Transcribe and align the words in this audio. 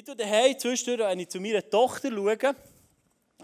Ich 0.00 0.06
schaue 0.06 0.16
daheim 0.16 0.58
zwischendurch, 0.58 1.10
wenn 1.10 1.20
ich 1.20 1.28
zu 1.28 1.38
meiner 1.40 1.68
Tochter 1.68 2.10
schaue, 2.10 2.54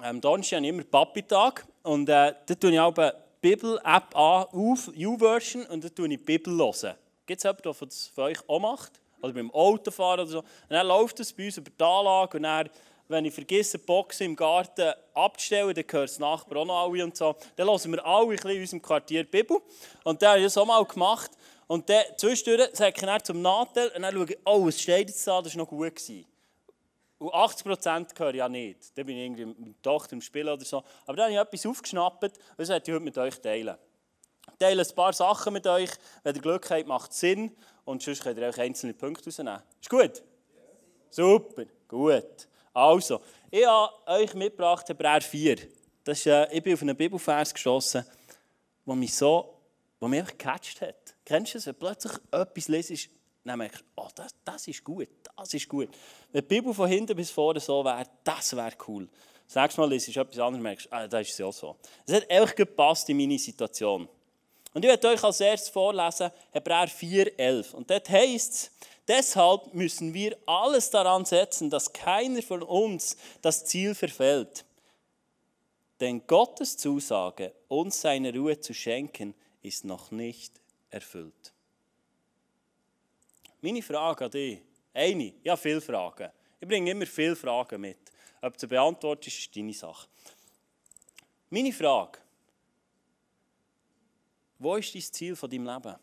am 0.01 0.23
Donnerstag 0.23 0.57
habe 0.57 0.67
ich 0.67 0.73
immer 0.73 0.85
Papi-Tag 0.85 1.67
und 1.83 2.09
äh, 2.09 2.33
da 2.47 2.55
tue 2.55 2.73
ich 2.73 2.81
auch 2.81 2.95
die 2.95 3.11
Bibel-App 3.43 4.17
an, 4.17 4.47
auf, 4.53 4.89
U-Version, 4.89 5.67
und 5.67 5.85
dann 5.85 5.95
tue 5.95 6.07
ich 6.07 6.17
die 6.17 6.25
Bibel 6.25 6.57
hören. 6.57 6.95
Gibt 7.27 7.41
es 7.41 7.45
jemanden, 7.45 7.63
der 7.63 7.75
das 7.75 8.07
für 8.07 8.23
euch 8.23 8.39
auch 8.49 8.59
macht? 8.59 8.93
Oder 9.21 9.35
beim 9.35 9.51
Autofahren 9.51 10.21
oder 10.21 10.31
so. 10.31 10.39
Und 10.39 10.47
dann 10.71 10.87
läuft 10.87 11.21
es 11.21 11.31
bei 11.31 11.45
uns 11.45 11.59
über 11.59 11.71
die 11.71 11.85
Anlage 11.85 12.39
und 12.39 12.45
dann, 12.45 12.71
wenn 13.07 13.27
ich 13.27 13.35
vergesse, 13.35 13.77
die 13.77 13.85
Boxen 13.85 14.25
im 14.25 14.37
Garten 14.37 14.95
abzustellen, 15.13 15.75
dann 15.75 15.87
gehört 15.87 16.09
das 16.09 16.19
Nachbar 16.19 16.61
auch 16.61 16.65
noch 16.65 16.85
alle 16.85 17.05
und 17.05 17.15
so. 17.15 17.37
Dann 17.57 17.69
hören 17.69 17.93
wir 17.93 18.07
alle 18.07 18.31
ein 18.31 18.49
in 18.49 18.61
unserem 18.63 18.81
Quartier 18.81 19.25
die 19.25 19.31
Bibel. 19.31 19.59
Und 20.05 20.23
dann 20.23 20.31
habe 20.31 20.39
ich 20.39 20.47
das 20.47 20.57
auch 20.57 20.65
mal 20.65 20.83
gemacht. 20.87 21.33
Und 21.67 21.87
dann 21.91 22.03
zwischendurch 22.17 22.71
sage 22.73 22.95
ich 22.97 23.03
dann 23.03 23.23
zum 23.23 23.43
Nachteil 23.43 23.89
und 23.89 24.01
dann 24.01 24.15
schaue 24.15 24.25
ich, 24.31 24.39
oh, 24.43 24.67
was 24.67 24.81
steht 24.81 25.11
jetzt 25.11 25.27
da, 25.27 25.43
das 25.43 25.55
war 25.55 25.65
noch 25.65 25.69
gut. 25.69 25.95
Gewesen. 25.95 26.25
Und 27.19 27.33
80% 27.33 28.19
höre 28.19 28.31
ich 28.31 28.37
ja 28.37 28.49
nicht. 28.49 28.97
Dann 28.97 29.07
bin 29.07 29.17
ich 29.17 29.25
irgendwie 29.25 29.47
mit 29.47 29.59
meiner 29.59 29.83
Tochter 29.83 30.13
im 30.13 30.21
Spiel 30.21 30.49
oder 30.49 30.65
so. 30.65 30.83
Aber 31.07 31.17
dann 31.17 31.27
habe 31.27 31.33
ich 31.33 31.39
etwas 31.39 31.67
aufgeschnappt 31.67 32.25
und 32.25 32.33
das 32.59 32.69
möchte 32.69 32.91
ich 32.91 32.95
heute 32.95 33.05
mit 33.05 33.19
euch 33.19 33.41
teilen. 33.41 33.77
Ich 34.53 34.59
teile 34.59 34.83
ein 34.83 34.95
paar 34.95 35.13
Sachen 35.13 35.53
mit 35.53 35.67
euch. 35.67 35.91
Wenn 36.23 36.37
ihr 36.37 36.43
Glück 36.43 36.71
habt, 36.71 36.87
macht 36.87 37.13
es 37.13 37.21
Sinn. 37.21 37.57
Und 37.85 38.03
sonst 38.03 38.23
könnt 38.23 38.39
ihr 38.39 38.47
euch 38.47 38.61
einzelne 38.61 38.95
Punkte 38.95 39.27
rausnehmen. 39.27 39.63
Ist 39.81 39.91
gut? 39.91 40.23
Super, 41.11 41.65
gut. 41.89 42.49
Also, 42.75 43.23
ich 43.51 43.65
habe 43.67 43.93
euch 44.07 44.35
mitgebracht 44.35 44.89
Hebräer 44.89 45.23
4. 45.23 45.57
Das 46.05 46.19
ist, 46.19 46.27
äh, 46.27 46.53
ich 46.53 46.63
bin 46.63 46.75
auf 46.75 46.83
einen 46.83 46.97
Bibelvers 46.97 47.55
geschossen, 47.55 48.05
der 48.87 48.95
mich 48.95 49.15
so, 49.15 49.59
der 50.01 50.09
mich 50.09 50.27
gecatcht 50.27 50.81
hat. 50.83 51.17
Kennst 51.25 51.55
du 51.55 51.59
es, 51.59 51.67
wenn 51.67 51.75
plötzlich 51.75 52.13
etwas 52.31 52.69
lesest, 52.69 53.09
dann 53.49 53.59
merkst 53.59 53.81
du, 53.81 53.85
oh, 53.97 54.09
das, 54.15 54.35
das 54.45 54.69
ist 54.69 54.83
gut, 54.83 55.09
das 55.37 55.55
ist 55.55 55.69
gut. 55.69 55.89
Wenn 56.33 56.43
die 56.43 56.47
Bibel 56.47 56.73
von 56.75 56.89
hinten 56.89 57.17
bis 57.17 57.31
vorne 57.31 57.61
so 57.61 57.85
wäre, 57.85 58.05
das 58.25 58.55
wäre 58.57 58.73
cool. 58.89 59.09
Das 59.47 59.55
nächste 59.55 59.81
Mal 59.81 59.91
liest 59.91 60.15
du 60.15 60.21
etwas 60.21 60.39
anderes 60.39 60.63
merkst, 60.63 60.93
ah, 60.93 61.07
das 61.07 61.29
ist 61.29 61.39
ja 61.39 61.51
so. 61.53 61.77
Es 62.05 62.15
hat 62.15 62.31
einfach 62.31 62.55
gepasst 62.55 63.09
in 63.09 63.17
meine 63.17 63.39
Situation. 63.39 64.09
Und 64.75 64.85
ich 64.85 64.91
werde 64.91 65.09
euch 65.09 65.25
als 65.25 65.41
erstes 65.41 65.71
vorlesen, 65.71 66.31
Hebräer 66.51 66.89
4, 66.89 67.39
11. 67.39 67.75
Und 67.75 67.91
dort 67.91 68.11
heißt 68.11 68.53
es, 68.53 68.71
deshalb 69.09 69.73
müssen 69.73 70.13
wir 70.13 70.37
alles 70.45 70.91
daran 70.91 71.25
setzen, 71.25 71.71
dass 71.71 71.93
keiner 71.93 72.43
von 72.43 72.63
uns 72.63 73.17
das 73.41 73.65
Ziel 73.65 73.95
verfällt. 73.95 74.65
Denn 76.01 76.27
Gottes 76.27 76.77
Zusage, 76.77 77.55
uns 77.69 78.01
seine 78.03 78.35
Ruhe 78.35 78.61
zu 78.61 78.75
schenken, 78.75 79.35
ist 79.63 79.85
noch 79.85 80.11
nicht 80.11 80.61
erfüllt. 80.91 81.55
Meine 83.67 83.83
Frage 83.83 84.27
an 84.27 84.31
dich, 84.31 84.63
eine, 84.95 85.35
ich 85.43 85.51
habe 85.51 85.61
viele 85.61 85.81
Fragen. 85.81 86.31
Ich 86.61 86.69
bringe 86.69 86.89
immer 86.93 87.05
viele 87.05 87.35
Fragen 87.35 87.81
mit. 87.81 87.99
Ob 88.41 88.57
du 88.57 88.69
beantwortest, 88.69 89.41
ist 89.41 89.57
deine 89.57 89.73
Sache. 89.73 90.07
Meine 91.51 91.73
Frage, 91.73 92.21
wo 94.61 94.77
ist 94.77 94.95
das 94.95 95.11
Ziel 95.11 95.35
von 95.35 95.51
deinem 95.51 95.67
Leben? 95.67 95.97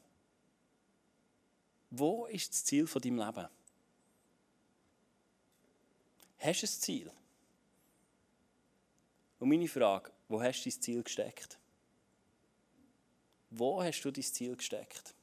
Wo 1.89 2.25
ist 2.25 2.49
das 2.49 2.65
Ziel 2.65 2.85
von 2.85 3.01
deinem 3.01 3.19
Leben? 3.19 3.47
Hast 6.39 6.61
du 6.63 6.65
ein 6.65 6.81
Ziel? 6.81 7.11
Und 9.39 9.47
meine 9.47 9.69
Frage, 9.69 10.11
wo 10.27 10.41
hast 10.41 10.65
du 10.65 10.69
dein 10.69 10.81
Ziel 10.81 11.01
gesteckt? 11.01 11.57
Wo 13.51 13.81
hast 13.81 14.01
du 14.01 14.11
dein 14.11 14.21
Ziel 14.21 14.53
gesteckt? 14.53 15.15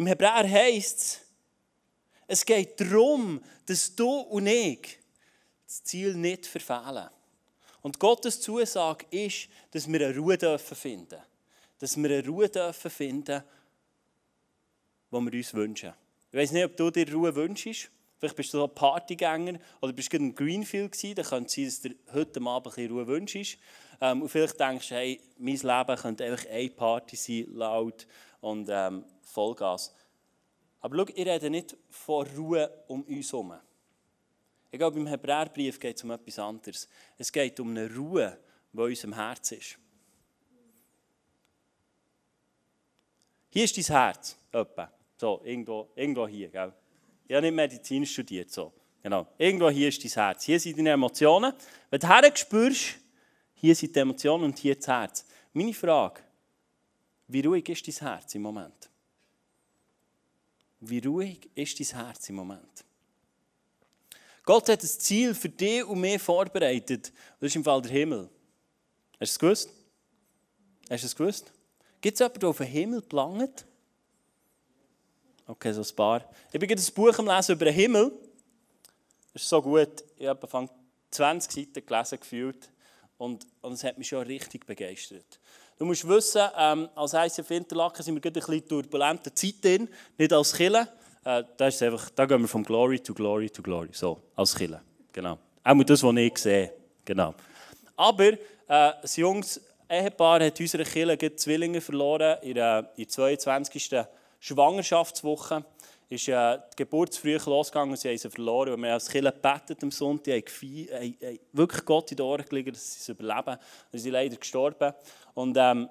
Im 0.00 0.06
Hebräer 0.06 0.48
heißt 0.48 0.98
es, 0.98 1.20
es 2.26 2.46
geht 2.46 2.80
darum, 2.80 3.38
dass 3.66 3.94
du 3.94 4.08
und 4.08 4.46
ich 4.46 4.98
das 5.66 5.84
Ziel 5.84 6.14
nicht 6.14 6.46
verfehlen. 6.46 7.10
Und 7.82 7.98
Gottes 7.98 8.40
Zusage 8.40 9.04
ist, 9.10 9.48
dass 9.72 9.86
wir 9.86 10.00
eine 10.00 10.16
Ruhe 10.16 10.38
finden 10.38 11.06
dürfen. 11.06 11.26
Dass 11.78 11.98
wir 11.98 12.10
eine 12.10 12.26
Ruhe 12.26 12.48
finden 12.48 13.24
dürfen, 13.24 13.44
die 15.10 15.20
wir 15.20 15.32
uns 15.38 15.52
wünschen. 15.52 15.92
Ich 16.32 16.38
weiß 16.38 16.52
nicht, 16.52 16.64
ob 16.64 16.78
du 16.78 16.90
dir 16.90 17.12
Ruhe 17.12 17.34
wünschst. 17.34 17.90
Vielleicht 18.18 18.36
bist 18.36 18.54
du 18.54 18.58
so 18.58 18.64
ein 18.64 18.74
Partygänger 18.74 19.58
oder 19.82 19.92
bist 19.92 20.10
du 20.14 20.16
in 20.16 20.34
Greenfield 20.34 20.92
gewesen. 20.92 21.16
Dann 21.16 21.26
könnte 21.26 21.60
es 21.60 21.82
sein, 21.82 21.92
dass 21.92 22.14
du 22.14 22.18
heute 22.18 22.40
Abend 22.40 22.78
ein 22.78 22.90
Ruhe 22.90 23.06
wünschst. 23.06 23.58
Ähm, 24.00 24.22
und 24.22 24.30
vielleicht 24.30 24.58
denkst 24.58 24.88
du, 24.88 24.94
hey, 24.94 25.20
mein 25.36 25.56
Leben 25.56 25.96
könnte 25.96 26.24
einfach 26.24 26.48
eine 26.48 26.70
Party 26.70 27.16
sein, 27.16 27.48
laut 27.52 28.06
und 28.40 28.68
ähm, 28.70 29.04
Vollgas. 29.30 29.94
Aber 30.80 30.96
schau, 30.96 31.12
ich 31.14 31.26
rede 31.26 31.50
nicht 31.50 31.76
von 31.88 32.26
Ruhe 32.36 32.84
um 32.88 33.02
uns 33.02 33.32
herum. 33.32 33.54
Ich 34.70 34.78
glaube, 34.78 34.98
im 34.98 35.06
Hebräerbrief 35.06 35.78
geht 35.78 35.96
es 35.96 36.04
um 36.04 36.10
etwas 36.10 36.38
anderes. 36.38 36.88
Es 37.18 37.30
geht 37.32 37.58
um 37.60 37.70
eine 37.70 37.92
Ruhe, 37.94 38.38
die 38.72 38.78
in 38.78 38.84
unserem 38.84 39.14
Herz 39.14 39.52
ist. 39.52 39.78
Hier 43.50 43.64
ist 43.64 43.76
dein 43.76 43.84
Herz, 43.84 44.36
etwa. 44.52 44.92
So, 45.16 45.40
irgendwo, 45.44 45.90
irgendwo 45.96 46.28
hier, 46.28 46.48
gell? 46.48 46.72
Ich 47.26 47.34
habe 47.34 47.46
nicht 47.46 47.54
Medizin 47.54 48.06
studiert, 48.06 48.50
so. 48.50 48.72
Genau. 49.02 49.26
Irgendwo 49.38 49.70
hier 49.70 49.88
ist 49.88 50.04
dein 50.04 50.12
Herz. 50.12 50.44
Hier 50.44 50.60
sind 50.60 50.78
deine 50.78 50.90
Emotionen. 50.90 51.52
Wenn 51.90 52.00
du 52.00 52.08
her 52.08 52.32
spürst, 52.36 52.96
hier 53.54 53.74
sind 53.74 53.94
die 53.94 54.00
Emotionen 54.00 54.44
und 54.44 54.58
hier 54.58 54.76
das 54.76 54.86
Herz. 54.86 55.26
Meine 55.52 55.74
Frage, 55.74 56.22
wie 57.26 57.40
ruhig 57.40 57.68
ist 57.68 57.86
dein 57.88 58.08
Herz 58.08 58.34
im 58.34 58.42
Moment? 58.42 58.89
Wie 60.80 60.98
ruhig 60.98 61.50
ist 61.54 61.78
dein 61.78 62.04
Herz 62.04 62.28
im 62.28 62.36
Moment? 62.36 62.84
Gott 64.44 64.68
hat 64.68 64.82
ein 64.82 64.88
Ziel 64.88 65.34
für 65.34 65.50
dich 65.50 65.84
und 65.84 66.00
mich 66.00 66.20
vorbereitet. 66.20 67.12
Das 67.38 67.48
ist 67.48 67.56
im 67.56 67.64
Fall 67.64 67.82
der 67.82 67.92
Himmel. 67.92 68.30
Hast 69.20 69.20
du 69.20 69.24
es 69.24 69.38
gewusst? 69.38 69.70
Hast 70.88 71.02
du 71.04 71.06
es 71.06 71.14
gewusst? 71.14 71.52
Gibt 72.00 72.14
es 72.14 72.20
jemanden, 72.20 72.40
der 72.40 72.48
auf 72.48 72.56
den 72.56 72.66
Himmel 72.66 73.02
gelangt? 73.02 73.66
Okay, 75.46 75.72
so 75.72 75.82
ein 75.82 75.96
paar. 75.96 76.30
Ich 76.50 76.58
bin 76.58 76.68
gerade 76.68 76.80
ein 76.80 76.94
Buch 76.94 77.18
am 77.18 77.26
Lesen 77.26 77.52
über 77.52 77.66
den 77.66 77.74
Himmel. 77.74 78.12
Das 79.32 79.42
ist 79.42 79.48
so 79.48 79.60
gut. 79.60 80.02
Ich 80.16 80.26
habe 80.26 80.68
20 81.10 81.52
Seiten 81.52 81.86
gelesen 81.86 82.20
gefühlt 82.20 82.70
und, 83.18 83.46
und 83.60 83.74
es 83.74 83.84
hat 83.84 83.98
mich 83.98 84.08
schon 84.08 84.26
richtig 84.26 84.66
begeistert. 84.66 85.38
Du 85.80 85.86
musst 85.86 86.06
wissen, 86.06 86.42
ähm, 86.58 86.90
als 86.94 87.14
ICF 87.14 87.52
Interlaken 87.52 88.02
sind 88.02 88.14
wir 88.14 88.20
gerade 88.20 88.38
ein 88.38 88.44
bisschen 88.46 88.68
turbulente 88.68 89.32
Zeit 89.32 89.64
drin, 89.64 89.88
nicht 90.18 90.30
als 90.30 90.52
Kille. 90.52 90.86
Äh, 91.24 91.42
da, 91.56 91.68
ist 91.68 91.82
einfach, 91.82 92.10
da 92.10 92.26
gehen 92.26 92.42
wir 92.42 92.48
vom 92.48 92.62
Glory 92.62 93.00
to 93.00 93.14
Glory 93.14 93.48
to 93.48 93.62
Glory, 93.62 93.88
so, 93.92 94.20
als 94.36 94.54
Kille. 94.54 94.82
Genau. 95.10 95.38
Auch 95.64 95.82
das, 95.84 96.02
was 96.02 96.16
ich 96.16 96.36
sehe. 96.36 96.70
Genau. 97.02 97.34
Aber 97.96 98.26
äh, 98.26 98.36
das 98.66 99.16
junges 99.16 99.58
Ehepaar 99.88 100.44
hat 100.44 100.60
unsere 100.60 100.84
Kille 100.84 101.16
Zwillinge 101.36 101.80
verloren 101.80 102.36
in 102.42 102.56
der, 102.56 102.90
in 102.96 103.04
der 103.04 103.38
22. 103.38 103.90
Schwangerschaftswoche 104.38 105.64
ist 106.10 106.28
äh, 106.28 106.58
die 106.72 106.76
Geburt 106.76 107.22
losgegangen 107.22 107.92
und 107.92 107.96
sie 107.96 108.08
haben 108.08 108.18
sie 108.18 108.28
verloren. 108.28 108.72
Und 108.72 108.82
wir 108.82 108.88
haben 108.88 108.94
als 108.94 109.08
Kinder 109.08 109.30
gebetet 109.30 109.80
am 109.82 109.92
Sonntag, 109.92 110.50
haben, 110.50 110.88
haben, 110.90 111.16
haben 111.22 111.38
wirklich 111.52 111.84
Gott 111.84 112.10
in 112.10 112.16
die 112.16 112.22
Ohren 112.22 112.44
gelegt, 112.44 112.74
dass 112.74 112.94
sie 112.94 112.98
es 113.00 113.08
überleben. 113.08 113.56
Sie 113.92 113.98
sind 114.00 114.12
leider 114.12 114.36
gestorben. 114.36 114.92
Und 115.34 115.56
ähm, 115.56 115.88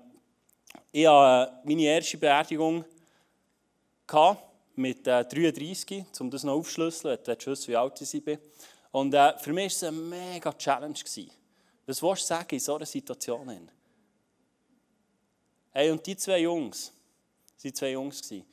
ich 0.91 1.07
hatte 1.07 1.51
äh, 1.51 1.67
meine 1.67 1.83
erste 1.83 2.17
Beerdigung 2.17 2.83
mit 4.75 5.07
äh, 5.07 5.23
33, 5.23 6.03
um 6.19 6.29
das 6.29 6.43
noch 6.43 6.53
aufzuschlüsseln. 6.53 7.17
Ich 7.25 7.47
wissen, 7.47 7.67
wie 7.69 7.77
alt 7.77 8.01
ich 8.01 8.23
bin. 8.23 8.39
Und 8.91 9.13
äh, 9.13 9.37
für 9.37 9.53
mich 9.53 9.81
war 9.81 9.89
es 9.89 9.95
eine 9.95 9.97
mega 9.97 10.51
Challenge. 10.51 10.93
Gewesen. 10.93 11.31
Was 11.85 12.03
willst 12.03 12.23
du 12.23 12.27
sagen 12.27 12.47
in 12.51 12.59
so 12.59 12.75
einer 12.75 12.85
Situation? 12.85 13.69
Hey, 15.71 15.91
und 15.91 16.05
die 16.05 16.17
zwei 16.17 16.39
Jungs, 16.39 16.91
waren 17.63 17.73
zwei 17.73 17.91
Jungs, 17.91 18.21
gewesen, 18.21 18.45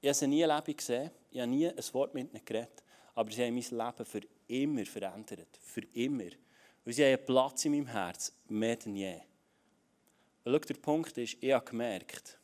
ich 0.00 0.08
habe 0.08 0.14
sie 0.14 0.26
nie 0.26 0.42
lebendig 0.42 0.78
gesehen, 0.78 1.10
ich 1.30 1.40
habe 1.40 1.50
nie 1.50 1.68
ein 1.68 1.92
Wort 1.92 2.14
mit 2.14 2.32
ihnen 2.32 2.44
geredet, 2.44 2.82
aber 3.14 3.30
sie 3.30 3.44
haben 3.44 3.54
mein 3.54 3.86
Leben 3.86 4.04
für 4.04 4.20
immer 4.46 4.86
verändert. 4.86 5.58
Für 5.60 5.82
immer. 5.92 6.30
Und 6.84 6.92
sie 6.92 7.04
haben 7.04 7.16
einen 7.16 7.26
Platz 7.26 7.64
in 7.64 7.72
meinem 7.72 7.86
Herz, 7.86 8.32
mehr 8.48 8.76
denn 8.76 8.94
je. 8.94 9.20
Und 10.44 10.52
schau, 10.52 10.58
der 10.58 10.74
Punkt 10.74 11.18
ist, 11.18 11.36
ich 11.40 11.52
habe 11.52 11.64
gemerkt, 11.64 12.38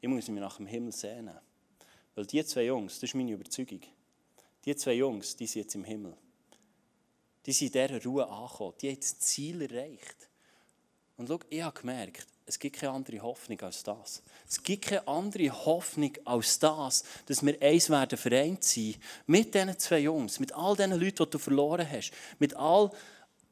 ich 0.00 0.08
muss 0.08 0.28
mich 0.28 0.40
nach 0.40 0.56
dem 0.56 0.66
Himmel 0.66 0.92
sehnen. 0.92 1.38
Weil 2.14 2.26
die 2.26 2.44
zwei 2.44 2.64
Jungs, 2.64 2.94
das 2.94 3.04
ist 3.04 3.14
meine 3.14 3.32
Überzeugung, 3.32 3.80
die 4.64 4.76
zwei 4.76 4.92
Jungs, 4.92 5.34
die 5.36 5.46
sind 5.46 5.62
jetzt 5.62 5.74
im 5.74 5.84
Himmel. 5.84 6.16
Die 7.46 7.52
sind 7.52 7.74
in 7.74 7.88
dieser 7.88 8.04
Ruhe 8.04 8.28
angekommen. 8.28 8.74
Die 8.80 8.90
haben 8.90 9.00
das 9.00 9.18
Ziel 9.18 9.62
erreicht. 9.62 10.28
Und 11.16 11.28
schau, 11.28 11.40
ich 11.48 11.62
habe 11.62 11.78
gemerkt, 11.78 12.26
es 12.50 12.58
gibt 12.58 12.80
keine 12.80 12.94
andere 12.94 13.20
Hoffnung 13.20 13.60
als 13.60 13.84
das. 13.84 14.24
Es 14.48 14.60
gibt 14.60 14.86
keine 14.86 15.06
andere 15.06 15.52
Hoffnung 15.66 16.10
als 16.24 16.58
das, 16.58 17.04
dass 17.26 17.46
wir 17.46 17.56
eins 17.62 17.88
werden 17.88 18.18
vereint 18.18 18.64
sein 18.64 18.96
mit 19.28 19.54
diesen 19.54 19.78
zwei 19.78 20.00
Jungs, 20.00 20.40
mit 20.40 20.52
all 20.52 20.74
diesen 20.74 20.98
Leuten, 20.98 21.24
die 21.24 21.30
du 21.30 21.38
verloren 21.38 21.88
hast, 21.88 22.10
mit 22.40 22.56
all, 22.56 22.90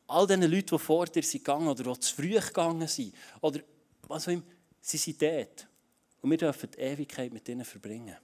all 0.09 0.27
diesen 0.27 0.51
Leuten, 0.51 0.67
die 0.67 0.79
vor 0.81 1.07
dir 1.07 1.23
sind 1.23 1.45
gegangen 1.45 1.69
oder 1.69 1.85
die 1.85 2.01
zu 2.01 2.13
früh 2.13 2.41
gegangen 2.41 2.89
sind. 2.89 3.15
Oder 3.41 3.61
was 4.09 4.27
auch 4.27 4.33
immer. 4.33 4.43
Sie 4.81 4.97
sind 4.97 5.23
dort. 5.23 5.69
Und 6.21 6.31
wir 6.31 6.39
dürfen 6.39 6.69
die 6.69 6.81
Ewigkeit 6.81 7.33
mit 7.33 7.49
ihnen 7.49 7.65
verbringen. 7.65 8.17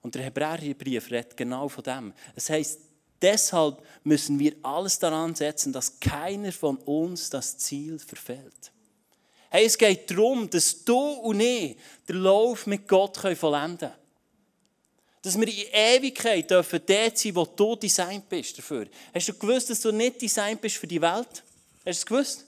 Und 0.00 0.16
der 0.16 0.24
Hebräerbrief 0.24 1.12
redet 1.12 1.36
genau 1.36 1.68
von 1.68 1.84
dem. 1.84 2.12
Es 2.34 2.50
heißt, 2.50 2.80
deshalb 3.20 3.86
müssen 4.02 4.36
wir 4.40 4.56
alles 4.64 4.98
daran 4.98 5.36
setzen, 5.36 5.72
dass 5.72 6.00
keiner 6.00 6.50
von 6.50 6.78
uns 6.78 7.30
das 7.30 7.56
Ziel 7.56 8.00
verfällt. 8.00 8.72
Hey, 9.52 9.66
es 9.66 9.76
geht 9.76 10.10
darum, 10.10 10.48
dass 10.48 10.82
du 10.82 10.98
und 10.98 11.40
ich 11.40 11.76
den 12.08 12.16
Lauf 12.16 12.66
mit 12.66 12.88
Gott 12.88 13.18
vollenden 13.18 13.78
können. 13.78 13.92
Dass 15.20 15.38
wir 15.38 15.46
in 15.46 15.66
Ewigkeit 15.74 16.50
dürfen 16.50 16.80
dort 16.86 17.18
sein, 17.18 17.34
wo 17.34 17.44
du 17.44 17.76
designt 17.76 18.30
bist 18.30 18.56
dafür. 18.56 18.86
Hast 19.12 19.28
du 19.28 19.34
gewusst, 19.34 19.68
dass 19.68 19.80
du 19.82 19.92
nicht 19.92 20.22
designt 20.22 20.58
bist 20.58 20.78
für 20.78 20.86
die 20.86 21.02
Welt? 21.02 21.44
Hast 21.84 21.84
du 21.84 21.90
es 21.90 22.06
gewusst? 22.06 22.46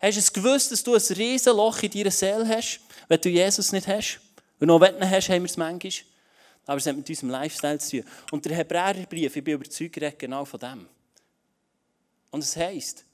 Hast 0.00 0.16
du 0.16 0.18
es 0.18 0.32
gewusst, 0.32 0.72
dass 0.72 0.82
du 0.82 0.94
ein 0.94 1.16
riesen 1.16 1.56
Loch 1.56 1.80
in 1.80 1.92
deiner 1.92 2.10
Seele 2.10 2.48
hast, 2.48 2.80
wenn 3.06 3.20
du 3.20 3.28
Jesus 3.28 3.70
nicht 3.70 3.86
hast? 3.86 4.20
Und 4.58 4.66
noch 4.66 4.80
wenn 4.80 4.98
du 4.98 5.08
hast, 5.08 5.28
haben 5.28 5.42
wir 5.42 5.48
es 5.48 5.56
manchmal. 5.56 5.92
Aber 6.66 6.78
es 6.78 6.86
hat 6.86 6.96
mit 6.96 7.08
unserem 7.08 7.30
Lifestyle 7.30 7.78
zu 7.78 8.00
tun. 8.00 8.10
Und 8.32 8.44
der 8.44 8.56
Hebräerbrief, 8.56 9.36
ich 9.36 9.44
bin 9.44 9.54
überzeugt, 9.54 9.96
redet 9.96 10.18
genau 10.18 10.44
von 10.44 10.58
dem. 10.58 10.88
Und 12.32 12.42
es 12.42 12.56
heisst, 12.56 13.04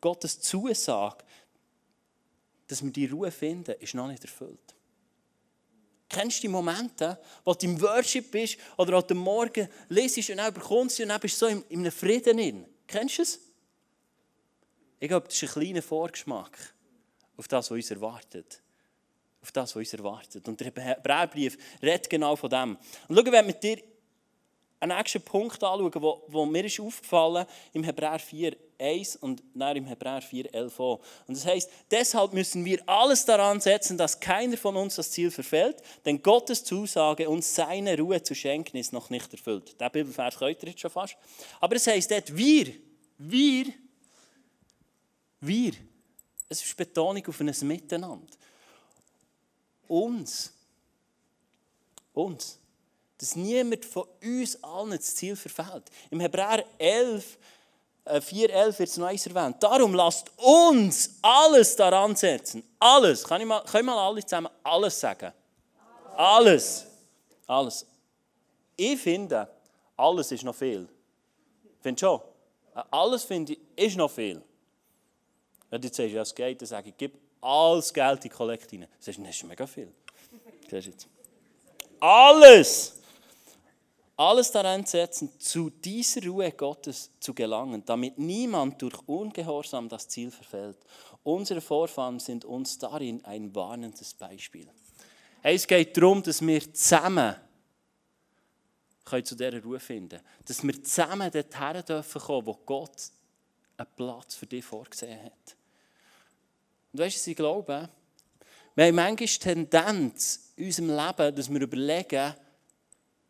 Gottes 0.00 0.40
Zusage, 0.40 1.18
dass 2.66 2.82
wir 2.82 2.90
die 2.90 3.06
Ruhe 3.06 3.30
finden, 3.30 3.74
ist 3.80 3.94
noch 3.94 4.08
nicht 4.08 4.24
erfüllt. 4.24 4.74
Kennst 6.08 6.38
du 6.38 6.42
die 6.42 6.48
Momente, 6.48 7.18
wo 7.44 7.54
du 7.54 7.66
im 7.66 7.80
Worship 7.80 8.30
bist 8.30 8.58
oder 8.76 8.96
heute 8.96 9.14
Morgen 9.14 9.68
lesest 9.88 10.30
und 10.30 10.36
dann 10.36 10.54
bekommst 10.54 10.98
du 10.98 11.02
und 11.02 11.08
dann 11.08 11.20
bist 11.20 11.40
du 11.40 11.46
so 11.46 11.52
in, 11.52 11.62
in 11.68 11.80
einem 11.80 11.92
Frieden 11.92 12.36
drin? 12.36 12.66
Kennst 12.86 13.18
du 13.18 13.22
es? 13.22 13.40
Ich 15.00 15.08
glaube, 15.08 15.26
das 15.26 15.42
ist 15.42 15.56
ein 15.56 15.60
kleiner 15.62 15.82
Vorgeschmack 15.82 16.74
auf 17.36 17.48
das, 17.48 17.70
was 17.70 17.76
uns 17.76 17.90
erwartet. 17.90 18.62
Auf 19.42 19.52
das, 19.52 19.70
was 19.70 19.76
uns 19.76 19.92
erwartet. 19.92 20.48
Und 20.48 20.60
der 20.60 20.72
Hebräerbrief 20.72 21.58
redet 21.82 22.08
genau 22.08 22.36
von 22.36 22.50
dem. 22.50 22.76
Und 23.08 23.16
schau, 23.16 23.32
wenn 23.32 23.46
wir 23.46 23.54
dir 23.54 23.82
einen 24.80 24.96
nächsten 24.96 25.22
Punkt 25.22 25.62
anschauen, 25.62 25.92
wo, 25.96 26.24
wo 26.28 26.46
mir 26.46 26.64
ist 26.64 26.80
aufgefallen 26.80 27.46
im 27.72 27.84
Hebräer 27.84 28.18
4, 28.18 28.56
1 28.78 29.16
und 29.16 29.42
dann 29.54 29.76
im 29.76 29.86
Hebräer 29.86 30.22
4, 30.22 30.54
11 30.54 30.80
auch. 30.80 31.00
Und 31.26 31.36
das 31.36 31.46
heißt, 31.46 31.70
deshalb 31.90 32.32
müssen 32.32 32.64
wir 32.64 32.82
alles 32.88 33.24
daran 33.24 33.60
setzen, 33.60 33.98
dass 33.98 34.18
keiner 34.20 34.56
von 34.56 34.76
uns 34.76 34.96
das 34.96 35.10
Ziel 35.10 35.30
verfällt, 35.30 35.82
denn 36.04 36.22
Gottes 36.22 36.64
Zusage, 36.64 37.28
uns 37.28 37.54
seine 37.54 37.96
Ruhe 37.98 38.22
zu 38.22 38.34
schenken, 38.34 38.76
ist 38.76 38.92
noch 38.92 39.10
nicht 39.10 39.32
erfüllt. 39.32 39.80
Der 39.80 39.90
Bibelvers 39.90 40.38
könnt 40.38 40.62
ihr 40.62 40.70
jetzt 40.70 40.80
schon 40.80 40.90
fast. 40.90 41.16
Aber 41.60 41.76
es 41.76 41.86
heißt 41.86 42.10
dort, 42.10 42.36
wir, 42.36 42.72
wir, 43.18 43.66
wir. 45.40 45.72
Es 46.48 46.64
ist 46.64 46.76
Betonung 46.76 47.26
auf 47.26 47.40
ein 47.40 47.54
Miteinander. 47.62 48.32
Uns. 49.88 50.52
Uns 52.12 52.58
dass 53.18 53.36
niemand 53.36 53.84
von 53.84 54.06
uns 54.22 54.62
allen 54.62 54.90
das 54.90 55.14
Ziel 55.14 55.36
verfehlt. 55.36 55.84
Im 56.10 56.20
Hebräer 56.20 56.64
11, 56.78 57.38
4,11 58.06 58.78
wird 58.78 58.88
es 58.88 58.96
noch 58.96 59.06
eins 59.06 59.26
erwähnt. 59.26 59.56
Darum 59.60 59.94
lasst 59.94 60.30
uns 60.36 61.18
alles 61.22 61.74
daran 61.74 62.14
setzen. 62.14 62.62
Alles. 62.78 63.24
Kann 63.24 63.40
ich 63.40 63.46
mal, 63.46 63.62
können 63.64 63.86
wir 63.86 63.94
mal 63.94 64.08
alle 64.08 64.22
zusammen 64.22 64.48
alles 64.62 64.98
sagen? 64.98 65.32
Alles. 66.16 66.86
Alles. 67.46 67.86
Ich 68.76 69.00
finde, 69.00 69.48
alles 69.96 70.30
ist 70.32 70.44
noch 70.44 70.54
viel. 70.54 70.88
Findest 71.80 72.00
schon? 72.00 72.20
Alles 72.90 73.24
finde 73.24 73.54
ich, 73.54 73.58
ist 73.76 73.96
noch 73.96 74.10
viel. 74.10 74.42
Wenn 75.70 75.80
du 75.80 75.86
jetzt 75.86 75.96
sagst, 75.96 76.12
ja, 76.12 76.22
es 76.22 76.34
geht, 76.34 76.60
dann 76.60 76.66
sage 76.66 76.90
ich, 76.90 76.96
gib 76.96 77.18
alles 77.40 77.92
Geld 77.92 78.16
in 78.16 78.20
die 78.22 78.28
Kollekte. 78.28 78.88
Das 78.98 79.08
ist 79.08 79.44
mega 79.44 79.66
viel. 79.66 79.92
Siehst 80.68 80.86
du 80.86 80.90
jetzt? 80.90 81.08
Alles! 82.00 83.00
Alles 84.16 84.50
daran 84.50 84.86
setzen, 84.86 85.38
zu 85.38 85.68
dieser 85.70 86.24
Ruhe 86.24 86.50
Gottes 86.52 87.10
zu 87.20 87.34
gelangen, 87.34 87.84
damit 87.84 88.18
niemand 88.18 88.80
durch 88.80 88.96
Ungehorsam 89.06 89.88
das 89.88 90.08
Ziel 90.08 90.30
verfällt. 90.30 90.78
Unsere 91.22 91.60
Vorfahren 91.60 92.18
sind 92.18 92.44
uns 92.44 92.78
darin 92.78 93.24
ein 93.24 93.54
warnendes 93.54 94.14
Beispiel. 94.14 94.68
Es 95.42 95.66
geht 95.66 95.96
darum, 95.96 96.22
dass 96.22 96.40
wir 96.40 96.72
zusammen 96.72 97.36
können 99.04 99.24
zu 99.24 99.36
dieser 99.36 99.62
Ruhe 99.62 99.80
finden 99.80 100.18
können. 100.18 100.24
Dass 100.46 100.62
wir 100.62 100.82
zusammen 100.82 101.30
dorthin 101.30 101.84
dürfen 101.86 102.20
kommen, 102.20 102.46
wo 102.46 102.54
Gott 102.66 103.10
einen 103.76 103.88
Platz 103.94 104.34
für 104.34 104.46
dich 104.46 104.64
vorgesehen 104.64 105.22
hat. 105.24 105.56
Und 106.92 107.00
weißt 107.00 107.26
du, 107.26 107.30
ich 107.30 107.36
glaube? 107.36 107.88
Wir 108.74 108.86
haben 108.86 108.94
manchmal 108.94 109.28
Tendenz 109.28 110.52
in 110.56 110.66
unserem 110.66 110.88
Leben, 110.88 111.34
dass 111.34 111.48
wir 111.50 111.60
überlegen, 111.60 112.34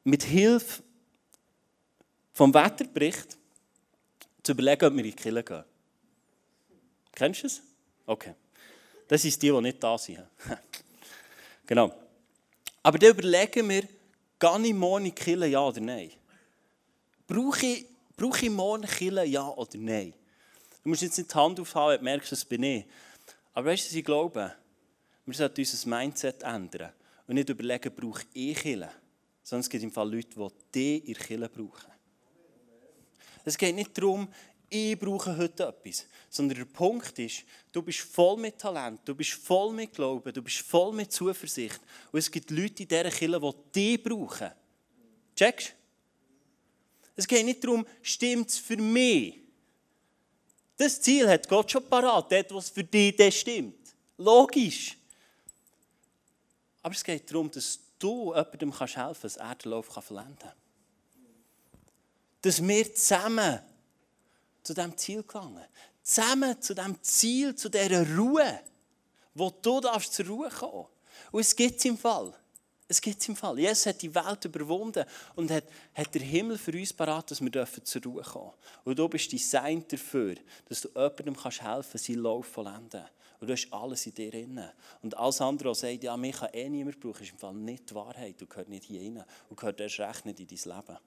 mit 0.06 0.22
Hilfe 0.22 0.84
vom 2.32 2.54
Wetterbericht 2.54 3.36
zu 4.40 4.52
überlegen, 4.52 4.86
ob 4.86 4.92
wir 4.92 5.04
in 5.04 5.10
die 5.10 5.16
Kirche 5.16 5.42
gehen. 5.42 5.64
Kennst 7.12 7.42
du 7.42 7.46
es? 7.48 7.62
Okay. 8.06 8.34
Das 9.08 9.22
sind 9.22 9.42
die, 9.42 9.50
die 9.50 9.60
nicht 9.60 9.82
da 9.82 9.98
sind. 9.98 10.22
genau. 11.66 11.92
Aber 12.84 12.98
dann 12.98 13.10
überlegen 13.10 13.68
wir, 13.68 13.82
gehe 14.38 14.66
ich 14.66 14.74
morgen 14.74 15.06
in 15.06 15.14
die 15.14 15.46
ja 15.46 15.60
oder 15.60 15.80
nein? 15.80 16.12
Brauche 17.26 17.66
ich, 17.66 17.86
brauche 18.16 18.46
ich 18.46 18.50
morgen 18.50 18.86
Kirche, 18.86 19.24
ja 19.24 19.48
oder 19.48 19.76
nein? 19.76 20.14
Du 20.84 20.90
musst 20.90 21.02
jetzt 21.02 21.18
nicht 21.18 21.32
die 21.32 21.34
Hand 21.34 21.58
aufhalten, 21.58 22.04
wenn 22.04 22.12
du 22.12 22.16
merkst, 22.18 22.30
das 22.30 22.44
bin 22.44 22.62
ich. 22.62 22.84
Aber 23.54 23.70
weißt 23.70 23.90
du, 23.90 23.98
ich 23.98 24.04
glaube? 24.04 24.54
Wir 25.24 25.34
sollten 25.34 25.60
unser 25.62 25.88
Mindset 25.88 26.44
ändern 26.44 26.92
und 27.26 27.34
nicht 27.34 27.48
überlegen, 27.48 27.92
brauche 27.92 28.22
ich 28.32 28.56
Kirche? 28.56 28.88
Sondern 29.46 29.60
es 29.60 29.70
gibt 29.70 29.84
im 29.84 29.92
Fall 29.92 30.12
Leute, 30.12 30.28
die 30.34 30.48
die 30.74 31.12
in 31.12 31.14
Kirche 31.14 31.48
brauchen. 31.48 31.92
Es 33.44 33.56
geht 33.56 33.76
nicht 33.76 33.96
darum, 33.96 34.26
ich 34.68 34.98
brauche 34.98 35.36
heute 35.36 35.68
etwas, 35.68 36.04
sondern 36.28 36.58
der 36.58 36.64
Punkt 36.64 37.16
ist, 37.20 37.44
du 37.70 37.80
bist 37.80 38.00
voll 38.00 38.36
mit 38.38 38.58
Talent, 38.58 39.02
du 39.04 39.14
bist 39.14 39.34
voll 39.34 39.72
mit 39.72 39.92
Glauben, 39.92 40.32
du 40.32 40.42
bist 40.42 40.58
voll 40.58 40.92
mit 40.92 41.12
Zuversicht 41.12 41.78
und 42.10 42.18
es 42.18 42.28
gibt 42.28 42.50
Leute 42.50 42.82
in 42.82 42.88
dieser 42.88 43.08
Kirche, 43.08 43.40
die 43.40 43.52
die 43.72 43.98
brauchen. 43.98 44.50
Checkst 45.36 45.74
Es 47.14 47.28
geht 47.28 47.44
nicht 47.44 47.62
darum, 47.62 47.86
stimmt 48.02 48.50
es 48.50 48.58
für 48.58 48.76
mich? 48.76 49.38
Das 50.76 51.00
Ziel 51.00 51.28
hat 51.28 51.48
Gott 51.48 51.70
schon 51.70 51.88
parat, 51.88 52.32
dort, 52.32 52.52
was 52.52 52.68
für 52.68 52.82
dich 52.82 53.40
stimmt. 53.40 53.94
Logisch. 54.18 54.96
Aber 56.82 56.92
es 56.92 57.04
geht 57.04 57.30
darum, 57.30 57.48
dass 57.48 57.85
du 57.98 58.34
jemandem 58.34 58.72
kannst 58.72 58.96
helfen 58.96 59.20
kannst, 59.22 59.24
dass 59.24 59.36
er 59.36 59.54
den 59.54 59.70
Lauf 59.70 59.86
vollenden. 59.86 60.52
Dass 62.42 62.62
wir 62.66 62.94
zusammen 62.94 63.60
zu 64.62 64.74
diesem 64.74 64.96
Ziel 64.96 65.22
gelangen. 65.22 65.64
Zusammen 66.02 66.60
zu 66.60 66.74
diesem 66.74 67.02
Ziel, 67.02 67.54
zu 67.54 67.68
dieser 67.68 68.16
Ruhe, 68.16 68.60
wo 69.34 69.50
du 69.50 69.80
darfst 69.80 70.14
zur 70.14 70.26
Ruhe 70.26 70.50
kommen 70.50 70.86
Und 71.30 71.40
es 71.40 71.54
gibt 71.54 71.78
es 71.78 71.84
im 71.84 71.98
Fall. 71.98 72.32
Es 72.88 73.00
gibt 73.00 73.20
es 73.20 73.28
im 73.28 73.34
Fall. 73.34 73.58
Jesus 73.58 73.86
hat 73.86 74.00
die 74.00 74.14
Welt 74.14 74.44
überwunden 74.44 75.04
und 75.34 75.50
hat, 75.50 75.64
hat 75.94 76.14
den 76.14 76.22
Himmel 76.22 76.56
für 76.56 76.72
uns 76.72 76.92
parat, 76.92 77.30
dass 77.30 77.40
wir 77.40 77.50
dürfen 77.50 77.84
zur 77.84 78.02
Ruhe 78.02 78.22
kommen. 78.22 78.52
Und 78.84 78.98
du 78.98 79.08
bist 79.08 79.32
designt 79.32 79.92
dafür, 79.92 80.36
dass 80.68 80.82
du 80.82 80.88
jemandem 80.88 81.36
kannst 81.36 81.62
helfen 81.62 81.90
kannst, 81.90 82.04
seinen 82.04 82.22
Lauf 82.22 82.46
vollenden. 82.46 83.04
Und 83.40 83.48
du 83.48 83.52
hast 83.52 83.72
alles 83.72 84.06
in 84.06 84.14
dir 84.14 84.30
drin. 84.30 84.60
Und 85.02 85.16
alles 85.16 85.40
andere, 85.40 85.70
was 85.70 85.80
sagt, 85.80 86.02
ja, 86.02 86.16
mich 86.16 86.36
kann 86.36 86.48
eh 86.52 86.68
niemand 86.68 87.00
brauchen, 87.00 87.22
ist 87.22 87.32
im 87.32 87.38
Fall 87.38 87.54
nicht 87.54 87.90
die 87.90 87.94
Wahrheit. 87.94 88.40
Du 88.40 88.46
gehörst 88.46 88.68
nicht 88.68 88.84
hier 88.84 89.00
rein 89.00 89.24
und 89.48 89.58
gehört 89.58 89.80
erst 89.80 90.00
recht 90.00 90.26
nicht 90.26 90.40
in 90.40 90.46
dein 90.46 90.76
Leben. 90.76 90.98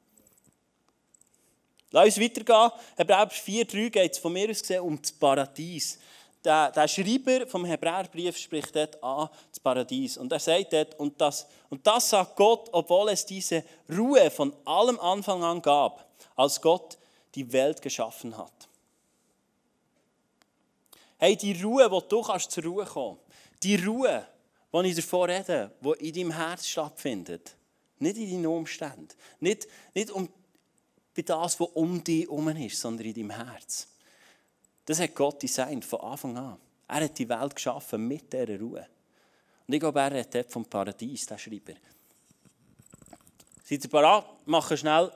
Lass 1.92 2.06
uns 2.06 2.20
weitergehen. 2.20 2.72
Hebräer 2.98 3.30
4,3 3.30 3.90
geht 3.90 4.12
es 4.12 4.20
von 4.20 4.32
mir 4.32 4.50
aus 4.50 4.62
gesehen 4.62 4.82
um 4.82 5.02
das 5.02 5.12
Paradies. 5.12 5.98
Der, 6.44 6.72
der 6.72 6.88
Schreiber 6.88 7.48
vom 7.48 7.66
Hebräerbrief 7.66 8.38
spricht 8.38 8.74
dort 8.76 9.04
an, 9.04 9.28
das 9.50 9.60
Paradies. 9.60 10.18
Und 10.18 10.32
er 10.32 10.40
sagt 10.40 10.72
dort, 10.72 10.98
und 11.00 11.20
das, 11.20 11.48
und 11.70 11.86
das 11.86 12.10
sagt 12.10 12.36
Gott, 12.36 12.70
obwohl 12.72 13.10
es 13.10 13.26
diese 13.26 13.64
Ruhe 13.90 14.32
von 14.32 14.56
allem 14.66 15.00
Anfang 15.00 15.44
an 15.44 15.62
gab, 15.62 16.08
als 16.36 16.62
Gott 16.62 16.98
die 17.36 17.52
Welt 17.52 17.82
geschaffen 17.82 18.38
hat. 18.38 18.69
Hey, 21.20 21.36
die 21.36 21.62
Ruhe, 21.62 21.92
wo 21.92 22.02
du 22.02 22.22
kannst 22.22 22.50
zur 22.52 22.64
Ruhe 22.64 22.86
kommen 22.86 23.20
die 23.62 23.76
Ruhe, 23.76 24.26
die 24.74 24.88
ich 24.88 24.96
davor 24.96 25.28
rede, 25.28 25.72
die 25.82 26.08
in 26.08 26.14
deinem 26.14 26.32
Herz 26.32 26.68
stattfindet, 26.68 27.56
nicht 28.00 28.18
in 28.18 28.30
deinen 28.32 28.46
Umständen, 28.46 29.10
nicht, 29.40 29.68
nicht 29.94 30.12
um, 30.12 30.30
bei 31.16 31.22
das, 31.22 31.60
was 31.60 31.70
um 31.74 32.04
dich 32.04 32.24
herum 32.24 32.50
ist, 32.50 32.80
sondern 32.80 33.08
in 33.08 33.14
deinem 33.14 33.32
Herz. 33.32 33.88
Das 34.86 35.00
hat 35.00 35.14
Gott 35.14 35.44
designt 35.44 35.86
von 35.86 36.02
Anfang 36.02 36.38
an. 36.38 36.58
Er 36.88 37.04
hat 37.04 37.18
die 37.18 37.30
Welt 37.30 37.56
geschaffen 37.56 38.08
mit 38.08 38.32
dieser 38.34 38.60
Ruhe. 38.60 38.88
Und 39.68 39.74
ich 39.74 39.80
glaube, 39.80 40.00
er 40.00 40.20
hat 40.22 40.52
vom 40.52 40.66
Paradies, 40.66 41.28
der 41.28 41.38
Schreiber. 41.38 41.74
Seid 43.64 43.84
ihr 43.84 43.90
bereit? 43.90 44.26
Machen 44.46 44.78
schnell 44.78 45.12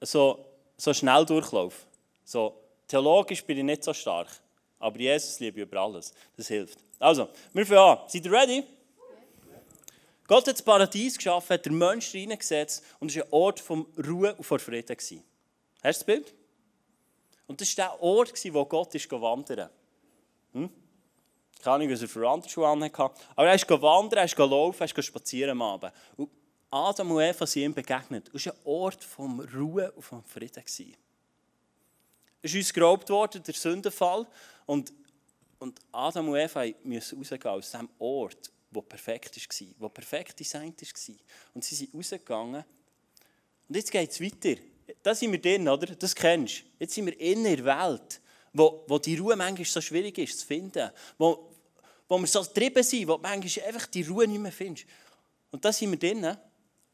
so, 0.00 0.44
so 0.76 0.92
schnell 0.92 1.24
Durchlauf. 1.24 1.86
So, 2.24 2.60
theologisch 2.88 3.44
bin 3.44 3.58
ich 3.58 3.64
nicht 3.64 3.84
so 3.84 3.92
stark. 3.92 4.28
Aber 4.80 4.98
Jesus 4.98 5.38
liebe 5.38 5.60
über 5.60 5.80
alles. 5.80 6.12
Das 6.36 6.48
hilft. 6.48 6.78
Also, 6.98 7.28
wir 7.52 7.64
fangen 7.64 7.78
an. 7.78 7.98
Seid 8.08 8.24
ihr 8.24 8.32
ready? 8.32 8.64
Gott 10.26 10.46
hat 10.46 10.54
das 10.54 10.62
Paradies 10.62 11.16
geschaffen, 11.16 11.54
hat 11.54 11.66
den 11.66 11.76
Menschen 11.76 12.20
reingesetzt 12.20 12.84
und 13.00 13.10
es 13.10 13.16
war 13.16 13.24
ein 13.24 13.32
Ort 13.32 13.60
von 13.60 13.86
Ruhe 14.06 14.34
und 14.34 14.44
von 14.44 14.58
Frieden. 14.58 14.96
Hast 14.96 15.02
du 15.02 15.24
das 15.82 16.04
Bild? 16.04 16.34
Und 17.48 17.60
das 17.60 17.76
war 17.76 17.86
der 17.86 18.02
Ort, 18.02 18.54
wo 18.54 18.64
Gott 18.64 18.94
ist 18.94 19.10
wandern 19.10 19.70
hm? 20.52 20.70
Keine 21.62 21.74
Ahnung, 21.74 21.90
was 21.90 22.02
er 22.02 22.08
für 22.08 22.20
Wanderschuhe 22.20 22.68
hatte. 22.68 23.10
Aber 23.34 23.48
er 23.48 23.54
ist 23.54 23.68
wandern, 23.68 24.18
er 24.20 24.24
ist 24.24 24.38
laufen, 24.38 24.80
er 24.80 24.98
ist 24.98 25.04
spazieren 25.04 25.50
am 25.50 25.62
Abend. 25.62 25.92
Und 26.16 26.30
Adam 26.70 27.10
und 27.10 27.22
Eva 27.22 27.44
sind 27.44 27.62
ihm 27.62 27.74
begegnet. 27.74 28.30
Es 28.32 28.46
war 28.46 28.52
ein 28.52 28.58
Ort 28.64 29.02
von 29.02 29.40
Ruhe 29.52 29.90
und 29.92 30.02
von 30.02 30.22
Frieden. 30.22 30.62
Es 32.42 32.52
ist 32.52 32.56
uns 32.56 32.72
geraubt 32.72 33.08
worden, 33.10 33.42
der 33.42 33.54
Sündenfall. 33.54 34.26
Und, 34.66 34.92
und 35.58 35.78
Adam 35.92 36.28
und 36.28 36.36
Eva 36.36 36.64
mussten 36.84 37.18
rausgehen 37.18 37.46
aus 37.46 37.70
diesem 37.70 37.88
Ort, 37.98 38.50
der 38.70 38.80
perfekt 38.82 39.36
war, 39.36 39.66
der 39.80 39.88
perfekt 39.88 40.40
designt 40.40 40.80
war. 40.80 41.16
Und 41.54 41.64
sie 41.64 41.74
sind 41.74 41.94
rausgegangen. 41.94 42.64
Und 43.68 43.76
jetzt 43.76 43.90
geht 43.90 44.10
es 44.10 44.20
weiter. 44.20 44.60
Da 45.02 45.14
sind 45.14 45.32
wir 45.32 45.40
drin, 45.40 45.68
oder? 45.68 45.94
Das 45.94 46.14
kennst 46.14 46.60
du. 46.60 46.64
Jetzt 46.78 46.94
sind 46.94 47.06
wir 47.06 47.20
in 47.20 47.44
der 47.44 47.64
Welt, 47.64 48.20
wo, 48.52 48.84
wo 48.88 48.98
die 48.98 49.16
Ruhe 49.16 49.36
manchmal 49.36 49.64
so 49.64 49.80
schwierig 49.80 50.18
ist 50.18 50.40
zu 50.40 50.46
finden. 50.46 50.90
Wo, 51.18 51.50
wo 52.08 52.18
wir 52.18 52.26
so 52.26 52.42
getrieben 52.42 52.82
sind, 52.82 53.06
wo 53.06 53.18
manchmal 53.18 53.66
einfach 53.66 53.86
die 53.86 54.02
Ruhe 54.02 54.26
nicht 54.26 54.40
mehr 54.40 54.50
findest. 54.50 54.86
Und 55.50 55.64
da 55.64 55.72
sind 55.72 55.90
wir 55.90 55.98
drin. 55.98 56.36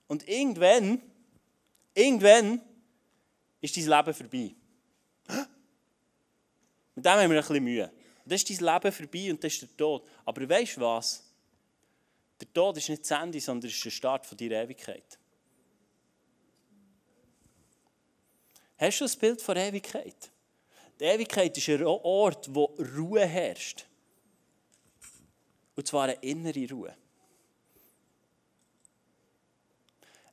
Und 0.09 0.29
irgendwann, 0.29 1.01
irgendwann 1.95 2.61
ist 3.61 3.77
dein 3.77 3.87
Leben 3.87 4.15
vorbei. 4.15 4.55
Mit 5.29 7.05
dem 7.05 7.13
haben 7.13 7.31
wir 7.31 7.39
ein 7.39 7.47
bisschen 7.47 7.65
Mühe. 7.65 7.93
Dann 8.25 8.35
ist 8.35 8.51
dein 8.51 8.75
Leben 8.75 8.93
vorbei 8.93 9.31
und 9.31 9.45
das 9.45 9.53
ist 9.53 9.63
der 9.63 9.77
Tod. 9.77 10.09
Aber 10.25 10.49
weißt 10.49 10.77
du 10.77 10.81
was? 10.81 11.23
Der 12.41 12.53
Tod 12.53 12.77
ist 12.77 12.89
nicht 12.89 13.03
das 13.03 13.11
Ende, 13.23 13.41
sondern 13.41 13.71
ist 13.71 13.85
der 13.85 13.91
Start 13.91 14.27
von 14.27 14.37
deiner 14.37 14.63
Ewigkeit. 14.63 15.19
Hast 18.79 19.01
du 19.01 19.05
das 19.05 19.17
Bild 19.17 19.41
von 19.41 19.57
Ewigkeit? 19.57 20.31
Die 20.99 21.05
Ewigkeit 21.05 21.57
ist 21.57 21.69
ein 21.69 21.85
Ort, 21.85 22.55
wo 22.55 22.65
Ruhe 22.97 23.25
herrscht. 23.25 23.87
Und 25.75 25.87
zwar 25.87 26.05
eine 26.05 26.15
innere 26.15 26.71
Ruhe. 26.71 26.97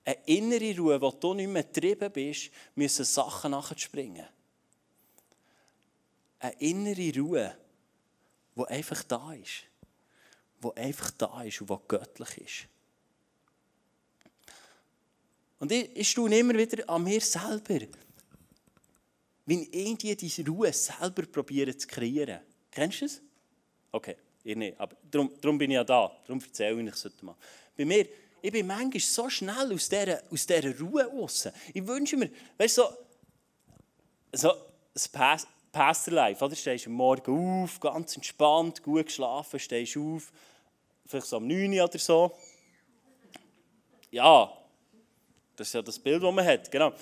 Eine 0.06 0.18
innere 0.26 0.78
Ruhe, 0.78 1.02
wo 1.02 1.12
du 1.12 1.34
nicht 1.34 1.50
mehr 1.50 1.64
getrieben 1.64 2.12
bist, 2.12 2.52
müssen 2.76 3.06
Sachen 3.06 3.52
nachspringen. 3.52 4.28
Eine 6.44 6.56
innere 6.60 7.20
Ruhe, 7.22 7.58
die 8.58 8.66
einfach 8.66 9.02
da 9.04 9.34
ist. 9.34 9.64
Die 10.62 10.78
einfach 10.78 11.12
da 11.12 11.42
ist 11.44 11.62
und 11.62 11.70
die 11.70 11.88
göttlich 11.88 12.38
ist. 12.38 12.68
Und 15.60 15.72
ich, 15.72 15.96
ich 15.96 16.10
staune 16.10 16.38
immer 16.38 16.56
wieder 16.56 16.90
an 16.90 17.06
mir 17.06 17.22
selber, 17.22 17.80
wie 19.46 19.64
ich 19.64 20.18
diese 20.18 20.46
Ruhe 20.46 20.74
selber 20.74 21.26
probiere 21.26 21.78
zu 21.78 21.88
kreieren. 21.88 22.42
Kennst 22.70 23.02
du 23.02 23.06
es? 23.06 23.22
Okay. 23.94 24.18
Ihr 24.44 24.58
nicht, 24.58 24.78
aber 24.78 24.98
darum, 25.10 25.32
darum 25.40 25.58
bin 25.58 25.72
ich 25.72 25.76
ja 25.76 25.86
da. 25.86 26.12
Darum 26.28 26.42
erzähle 26.42 26.82
ich 26.82 26.94
es 26.94 27.06
heute 27.06 27.24
mal. 27.24 27.38
Bei 27.78 27.86
mir, 27.86 28.06
ich 28.42 28.52
bin 28.52 28.68
manchmal 28.68 29.00
so 29.00 29.30
schnell 29.30 29.72
aus 29.74 29.88
dieser, 29.88 30.22
aus 30.30 30.46
dieser 30.46 30.78
Ruhe 30.78 31.06
raus. 31.06 31.48
Ich 31.74 31.88
wünsche 31.88 32.18
mir, 32.18 32.30
weißt 32.58 32.80
du, 32.80 32.84
so, 34.34 34.54
so 34.94 35.14
ein 35.14 35.42
Pastor-Life, 35.74 36.46
oder? 36.46 36.56
Stehst 36.56 36.88
am 36.88 36.94
Morgen 36.94 37.63
auf, 37.63 37.80
ganz 37.80 38.15
entspannt, 38.15 38.82
gut 38.82 39.08
geschlafen, 39.08 39.60
stehst 39.60 39.98
auf, 39.98 40.32
vielleicht 41.06 41.27
so 41.27 41.38
um 41.38 41.48
9 41.48 41.74
Uhr 41.74 41.84
oder 41.84 42.00
so. 42.00 42.32
Ja, 44.12 44.53
das 45.56 45.68
ist 45.68 45.74
ja 45.74 45.82
das 45.82 46.00
Bild, 46.00 46.24
das 46.24 46.34
man 46.34 46.46
hat, 46.46 46.72
genau. 46.72 46.94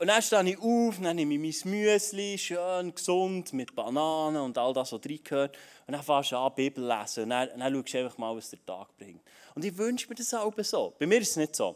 Und 0.00 0.06
dann 0.06 0.22
stehe 0.22 0.48
ich 0.48 0.58
auf, 0.60 1.00
dann 1.02 1.16
nehme 1.16 1.34
ich 1.34 1.64
mein 1.64 1.72
Müsli, 1.72 2.38
schön 2.38 2.94
gesund, 2.94 3.52
mit 3.52 3.74
Bananen 3.74 4.42
und 4.42 4.56
all 4.56 4.72
das, 4.72 4.92
was 4.92 5.00
reingehört. 5.04 5.56
Und 5.88 5.94
dann 5.94 6.02
fängst 6.04 6.30
du 6.30 6.36
an, 6.36 6.54
Bibel 6.54 6.86
lesen. 6.86 7.24
Und 7.24 7.30
dann, 7.30 7.48
dann 7.58 7.74
schaust 7.74 7.94
du 7.94 7.98
einfach 7.98 8.18
mal, 8.18 8.36
was 8.36 8.50
der 8.50 8.64
Tag 8.64 8.96
bringt. 8.96 9.20
Und 9.56 9.64
ich 9.64 9.76
wünsche 9.76 10.08
mir 10.08 10.14
das 10.14 10.32
auch 10.34 10.54
so. 10.58 10.94
Bei 11.00 11.06
mir 11.06 11.20
ist 11.20 11.30
es 11.30 11.36
nicht 11.36 11.56
so. 11.56 11.74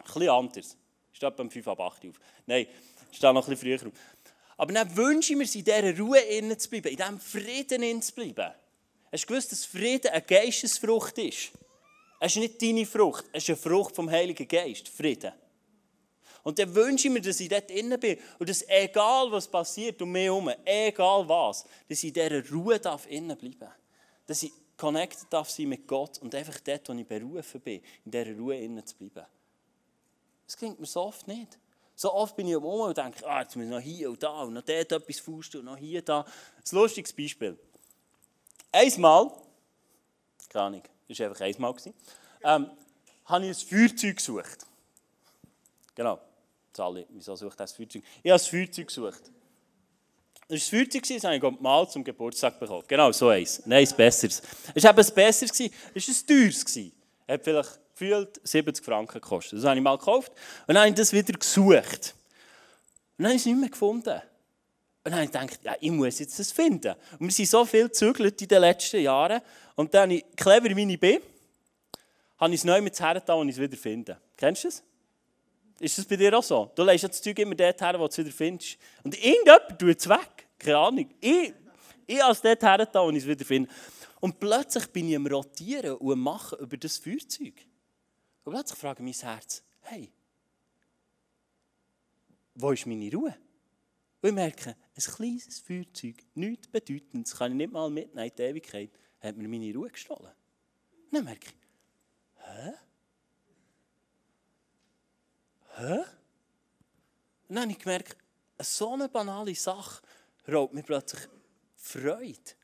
Ein 0.00 0.04
bisschen 0.04 0.28
anders. 0.28 0.76
Ich 1.12 1.16
stehe 1.16 1.30
beim 1.30 1.48
5 1.48 1.68
ab 1.68 1.78
8 1.78 2.06
auf. 2.06 2.20
Nein, 2.44 2.66
ich 3.10 3.16
stehe 3.16 3.32
noch 3.32 3.46
ein 3.46 3.54
bisschen 3.54 3.78
früher 3.78 3.88
auf. 3.88 3.94
Aber 4.58 4.72
dann 4.72 4.94
wünsche 4.96 5.32
ich 5.32 5.38
mir, 5.38 5.44
in 5.44 5.64
dieser 5.64 5.98
Ruhe 5.98 6.58
zu 6.58 6.68
bleiben, 6.68 6.88
in 6.88 6.96
diesem 6.96 7.20
Frieden 7.20 8.02
zu 8.02 8.12
bleiben. 8.12 8.52
Hast 9.10 9.24
du 9.24 9.28
gewusst, 9.28 9.52
dass 9.52 9.64
Frieden 9.64 10.10
eine 10.10 10.20
Geistesfrucht 10.20 11.16
ist? 11.18 11.52
Es 12.20 12.34
ist 12.34 12.40
nicht 12.40 12.60
deine 12.60 12.84
Frucht, 12.84 13.24
es 13.32 13.44
ist 13.44 13.50
eine 13.50 13.56
Frucht 13.56 13.94
vom 13.94 14.10
Heiligen 14.10 14.46
Geist, 14.46 14.88
Frieden. 14.88 15.32
Und 16.42 16.58
dann 16.58 16.74
wünsche 16.74 17.06
ich 17.06 17.14
mir, 17.14 17.20
dass 17.20 17.38
ich 17.38 17.48
dort 17.48 17.70
innen 17.70 18.00
bin 18.00 18.18
und 18.38 18.48
dass 18.48 18.66
egal 18.68 19.30
was 19.30 19.46
passiert 19.46 20.02
um 20.02 20.10
mich 20.10 20.24
herum, 20.24 20.50
egal 20.64 21.28
was, 21.28 21.64
dass 21.88 22.02
ich 22.02 22.08
in 22.08 22.14
dieser 22.14 22.50
Ruhe 22.50 22.80
darf 22.80 23.06
innen 23.08 23.36
bleiben 23.36 23.72
Dass 24.26 24.42
ich 24.42 24.52
connected 24.76 25.32
darf 25.32 25.50
sein 25.50 25.68
mit 25.68 25.86
Gott 25.86 26.18
und 26.18 26.34
einfach 26.34 26.58
dort, 26.60 26.88
wo 26.88 26.92
ich 26.94 27.06
berufen 27.06 27.60
bin, 27.60 27.80
in 28.04 28.10
dieser 28.10 28.36
Ruhe 28.36 28.58
innen 28.58 28.84
zu 28.84 28.96
bleiben. 28.96 29.26
Das 30.46 30.56
klingt 30.56 30.80
mir 30.80 30.86
so 30.86 31.02
oft 31.02 31.28
nicht. 31.28 31.58
So 32.00 32.14
oft 32.14 32.36
bin 32.36 32.46
ich 32.46 32.54
um 32.54 32.62
und 32.62 32.96
denke, 32.96 33.26
ah, 33.26 33.42
jetzt 33.42 33.56
muss 33.56 33.64
ich 33.64 33.70
noch 33.72 33.80
hier 33.80 34.08
und 34.08 34.22
da 34.22 34.42
und 34.42 34.54
noch 34.54 34.62
dort 34.62 34.92
etwas 34.92 35.18
fusten 35.18 35.58
und 35.58 35.66
noch 35.66 35.76
hier 35.76 36.00
da. 36.00 36.20
Ein 36.20 36.62
lustiges 36.70 37.12
Beispiel. 37.12 37.58
Einmal, 38.70 39.32
keine 40.48 40.64
Ahnung, 40.64 40.82
das 41.08 41.18
war 41.18 41.26
einfach 41.26 41.40
einmal, 41.40 41.74
ähm, 42.44 42.70
habe 43.24 43.46
ich 43.46 43.50
ein 43.50 43.68
Feuerzeug 43.68 44.16
gesucht. 44.16 44.58
Genau. 45.96 46.20
Sally, 46.72 47.04
wieso 47.08 47.34
sucht 47.34 47.58
das 47.58 47.72
Feuerzeug? 47.72 48.04
Ich 48.22 48.30
habe 48.30 48.38
das 48.38 48.46
Feuerzeug 48.46 48.86
gesucht. 48.86 49.22
Das 50.46 50.50
war 50.50 50.56
ein 50.56 50.60
Feuerzeug, 50.60 51.02
das 51.02 51.24
habe 51.24 51.36
ich 51.36 51.60
mal 51.60 51.88
zum 51.88 52.04
Geburtstag 52.04 52.60
bekommen. 52.60 52.84
Genau, 52.86 53.10
so 53.10 53.30
eins. 53.30 53.60
Nein, 53.66 53.84
ein 53.88 53.96
besseres. 53.96 54.40
Es 54.72 54.84
war 54.84 54.92
eben 54.92 55.04
ein 55.04 55.14
besseres, 55.14 55.50
es 55.50 55.60
war 55.60 55.66
ein 55.96 56.26
teures. 56.28 56.64
Es 56.64 56.92
hat 57.26 57.42
vielleicht 57.42 57.80
gefühlt 57.98 58.40
70 58.44 58.84
Franken 58.84 59.20
gekostet. 59.20 59.58
Das 59.58 59.66
habe 59.66 59.76
ich 59.76 59.82
mal 59.82 59.98
gekauft 59.98 60.30
und 60.66 60.74
dann 60.74 60.78
habe 60.78 60.88
ich 60.88 60.94
das 60.94 61.12
wieder 61.12 61.32
gesucht. 61.32 62.14
Und 63.16 63.24
dann 63.24 63.26
habe 63.26 63.34
ich 63.34 63.42
es 63.42 63.46
nicht 63.46 63.58
mehr 63.58 63.70
gefunden. 63.70 64.20
Und 65.04 65.12
dann 65.12 65.14
habe 65.14 65.24
ich 65.24 65.32
gedacht, 65.32 65.58
ja, 65.62 65.74
ich 65.80 65.90
muss 65.90 66.18
jetzt 66.18 66.38
das 66.38 66.52
finden. 66.52 66.94
Und 67.18 67.26
wir 67.26 67.30
sind 67.30 67.48
so 67.48 67.64
viel 67.64 67.88
gezügelt 67.88 68.40
in 68.40 68.48
den 68.48 68.60
letzten 68.60 69.00
Jahren. 69.00 69.40
Und 69.74 69.92
dann 69.94 70.02
habe 70.02 70.14
ich, 70.14 70.24
clever 70.36 70.76
wie 70.76 70.92
ich 70.92 71.00
bin, 71.00 71.20
habe 72.38 72.54
ich 72.54 72.60
es 72.60 72.64
neu 72.64 72.80
mit 72.80 72.98
hergetan 73.00 73.38
und 73.38 73.48
es 73.48 73.58
wieder 73.58 73.76
finden. 73.76 74.16
Kennst 74.36 74.64
du 74.64 74.68
das? 74.68 74.82
Ist 75.80 75.98
das 75.98 76.04
bei 76.04 76.16
dir 76.16 76.36
auch 76.36 76.42
so? 76.42 76.70
Du 76.74 76.84
legst 76.84 77.04
das 77.04 77.22
Zeug 77.22 77.38
immer 77.38 77.54
dort 77.54 77.80
her, 77.80 77.94
wo 77.94 78.04
du 78.04 78.10
es 78.10 78.18
wieder 78.18 78.30
findest. 78.30 78.78
Und 79.02 79.16
irgendjemand 79.16 79.78
tut 79.78 79.98
es 79.98 80.08
weg. 80.08 80.46
Keine 80.58 80.76
Ahnung. 80.76 81.10
Ich, 81.20 81.52
ich 82.06 82.22
als 82.22 82.40
dort 82.40 82.62
her, 82.62 82.86
da, 82.86 83.02
wo 83.02 83.10
ich 83.10 83.18
es 83.18 83.26
wieder 83.26 83.44
finde. 83.44 83.70
Und 84.20 84.38
plötzlich 84.38 84.86
bin 84.88 85.08
ich 85.08 85.16
am 85.16 85.26
Rotieren 85.26 85.96
und 85.96 86.12
am 86.12 86.20
Machen 86.20 86.58
über 86.58 86.76
das 86.76 86.98
Feuerzeug. 86.98 87.54
Und 88.48 88.54
plötzlich 88.54 88.78
frage 88.78 89.02
mein 89.02 89.12
Herz, 89.12 89.62
hey, 89.82 90.10
wo 92.54 92.70
ist 92.70 92.86
meine 92.86 93.12
Ruhe? 93.12 93.36
Und 94.22 94.28
ich 94.30 94.34
merke, 94.34 94.70
ein 94.70 95.02
kleines 95.02 95.58
Feuerzeug, 95.58 96.24
nichts 96.34 96.66
Bedeutendes, 96.66 97.36
kann 97.36 97.52
ich 97.52 97.58
nicht 97.58 97.72
mal 97.74 97.90
mitnehmen 97.90 98.26
in 98.26 98.34
die 98.34 98.42
Ewigkeit, 98.42 98.90
hat 99.20 99.36
mir 99.36 99.48
meine 99.48 99.74
Ruhe 99.74 99.90
gestohlen. 99.90 100.32
Und 100.32 101.12
dann 101.12 101.24
merke 101.24 101.46
ich, 101.46 101.54
hä? 102.46 102.72
hä? 105.76 105.98
Und 107.48 107.54
dann 107.54 107.64
habe 107.64 107.72
ich 107.72 107.78
gemerkt, 107.78 108.16
so 108.62 108.94
eine 108.94 109.10
banale 109.10 109.54
Sache 109.54 110.00
raubt 110.50 110.72
mir 110.72 110.84
plötzlich 110.84 111.28
Freude. 111.76 112.54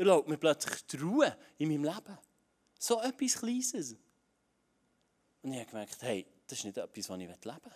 Raubt 0.00 0.30
mir 0.30 0.38
plötzlich 0.38 0.86
die 0.86 0.96
Ruhe 0.96 1.36
in 1.58 1.68
meinem 1.68 1.84
Leben. 1.84 2.18
So 2.78 3.02
etwas 3.02 3.38
Kleines. 3.38 3.96
Und 5.46 5.52
ich 5.52 5.60
habe 5.60 5.70
gemerkt, 5.70 6.02
hey, 6.02 6.26
das 6.48 6.58
ist 6.58 6.64
nicht 6.64 6.76
etwas, 6.76 7.08
was 7.08 7.20
ich 7.20 7.28
leben 7.28 7.40
will. 7.44 7.72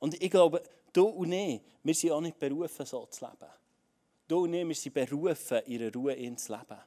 Und 0.00 0.20
ich 0.20 0.28
glaube, 0.28 0.60
du 0.92 1.04
und 1.04 1.30
ich, 1.30 1.60
wir 1.84 1.94
sind 1.94 2.10
auch 2.10 2.20
nicht 2.20 2.36
berufen, 2.36 2.84
so 2.84 3.06
zu 3.06 3.24
leben. 3.24 3.52
Du 4.26 4.42
und 4.42 4.54
ich, 4.54 4.66
wir 4.66 4.74
sind 4.74 4.92
berufen, 4.92 5.60
ihre 5.66 5.92
Ruhe 5.92 6.14
ins 6.14 6.48
Leben. 6.48 6.80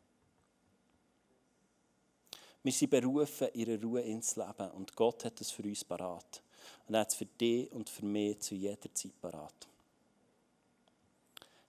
Wir 2.61 2.71
sind 2.73 2.89
berufen, 2.89 3.47
ihre 3.53 3.81
Ruhe 3.81 4.01
ins 4.01 4.35
Leben. 4.35 4.71
Und 4.71 4.93
Gott 4.93 5.23
hat 5.23 5.39
es 5.39 5.51
für 5.51 5.63
uns 5.63 5.85
parat. 5.85 6.41
Und 6.85 6.95
er 6.95 6.99
hat 6.99 7.07
es 7.07 7.15
für 7.15 7.27
dich 7.27 7.71
und 7.71 7.89
für 7.89 8.03
mich 8.03 8.41
zu 8.41 8.55
jeder 8.55 8.93
Zeit 8.93 9.21
parat. 9.21 9.69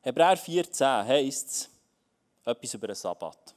Hebräer 0.00 0.36
14 0.36 0.86
heisst 1.06 1.70
etwas 2.44 2.74
über 2.74 2.88
den 2.88 2.96
Sabbat. 2.96 3.54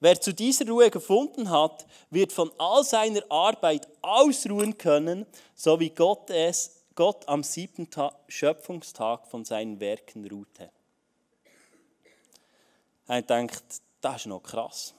Wer 0.00 0.20
zu 0.20 0.32
dieser 0.32 0.68
Ruhe 0.68 0.90
gefunden 0.90 1.50
hat, 1.50 1.86
wird 2.10 2.32
von 2.32 2.52
all 2.58 2.84
seiner 2.84 3.22
Arbeit 3.30 3.88
ausruhen 4.00 4.78
können, 4.78 5.26
so 5.54 5.80
wie 5.80 5.90
Gott 5.90 6.30
es 6.30 6.78
Gott 6.94 7.28
am 7.28 7.42
siebten 7.42 7.90
Tag, 7.90 8.14
Schöpfungstag 8.26 9.26
von 9.28 9.44
seinen 9.44 9.78
Werken 9.78 10.28
ruhte. 10.28 10.70
Er 13.06 13.22
denkt, 13.22 13.62
das 14.00 14.16
ist 14.16 14.26
noch 14.26 14.42
krass. 14.42 14.94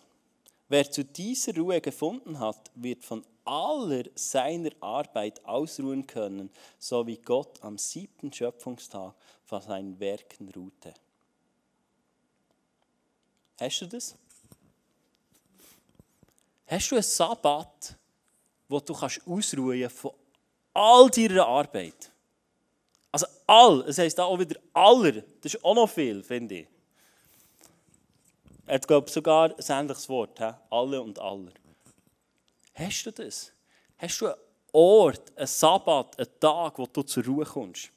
Wer 0.69 0.89
zu 0.89 1.03
dieser 1.03 1.55
Ruhe 1.55 1.81
gefunden 1.81 2.39
hat, 2.39 2.71
wird 2.75 3.03
von 3.03 3.25
aller 3.43 4.03
seiner 4.15 4.69
Arbeit 4.79 5.43
ausruhen 5.45 6.05
können, 6.07 6.49
so 6.77 7.05
wie 7.07 7.17
Gott 7.17 7.61
am 7.63 7.77
siebten 7.77 8.31
Schöpfungstag 8.31 9.13
von 9.45 9.61
seinen 9.61 9.99
Werken 9.99 10.49
ruhte. 10.49 10.93
Hast 13.59 13.81
du 13.81 13.87
das? 13.87 14.15
Hast 16.69 16.91
du 16.91 16.95
einen 16.95 17.03
Sabbat, 17.03 17.97
wo 18.67 18.79
du 18.79 18.93
kannst 18.93 19.21
ausruhen 19.25 19.89
von 19.89 20.11
all 20.71 21.09
deiner 21.09 21.47
Arbeit? 21.47 22.11
Also 23.11 23.25
all, 23.47 23.81
es 23.87 23.97
heisst 23.97 24.19
auch 24.19 24.37
wieder 24.37 24.59
aller, 24.71 25.13
das 25.41 25.55
ist 25.55 25.65
auch 25.65 25.73
noch 25.73 25.89
viel, 25.89 26.21
finde 26.21 26.59
ich. 26.59 26.67
Er 28.67 28.75
hat, 28.75 29.09
sogar 29.09 29.49
ein 29.49 29.65
ähnliches 29.67 30.07
Wort, 30.09 30.37
he? 30.37 30.51
alle 30.69 31.01
und 31.01 31.17
aller. 31.17 31.51
Hast 32.75 33.03
du 33.03 33.11
das? 33.11 33.51
Hast 33.97 34.21
du 34.21 34.27
einen 34.27 34.35
Ort, 34.71 35.35
einen 35.35 35.47
Sabbat, 35.47 36.19
einen 36.19 36.39
Tag, 36.39 36.77
wo 36.77 36.85
du 36.85 37.01
zur 37.01 37.25
Ruhe 37.25 37.45
kommst? 37.45 37.89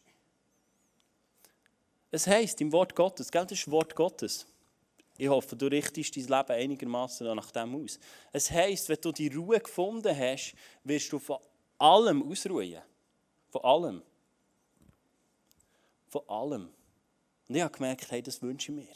Es 2.11 2.27
heisst 2.27 2.59
im 2.63 2.73
Wort 2.73 2.95
Gottes, 2.95 3.31
gell, 3.31 3.45
das 3.45 3.59
ist 3.59 3.71
Wort 3.71 3.95
Gottes. 3.95 4.47
Ich 5.19 5.29
hoffe, 5.29 5.57
du 5.57 5.67
richtest 5.67 6.17
dein 6.17 6.25
Leben 6.25 6.51
einigermaßen 6.51 7.27
nach 7.35 7.51
dem 7.51 7.75
aus. 7.77 7.99
Es 8.33 8.51
heisst, 8.51 8.89
wenn 8.89 9.01
du 9.01 9.13
die 9.13 9.29
Ruhe 9.29 9.61
gefunden 9.61 10.17
hast, 10.17 10.55
wirst 10.85 11.13
du 11.13 11.19
von 11.19 11.39
allem 11.79 12.31
ausruhen. 12.31 12.81
Von 13.51 13.65
allem. 13.65 14.03
Von 16.09 16.29
allem. 16.29 16.71
Und 17.49 17.55
ich 17.55 17.63
habe 17.63 17.73
gemerkt, 17.73 18.11
hey, 18.11 18.23
das 18.23 18.41
wünsche 18.41 18.73
ich 18.73 18.79
mir. 18.79 18.95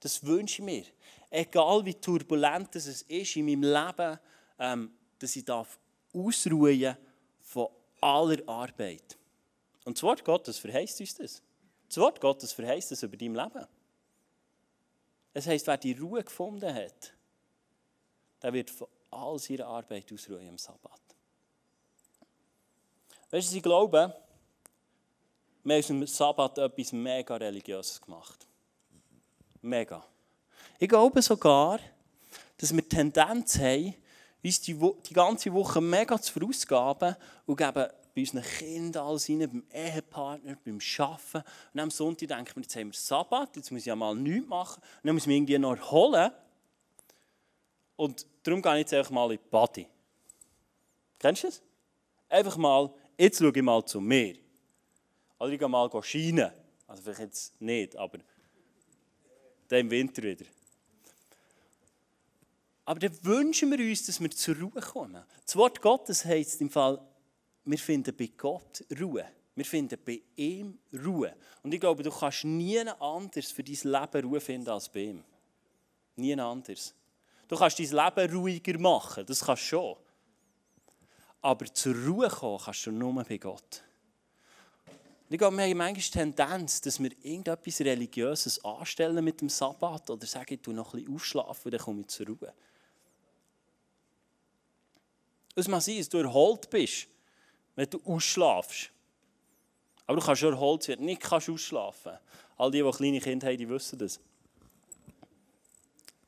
Das 0.00 0.24
wünsche 0.24 0.62
ich 0.62 0.64
mir. 0.64 0.84
Egal 1.30 1.84
wie 1.84 1.94
turbulent 1.94 2.74
es 2.76 3.02
ist 3.02 3.36
in 3.36 3.46
meinem 3.46 3.62
Leben, 3.62 4.18
ähm, 4.58 4.92
dass 5.18 5.34
ich 5.34 5.44
darf 5.44 5.78
ausruhen 6.12 6.96
von 7.42 7.68
aller 8.00 8.38
Arbeit. 8.46 9.18
Und 9.84 9.96
das 9.96 10.02
Wort 10.02 10.24
Gottes 10.24 10.58
verheißt 10.58 11.00
uns 11.00 11.14
das. 11.14 11.42
Das 11.88 11.96
Wort 11.98 12.20
Gottes 12.20 12.52
verheißt 12.52 12.90
das 12.90 13.02
über 13.02 13.16
dein 13.16 13.34
Leben. 13.34 13.66
Es 15.34 15.46
heisst, 15.46 15.66
wer 15.66 15.76
die 15.76 15.92
Ruhe 15.92 16.24
gefunden 16.24 16.74
hat, 16.74 17.12
der 18.42 18.52
wird 18.52 18.70
von 18.70 18.88
all 19.10 19.38
seiner 19.38 19.66
Arbeit 19.66 20.12
ausruhen 20.12 20.46
im 20.46 20.58
Sabbat. 20.58 21.00
Weißt 23.30 23.52
du, 23.52 23.56
ich 23.56 23.62
glaube, 23.62 24.14
wir 25.64 25.76
haben 25.76 25.86
dem 25.86 26.06
Sabbat 26.06 26.58
etwas 26.58 26.92
mega 26.92 27.36
Religiöses 27.36 28.00
gemacht. 28.00 28.46
Mega. 29.60 30.04
Ich 30.78 30.88
glaube 30.88 31.20
sogar, 31.20 31.80
dass 32.56 32.72
wir 32.74 32.82
die 32.82 32.88
Tendenz 32.88 33.58
haben, 33.58 33.94
uns 34.42 34.60
die, 34.60 34.78
die 35.06 35.14
ganze 35.14 35.52
Woche 35.52 35.80
mega 35.80 36.20
zu 36.20 36.32
verausgaben 36.32 37.16
und 37.46 37.56
geben 37.56 37.86
bei 38.18 38.22
unseren 38.22 38.42
Kindern 38.42 39.06
alles 39.06 39.28
rein, 39.28 39.38
beim 39.38 39.64
Ehepartner, 39.72 40.56
beim 40.64 40.78
Arbeiten. 40.98 41.48
Und 41.72 41.80
am 41.80 41.90
Sonntag 41.90 42.28
denken 42.28 42.56
wir, 42.56 42.62
jetzt 42.62 42.76
haben 42.76 42.88
wir 42.88 42.98
Sabbat, 42.98 43.56
jetzt 43.56 43.70
muss 43.70 43.80
ich 43.80 43.86
ja 43.86 43.96
mal 43.96 44.14
nichts 44.14 44.48
machen. 44.48 44.80
Und 44.80 45.06
dann 45.06 45.14
muss 45.14 45.22
ich 45.22 45.28
mich 45.28 45.36
irgendwie 45.36 45.58
noch 45.58 45.76
erholen. 45.76 46.32
Und 47.96 48.26
darum 48.42 48.60
gehe 48.60 48.72
ich 48.72 48.78
jetzt 48.78 48.94
einfach 48.94 49.10
mal 49.12 49.30
in 49.30 49.38
die 49.38 49.50
Body. 49.50 49.86
Kennst 51.18 51.44
du 51.44 51.46
das? 51.48 51.62
Einfach 52.28 52.56
mal, 52.56 52.92
jetzt 53.16 53.38
schaue 53.38 53.52
ich 53.54 53.62
mal 53.62 53.84
zu 53.84 54.00
mir. 54.00 54.36
Oder 55.38 55.50
ich 55.50 55.58
gehe 55.58 55.68
mal 55.68 55.90
scheinen. 56.02 56.50
Also 56.88 57.02
vielleicht 57.02 57.20
jetzt 57.20 57.60
nicht, 57.60 57.96
aber 57.96 58.18
dann 59.68 59.80
im 59.80 59.90
Winter 59.90 60.22
wieder. 60.22 60.46
Aber 62.84 62.98
dann 62.98 63.24
wünschen 63.24 63.70
wir 63.70 63.78
uns, 63.78 64.06
dass 64.06 64.20
wir 64.20 64.30
zur 64.30 64.56
Ruhe 64.56 64.80
kommen. 64.80 65.22
Das 65.44 65.54
Wort 65.56 65.80
Gottes 65.82 66.24
heißt 66.24 66.60
im 66.62 66.70
Fall, 66.70 66.98
wir 67.70 67.78
finden 67.78 68.16
bei 68.16 68.30
Gott 68.34 68.82
Ruhe. 68.98 69.26
Wir 69.54 69.64
finden 69.64 69.98
bei 70.04 70.22
ihm 70.36 70.78
Ruhe. 71.04 71.34
Und 71.62 71.74
ich 71.74 71.80
glaube, 71.80 72.02
du 72.02 72.10
kannst 72.10 72.44
nie 72.44 72.78
anders 72.78 73.50
für 73.50 73.62
dein 73.62 73.74
Leben 73.82 74.24
Ruhe 74.26 74.40
finden 74.40 74.70
als 74.70 74.88
bei 74.88 75.00
ihm. 75.00 75.22
Nie 76.16 76.34
anders. 76.40 76.94
Du 77.46 77.56
kannst 77.56 77.78
dein 77.78 77.90
Leben 77.90 78.34
ruhiger 78.34 78.78
machen, 78.78 79.26
das 79.26 79.44
kannst 79.44 79.64
du 79.64 79.66
schon. 79.66 79.96
Aber 81.42 81.66
zur 81.66 81.94
Ruhe 81.94 82.28
kommen 82.28 82.58
kannst 82.64 82.86
du 82.86 82.90
nur 82.90 83.22
bei 83.24 83.36
Gott. 83.36 83.82
Und 84.86 85.34
ich 85.34 85.38
glaube, 85.38 85.56
wir 85.58 85.64
haben 85.64 85.76
manchmal 85.76 86.02
die 86.02 86.10
Tendenz, 86.10 86.80
dass 86.80 86.98
wir 86.98 87.10
irgendetwas 87.22 87.80
Religiöses 87.80 88.64
anstellen 88.64 89.22
mit 89.22 89.42
dem 89.42 89.50
Sabbat 89.50 90.08
oder 90.08 90.26
sagen, 90.26 90.54
ich 90.54 90.62
tue 90.62 90.72
noch 90.72 90.94
ein 90.94 91.00
bisschen 91.00 91.14
aufschlafen 91.14 91.64
und 91.64 91.72
dann 91.72 91.80
komme 91.80 92.00
ich 92.00 92.06
zur 92.06 92.28
Ruhe. 92.28 92.54
Es 95.54 95.68
mag 95.68 95.82
sein, 95.82 95.98
dass 95.98 96.08
du 96.08 96.18
erholt 96.18 96.70
bist, 96.70 97.08
wenn 97.78 97.88
du 97.88 98.00
ausschlafst. 98.04 98.90
Aber 100.04 100.18
du 100.18 100.26
kannst 100.26 100.40
schon 100.40 100.52
erholt 100.52 100.88
werden, 100.88 101.06
nicht 101.06 101.22
kannst 101.22 101.48
ausschlafen. 101.48 102.18
All 102.56 102.72
die, 102.72 102.82
die 102.82 102.90
kleine 102.90 103.20
Kinder 103.20 103.46
haben, 103.46 103.56
die 103.56 103.68
wissen 103.68 103.96
das. 104.00 104.18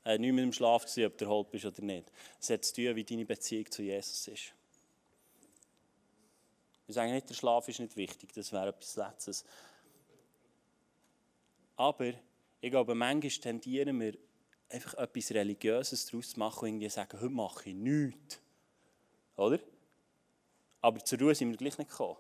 Äh, 0.04 0.16
nicht 0.18 0.32
mit 0.32 0.44
dem 0.44 0.52
Schlaf 0.52 0.86
zu 0.86 1.04
ob 1.04 1.18
du 1.18 1.24
erholt 1.24 1.50
bist 1.50 1.64
oder 1.64 1.82
nicht. 1.82 2.12
Es 2.40 2.50
hat 2.50 2.64
zu 2.64 2.74
tun, 2.74 2.94
wie 2.94 3.02
deine 3.02 3.26
Beziehung 3.26 3.68
zu 3.68 3.82
Jesus 3.82 4.28
ist. 4.28 4.54
Wir 6.86 6.94
sagen 6.94 7.12
nicht, 7.12 7.28
der 7.28 7.34
Schlaf 7.34 7.66
ist 7.66 7.80
nicht 7.80 7.96
wichtig, 7.96 8.32
das 8.32 8.52
wäre 8.52 8.68
etwas 8.68 8.94
Letztes. 8.94 9.44
Aber 11.74 12.12
ich 12.60 12.70
glaube, 12.70 12.94
manchmal 12.94 13.30
tendieren 13.30 13.98
wir 13.98 14.16
einfach 14.68 14.94
etwas 14.94 15.32
Religiöses 15.32 16.06
daraus 16.06 16.30
zu 16.30 16.38
machen 16.38 16.60
und 16.60 16.68
irgendwie 16.68 16.90
sagen, 16.90 17.20
heute 17.20 17.30
mache 17.30 17.70
ich 17.70 17.74
nichts. 17.74 18.38
Oder? 19.34 19.58
Aber 20.81 21.05
zur 21.05 21.19
Ruhe 21.19 21.35
sind 21.35 21.51
wir 21.51 21.57
gleich 21.57 21.79
nicht 21.79 21.90
gekommen. 21.90 22.16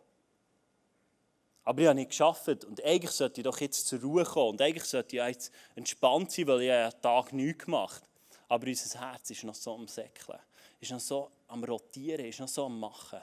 Aber 1.64 1.80
ich 1.82 1.86
habe 1.86 1.94
nicht 1.94 2.10
geschafft 2.10 2.64
und 2.64 2.82
eigentlich 2.84 3.10
sollte 3.10 3.40
ich 3.40 3.44
doch 3.44 3.60
jetzt 3.60 3.86
zur 3.86 4.00
Ruhe 4.00 4.24
kommen 4.24 4.50
und 4.50 4.62
eigentlich 4.62 4.84
sollte 4.84 5.16
ich 5.16 5.22
jetzt 5.22 5.52
entspannt 5.74 6.32
sein, 6.32 6.46
weil 6.46 6.62
ich 6.62 6.72
einen 6.72 7.00
Tag 7.00 7.32
nichts 7.32 7.64
gemacht 7.64 8.02
habe. 8.02 8.10
Aber 8.48 8.66
unser 8.66 9.00
Herz 9.00 9.30
ist 9.30 9.44
noch 9.44 9.54
so 9.54 9.74
am 9.74 9.86
Säckeln, 9.86 10.38
ist 10.80 10.90
noch 10.90 11.00
so 11.00 11.30
am 11.48 11.62
Rotieren, 11.62 12.24
ist 12.24 12.40
noch 12.40 12.48
so 12.48 12.64
am 12.64 12.80
Machen. 12.80 13.20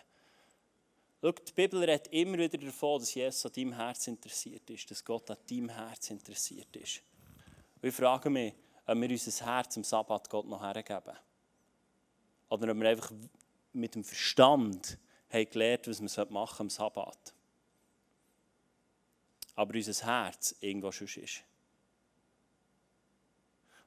Schau, 1.20 1.32
die 1.32 1.52
Bibel 1.52 1.84
redet 1.84 2.08
immer 2.14 2.38
wieder 2.38 2.58
davon, 2.58 3.00
dass 3.00 3.14
Jesus 3.14 3.46
an 3.46 3.52
deinem 3.52 3.74
Herz 3.74 4.08
interessiert 4.08 4.70
ist, 4.70 4.90
dass 4.90 5.04
Gott 5.04 5.30
an 5.32 5.38
deinem 5.50 5.70
Herz 5.70 6.12
interessiert 6.12 6.74
ist. 6.76 7.02
Und 7.82 7.90
ich 7.90 7.96
frage 7.96 8.30
mich, 8.30 8.54
ob 8.86 8.96
wir 9.02 9.10
unser 9.10 9.46
Herz 9.46 9.76
am 9.78 9.84
Sabbat 9.84 10.30
Gott 10.30 10.46
noch 10.46 10.62
hergeben. 10.62 11.18
Oder 12.50 12.72
ob 12.72 12.80
wir 12.80 12.90
einfach 12.90 13.12
mit 13.74 13.96
dem 13.96 14.04
Verstand 14.04 14.98
haben 15.30 15.50
gelernt, 15.50 15.88
was 15.88 16.02
wir 16.02 16.26
machen 16.32 16.64
am 16.64 16.70
Sabbat. 16.70 17.34
Aber 19.56 19.74
unser 19.74 20.06
Herz 20.06 20.56
irgendwo 20.62 20.92
schon 20.92 21.08
ist. 21.08 21.44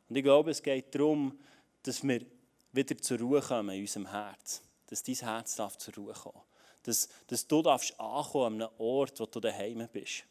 Und 0.08 0.16
ich 0.16 0.24
glaube, 0.24 0.50
es 0.50 0.62
geht 0.62 0.94
darum, 0.94 1.38
dass 1.84 2.02
wir 2.02 2.26
wieder 2.72 2.98
zur 2.98 3.18
Ruhe 3.20 3.40
kommen 3.40 3.74
in 3.76 3.82
unserem 3.82 4.10
Herz. 4.10 4.62
Dass 4.86 5.02
dein 5.02 5.14
Herz 5.14 5.54
darf 5.54 5.78
zur 5.78 5.94
Ruhe 5.94 6.12
kommen. 6.12 6.42
Dass, 6.82 7.08
dass 7.28 7.46
du 7.46 7.62
darfst 7.62 7.98
ankommen 8.00 8.62
an 8.62 8.68
einem 8.68 8.80
Ort, 8.80 9.20
wo 9.20 9.26
du 9.26 9.38
daheim 9.38 9.88
bist. 9.92 10.24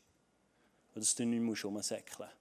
Und 0.94 1.02
dass 1.02 1.16
du 1.16 1.26
nicht 1.26 1.40
mehr 1.40 1.56
rumsäckeln 1.64 2.30
musst. 2.30 2.40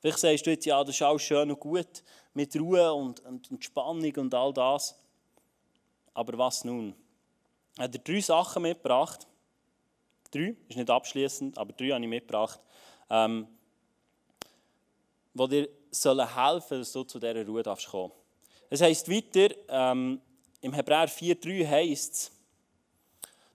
Vielleicht 0.00 0.18
sagst 0.18 0.46
du 0.46 0.50
jetzt, 0.50 0.66
ja, 0.66 0.84
das 0.84 0.94
ist 0.94 1.02
alles 1.02 1.22
schön 1.22 1.50
und 1.50 1.58
gut 1.58 2.02
mit 2.34 2.54
Ruhe 2.56 2.92
und, 2.92 3.20
und 3.20 3.50
Entspannung 3.50 4.14
und 4.16 4.34
all 4.34 4.52
das. 4.52 4.94
Aber 6.16 6.38
was 6.38 6.64
nun? 6.64 6.94
Er 7.76 7.84
hat 7.84 8.08
drei 8.08 8.20
Sachen 8.20 8.62
mitgebracht. 8.62 9.26
Drei, 10.30 10.56
ist 10.66 10.76
nicht 10.76 10.88
abschließend, 10.88 11.58
aber 11.58 11.74
drei 11.74 11.90
habe 11.90 12.02
ich 12.04 12.08
mitgebracht, 12.08 12.58
ähm, 13.10 13.46
die 15.34 15.48
dir 15.48 15.68
sollen 15.90 16.34
helfen, 16.34 16.78
dass 16.78 16.92
du 16.92 17.04
zu 17.04 17.18
dieser 17.18 17.46
Ruhe 17.46 17.62
darfst. 17.62 17.86
Es 18.70 18.80
heisst 18.80 19.10
weiter, 19.10 19.54
ähm, 19.68 20.22
im 20.62 20.72
Hebräer 20.72 21.06
4,3 21.06 21.68
heisst 21.68 22.14
es, 22.14 22.32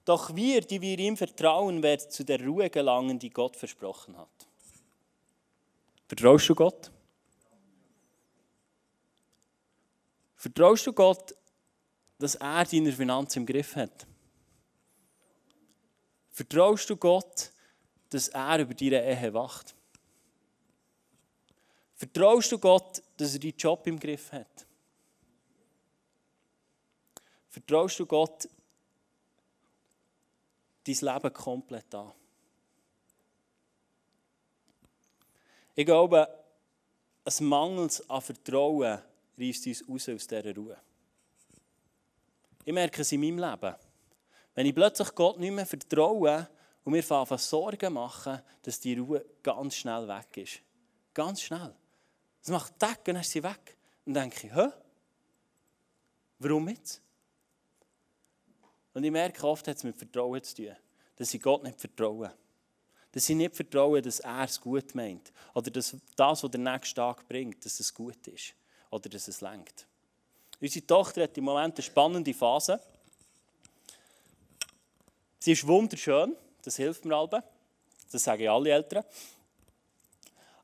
doch 0.04 0.34
wir, 0.36 0.60
die 0.60 0.80
wir 0.80 0.96
ihm 1.00 1.16
vertrauen, 1.16 1.82
werden 1.82 2.10
zu 2.10 2.24
der 2.24 2.40
Ruhe 2.40 2.70
gelangen, 2.70 3.18
die 3.18 3.30
Gott 3.30 3.56
versprochen 3.56 4.16
hat. 4.16 4.28
Vertraust 6.06 6.48
du 6.48 6.54
Gott? 6.54 6.92
Vertraust 10.36 10.86
du 10.86 10.92
Gott, 10.92 11.34
dass 12.22 12.36
er 12.36 12.64
deine 12.64 12.92
Finanzen 12.92 13.40
im 13.40 13.46
Griff 13.46 13.74
hat? 13.74 14.06
Vertraust 16.30 16.88
du 16.88 16.96
Gott, 16.96 17.50
dass 18.10 18.28
er 18.28 18.60
über 18.60 18.74
deine 18.74 19.04
Ehe 19.04 19.34
wacht? 19.34 19.74
Vertraust 21.96 22.52
du 22.52 22.60
Gott, 22.60 23.02
dass 23.16 23.34
er 23.34 23.40
deinen 23.40 23.56
Job 23.56 23.84
im 23.88 23.98
Griff 23.98 24.30
hat? 24.30 24.66
Vertraust 27.48 27.98
du 27.98 28.06
Gott 28.06 28.48
dein 30.84 30.94
Leben 30.94 31.32
komplett 31.32 31.92
an? 31.92 32.12
Ich 35.74 35.86
glaube, 35.86 36.28
ein 37.24 37.44
Mangel 37.46 37.90
an 38.06 38.22
Vertrauen 38.22 39.00
reißt 39.36 39.66
uns 39.88 39.88
aus 39.88 40.26
dieser 40.28 40.54
Ruhe. 40.54 40.80
Ich 42.64 42.72
merke 42.72 43.02
es 43.02 43.12
in 43.12 43.20
meinem 43.20 43.38
Leben. 43.38 43.74
Wenn 44.54 44.66
ich 44.66 44.74
plötzlich 44.74 45.14
Gott 45.14 45.38
nicht 45.38 45.52
mehr 45.52 45.66
vertraue 45.66 46.48
und 46.84 46.92
mir 46.92 47.10
anfangen 47.10 47.38
Sorgen 47.38 47.92
machen, 47.92 48.40
dass 48.62 48.80
die 48.80 48.98
Ruhe 48.98 49.24
ganz 49.42 49.76
schnell 49.76 50.06
weg 50.06 50.36
ist. 50.36 50.60
Ganz 51.14 51.42
schnell. 51.42 51.74
Es 52.42 52.48
macht 52.48 52.78
Tag 52.78 52.98
und 52.98 53.08
dann 53.08 53.16
ist 53.16 53.30
sie 53.30 53.42
weg. 53.42 53.76
Und 54.04 54.14
dann 54.14 54.30
denke 54.30 54.46
ich, 54.46 54.54
hä? 54.54 54.68
Warum 56.38 56.68
jetzt? 56.68 57.00
Und 58.94 59.04
ich 59.04 59.10
merke, 59.10 59.46
oft 59.46 59.66
hat 59.68 59.76
es 59.76 59.84
mit 59.84 59.96
Vertrauen 59.96 60.42
zu 60.42 60.56
tun. 60.56 60.76
Dass 61.16 61.32
ich 61.32 61.40
Gott 61.40 61.62
nicht 61.62 61.80
vertraue. 61.80 62.32
Dass 63.12 63.28
ich 63.28 63.36
nicht 63.36 63.54
vertraue, 63.54 64.02
dass 64.02 64.20
er 64.20 64.44
es 64.44 64.60
gut 64.60 64.94
meint. 64.94 65.32
Oder 65.54 65.70
dass 65.70 65.96
das, 66.16 66.42
was 66.42 66.50
der 66.50 66.60
nächste 66.60 66.96
Tag 66.96 67.26
bringt, 67.28 67.64
dass 67.64 67.80
es 67.80 67.92
gut 67.92 68.26
ist. 68.26 68.54
Oder 68.90 69.08
dass 69.08 69.28
es 69.28 69.40
lenkt. 69.40 69.86
Unsere 70.62 70.86
Tochter 70.86 71.24
hat 71.24 71.36
im 71.36 71.44
Moment 71.44 71.74
eine 71.74 71.82
spannende 71.82 72.32
Phase. 72.32 72.78
Sie 75.40 75.52
ist 75.52 75.66
wunderschön, 75.66 76.36
das 76.62 76.76
hilft 76.76 77.04
mir 77.04 77.16
alle. 77.16 77.42
Das 78.12 78.22
sagen 78.22 78.46
alle 78.46 78.70
Eltern. 78.70 79.04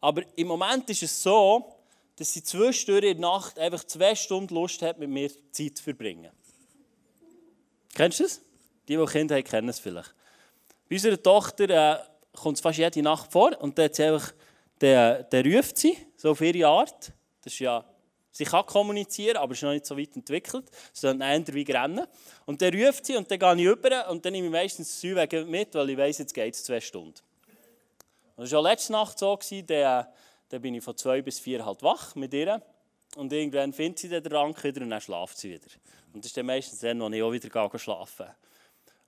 Aber 0.00 0.22
im 0.36 0.46
Moment 0.46 0.88
ist 0.88 1.02
es 1.02 1.20
so, 1.20 1.74
dass 2.14 2.32
sie 2.32 2.44
zwischendurch 2.44 3.06
in 3.06 3.20
der 3.20 3.28
Nacht 3.28 3.58
einfach 3.58 3.82
zwei 3.82 4.14
Stunden 4.14 4.54
Lust 4.54 4.82
hat, 4.82 4.98
mit 4.98 5.10
mir 5.10 5.30
Zeit 5.50 5.76
zu 5.76 5.82
verbringen. 5.82 6.30
Kennst 7.92 8.20
du 8.20 8.22
das? 8.22 8.40
Die, 8.86 8.96
die 8.96 9.04
Kinder 9.06 9.34
haben, 9.34 9.44
kennen 9.44 9.68
es 9.68 9.80
vielleicht. 9.80 10.14
Bei 10.88 10.94
unserer 10.94 11.20
Tochter 11.20 11.70
äh, 11.70 12.04
kommt 12.36 12.56
es 12.56 12.60
fast 12.60 12.78
jede 12.78 13.02
Nacht 13.02 13.32
vor 13.32 13.60
und 13.60 13.76
dann, 13.76 13.90
einfach, 13.90 14.32
dann, 14.78 15.26
dann 15.28 15.52
ruft 15.52 15.76
sie, 15.76 15.98
so 16.16 16.30
auf 16.30 16.40
ihre 16.40 16.68
Art. 16.68 17.12
Das 17.42 17.52
ist 17.52 17.58
ja, 17.58 17.84
sie 18.38 18.44
kann 18.44 18.64
kommunizieren, 18.66 19.36
aber 19.36 19.52
ist 19.52 19.62
noch 19.62 19.72
nicht 19.72 19.84
so 19.84 19.98
weit 19.98 20.14
entwickelt. 20.14 20.70
Sie 20.92 21.06
dann 21.06 21.20
eher 21.20 21.42
wie 21.48 21.62
rennen. 21.64 22.06
Und 22.46 22.62
dann 22.62 22.72
ruft 22.72 23.04
sie 23.04 23.16
und 23.16 23.28
dann 23.28 23.38
gehe 23.38 23.64
ich 23.64 23.68
rüber 23.68 24.08
und 24.10 24.24
dann 24.24 24.32
nehme 24.32 24.46
ich 24.46 24.52
meistens 24.52 24.88
das 24.88 25.00
Säuwege 25.00 25.44
mit, 25.44 25.74
weil 25.74 25.90
ich 25.90 25.98
weiss, 25.98 26.18
jetzt 26.18 26.32
geht 26.32 26.54
es 26.54 26.62
zwei 26.62 26.80
Stunden. 26.80 27.18
Und 28.36 28.44
das 28.44 28.52
war 28.52 28.62
ja 28.62 28.70
letzte 28.70 28.92
Nacht 28.92 29.18
so, 29.18 29.36
dann, 29.66 30.06
dann 30.48 30.62
bin 30.62 30.76
ich 30.76 30.84
von 30.84 30.96
zwei 30.96 31.20
bis 31.20 31.40
vier 31.40 31.66
halt 31.66 31.82
wach 31.82 32.14
mit 32.14 32.32
ihr. 32.32 32.62
Und 33.16 33.32
irgendwann 33.32 33.72
findet 33.72 33.98
sie 33.98 34.08
den 34.08 34.24
Rank 34.26 34.62
wieder 34.62 34.82
und 34.82 34.90
dann 34.90 35.00
schlaft 35.00 35.36
sie 35.36 35.50
wieder. 35.50 35.66
Und 36.12 36.24
das 36.24 36.26
ist 36.26 36.36
dann 36.36 36.46
meistens 36.46 36.78
dann, 36.78 37.02
als 37.02 37.14
ich 37.14 37.22
auch 37.22 37.32
wieder 37.32 37.78
schlafen 37.78 38.26
gehe. 38.26 38.34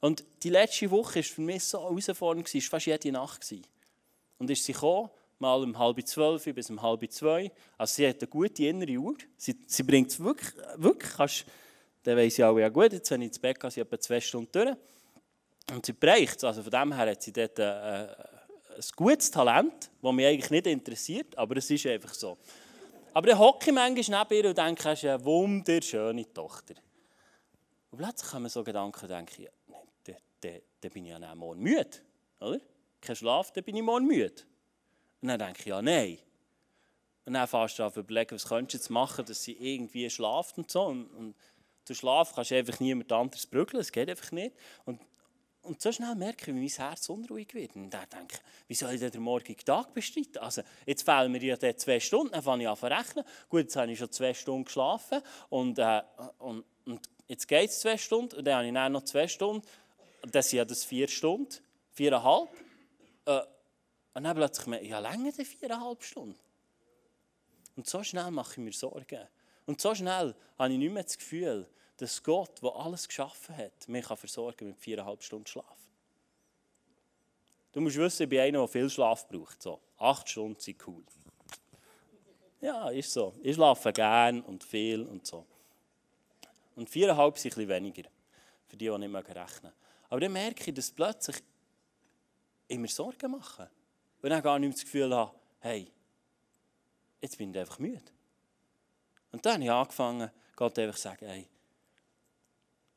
Und 0.00 0.24
die 0.42 0.48
letzte 0.48 0.90
Woche 0.90 1.16
war 1.16 1.22
für 1.22 1.40
mich 1.40 1.62
so 1.64 1.82
herausfordernd, 1.82 2.52
es 2.52 2.64
war 2.64 2.80
fast 2.80 2.86
jede 2.86 3.12
Nacht. 3.12 3.54
Und 4.38 4.50
ist 4.50 4.64
sie 4.64 4.72
gekommen, 4.72 5.10
mal 5.40 5.62
um 5.62 5.78
halb 5.78 6.06
zwölf 6.06 6.44
bis 6.44 6.70
um 6.70 6.80
halb 6.80 7.10
zwei. 7.10 7.50
Also 7.78 7.94
sie 7.94 8.08
hat 8.08 8.20
eine 8.20 8.28
gute 8.28 8.64
innere 8.66 8.98
Uhr. 8.98 9.16
Sie, 9.36 9.56
sie 9.66 9.82
bringt 9.82 10.10
es 10.10 10.20
wirklich, 10.20 10.52
wirklich 10.76 11.12
kannst, 11.12 11.44
dann 12.02 12.16
weiss 12.16 12.38
ich 12.38 12.44
auch, 12.44 12.58
ja 12.58 12.68
gut, 12.68 12.92
jetzt 12.92 13.10
wenn 13.10 13.22
ich 13.22 13.28
ins 13.28 13.38
Bett 13.38 13.58
gehe, 13.58 13.70
sie 13.70 13.80
etwa 13.80 13.98
zwei 13.98 14.20
Stunden 14.20 14.52
durch. 14.52 14.76
Und 15.72 15.86
sie 15.86 15.92
bereicht 15.92 16.36
es. 16.36 16.44
Also 16.44 16.62
von 16.62 16.70
dem 16.70 16.92
her 16.92 17.10
hat 17.10 17.22
sie 17.22 17.32
dort 17.32 17.58
äh, 17.58 17.62
ein 17.62 18.84
gutes 18.96 19.30
Talent, 19.30 19.90
das 20.00 20.12
mich 20.12 20.26
eigentlich 20.26 20.50
nicht 20.50 20.66
interessiert, 20.66 21.36
aber 21.36 21.56
es 21.56 21.70
ist 21.70 21.86
einfach 21.86 22.14
so. 22.14 22.38
Aber 23.12 23.26
dann 23.26 23.38
hocke 23.38 23.70
ich 23.70 23.74
manchmal 23.74 24.24
neben 24.24 24.42
ihr 24.44 24.48
und 24.50 24.58
denke, 24.58 24.82
das 24.82 25.02
ist 25.02 25.08
eine 25.08 25.24
wunderschöne 25.24 26.32
Tochter. 26.32 26.74
Und 27.90 27.98
plötzlich 27.98 28.30
kommen 28.30 28.48
so 28.48 28.62
Gedanken, 28.62 29.08
denke 29.08 29.42
ich, 29.42 29.48
dann 30.42 30.90
bin 30.90 31.04
ich 31.04 31.10
ja 31.10 31.34
morgen 31.34 31.60
müde. 31.60 31.90
Oder? 32.40 32.60
Kein 33.00 33.16
Schlaf, 33.16 33.52
dann 33.52 33.64
bin 33.64 33.76
ich 33.76 33.82
morgen 33.82 34.06
müde. 34.06 34.42
Und 35.22 35.28
dann 35.28 35.38
denke 35.38 35.60
ich, 35.60 35.66
ja, 35.66 35.82
nein. 35.82 36.18
Und 37.26 37.34
dann 37.34 37.46
fährst 37.46 37.78
du 37.78 37.84
an 37.84 37.92
überlegen, 37.94 38.34
was 38.34 38.48
könntest 38.48 38.74
du 38.74 38.78
jetzt 38.78 38.90
machen, 38.90 39.24
dass 39.24 39.42
sie 39.42 39.52
irgendwie 39.52 40.08
schlaft 40.10 40.58
und 40.58 40.70
so. 40.70 40.82
Und, 40.82 41.06
und 41.10 41.34
durch 41.86 41.98
Schlaf 41.98 42.34
kannst 42.34 42.50
du 42.50 42.56
einfach 42.56 42.80
niemand 42.80 43.12
anderes 43.12 43.46
brügeln, 43.46 43.78
das 43.78 43.92
geht 43.92 44.08
einfach 44.08 44.32
nicht. 44.32 44.54
Und, 44.84 45.00
und 45.62 45.82
so 45.82 45.92
schnell 45.92 46.14
merke 46.14 46.42
ich, 46.42 46.46
wie 46.48 46.60
mein 46.60 46.68
Herz 46.68 47.08
unruhig 47.08 47.52
wird. 47.52 47.76
Und 47.76 47.90
dann 47.90 48.08
denke 48.10 48.36
ich, 48.36 48.40
wie 48.68 48.74
soll 48.74 48.94
ich 48.94 49.00
denn 49.00 49.10
den 49.10 49.22
morgigen 49.22 49.64
Tag 49.64 49.92
bestreiten? 49.92 50.38
Also, 50.38 50.62
jetzt 50.86 51.02
fehlen 51.02 51.30
mir 51.32 51.42
ja 51.42 51.76
zwei 51.76 52.00
Stunden, 52.00 52.32
dann 52.32 52.42
fange 52.42 52.62
ich 52.62 52.68
an 52.68 52.76
zu 52.76 52.86
rechnen. 52.86 53.24
Gut, 53.48 53.60
jetzt 53.62 53.76
habe 53.76 53.92
ich 53.92 53.98
schon 53.98 54.10
zwei 54.10 54.32
Stunden 54.32 54.64
geschlafen 54.64 55.20
und, 55.50 55.78
äh, 55.78 56.02
und, 56.38 56.64
und 56.86 57.08
jetzt 57.28 57.46
geht 57.46 57.70
es 57.70 57.80
zwei 57.80 57.98
Stunden 57.98 58.36
und 58.36 58.44
dann 58.44 58.56
habe 58.56 58.66
ich 58.66 58.72
dann 58.74 58.92
noch 58.92 59.04
zwei 59.04 59.28
Stunden. 59.28 59.66
Das 60.30 60.48
sind 60.48 60.58
ja 60.58 60.64
das 60.64 60.84
vier 60.84 61.08
Stunden, 61.08 61.54
viereinhalb. 61.92 62.48
Äh, 63.26 63.40
und 64.14 64.24
dann 64.24 64.36
plötzlich 64.36 64.66
merke 64.66 64.84
ich, 64.84 64.90
ja, 64.90 64.98
länger 64.98 65.32
die 65.32 65.44
viereinhalb 65.44 66.02
Stunden. 66.02 66.38
Und 67.76 67.86
so 67.88 68.02
schnell 68.02 68.30
mache 68.30 68.52
ich 68.52 68.58
mir 68.58 68.72
Sorgen. 68.72 69.28
Und 69.66 69.80
so 69.80 69.94
schnell 69.94 70.34
habe 70.58 70.72
ich 70.72 70.78
nicht 70.78 70.92
mehr 70.92 71.04
das 71.04 71.16
Gefühl, 71.16 71.68
dass 71.96 72.22
Gott, 72.22 72.62
der 72.62 72.74
alles 72.74 73.06
geschaffen 73.06 73.56
hat, 73.56 73.88
mich 73.88 74.06
versorgen 74.06 74.68
mit 74.68 74.78
viereinhalb 74.78 75.22
Stunden 75.22 75.46
Schlaf. 75.46 75.78
Du 77.72 77.80
musst 77.80 77.96
wissen, 77.96 78.24
ich 78.24 78.28
bin 78.28 78.40
einer, 78.40 78.58
der 78.58 78.68
viel 78.68 78.90
Schlaf 78.90 79.28
braucht. 79.28 79.62
So, 79.62 79.80
acht 79.98 80.28
Stunden 80.28 80.58
sind 80.58 80.86
cool. 80.88 81.04
Ja, 82.60 82.90
ist 82.90 83.12
so. 83.12 83.34
Ich 83.42 83.54
schlafe 83.54 83.92
gern 83.92 84.42
und 84.42 84.64
viel 84.64 85.02
und 85.02 85.26
so. 85.26 85.46
Und 86.74 86.90
viereinhalb 86.90 87.38
sind 87.38 87.52
ein 87.52 87.54
bisschen 87.54 87.68
weniger. 87.68 88.10
Für 88.66 88.76
die, 88.76 88.88
die 88.88 88.98
nicht 88.98 89.10
mehr 89.10 89.24
rechnen 89.24 89.72
Aber 90.08 90.20
dann 90.20 90.32
merke 90.32 90.70
ich, 90.70 90.74
dass 90.74 90.90
plötzlich 90.90 91.36
ich 92.66 92.78
mir 92.78 92.88
Sorgen 92.88 93.30
mache. 93.30 93.70
Und 94.22 94.30
dann 94.30 94.42
gar 94.42 94.58
nicht 94.58 94.68
mehr 94.68 94.74
das 94.74 94.84
Gefühl 94.84 95.14
habe, 95.14 95.34
hey, 95.60 95.90
jetzt 97.20 97.38
bin 97.38 97.50
ich 97.50 97.58
einfach 97.58 97.78
müde. 97.78 98.02
Und 99.32 99.44
dann 99.46 99.54
habe 99.54 99.64
ich 99.64 99.70
angefangen, 99.70 100.30
Gott 100.56 100.78
einfach 100.78 100.96
zu 100.96 101.02
sagen, 101.02 101.26
hey, 101.26 101.48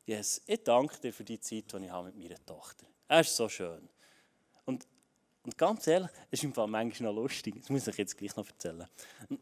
yes, 0.05 0.41
ich 0.45 0.63
danke 0.63 0.99
dir 0.99 1.13
für 1.13 1.23
die 1.23 1.39
Zeit, 1.39 1.71
die 1.71 1.85
ich 1.85 1.91
habe 1.91 2.11
mit 2.11 2.17
meiner 2.17 2.45
Tochter. 2.45 2.85
Er 3.07 3.21
ist 3.21 3.35
so 3.35 3.47
schön. 3.47 3.87
Und 5.45 5.57
ganz 5.57 5.85
ehrlich, 5.87 6.09
es 6.31 6.39
ist 6.39 6.45
im 6.45 6.53
Fall 6.53 6.67
manchmal 6.67 7.13
noch 7.13 7.21
lustig. 7.21 7.55
Das 7.59 7.69
muss 7.69 7.85
ich 7.85 7.97
jetzt 7.97 8.17
gleich 8.17 8.33
noch 8.37 8.47
erzählen. 8.47 8.87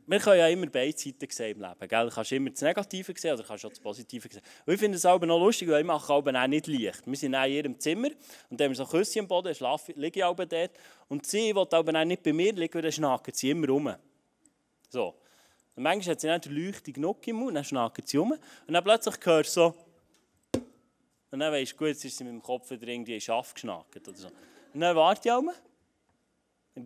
Wir 0.08 0.20
können 0.20 0.40
ja 0.40 0.48
immer 0.48 0.66
beide 0.66 0.98
Seiten 0.98 1.30
sehen 1.30 1.58
im 1.58 1.62
Leben. 1.62 1.88
Gell? 1.88 2.10
Du 2.10 2.16
kannst 2.16 2.32
immer 2.32 2.50
das 2.50 2.62
Negative 2.62 3.14
sehen 3.16 3.34
oder 3.36 3.44
kannst 3.44 3.66
auch 3.66 3.70
das 3.70 3.80
Positive 3.80 4.28
sehen. 4.28 4.42
Und 4.66 4.74
ich 4.74 4.80
finde 4.80 4.98
es 4.98 5.06
auch 5.06 5.20
noch 5.20 5.40
lustig, 5.40 5.70
weil 5.70 5.82
ich 5.82 5.86
mache 5.86 6.12
auch 6.12 6.24
nicht 6.48 6.66
leicht. 6.66 7.06
Wir 7.06 7.16
sind 7.16 7.36
in 7.36 7.52
ihrem 7.52 7.80
Zimmer 7.80 8.10
und 8.50 8.60
dann 8.60 8.66
haben 8.66 8.72
wir 8.72 8.76
so 8.84 8.86
Küsse 8.88 9.20
am 9.20 9.28
Boden, 9.28 9.54
schlafe, 9.54 9.92
liege 9.92 10.22
ich 10.22 10.24
auch 10.24 10.36
dort. 10.36 10.72
Und 11.08 11.28
sie 11.28 11.54
will 11.54 11.68
aber 11.70 12.06
nicht 12.06 12.24
bei 12.24 12.34
mir 12.34 12.52
liegen, 12.52 12.74
weil 12.74 12.82
dann 12.82 12.92
schnacken 12.92 13.34
sie 13.36 13.52
immer 13.52 13.68
rum. 13.68 13.94
So. 14.90 15.16
Und 15.76 15.84
manchmal 15.84 16.16
hat 16.16 16.22
sie 16.22 16.32
nicht 16.32 16.46
Leuchte 16.48 16.92
genug 16.92 17.28
im 17.28 17.36
Mund, 17.36 17.56
dann 17.56 17.64
schnacken 17.64 18.04
sie 18.08 18.18
rum. 18.18 18.32
Und 18.32 18.74
dann 18.74 18.84
plötzlich 18.84 19.16
hörst 19.24 19.56
du 19.56 19.62
so. 19.62 19.76
Und 21.30 21.40
dann 21.40 21.54
weißt 21.54 21.74
du, 21.74 21.78
gut, 21.78 21.90
jetzt 21.90 22.04
ist 22.04 22.18
sie 22.18 22.24
mit 22.24 22.34
dem 22.34 22.42
Kopf 22.42 22.72
wieder 22.72 22.88
irgendwie 22.88 23.14
in 23.14 23.22
Schaft 23.22 23.54
geschnackt. 23.54 24.08
Oder 24.08 24.18
so. 24.18 24.30
Und 24.74 24.82
dann 24.82 24.96
warte 24.96 25.30
ich 25.30 25.32
auch 25.32 25.44
mal. 25.44 25.54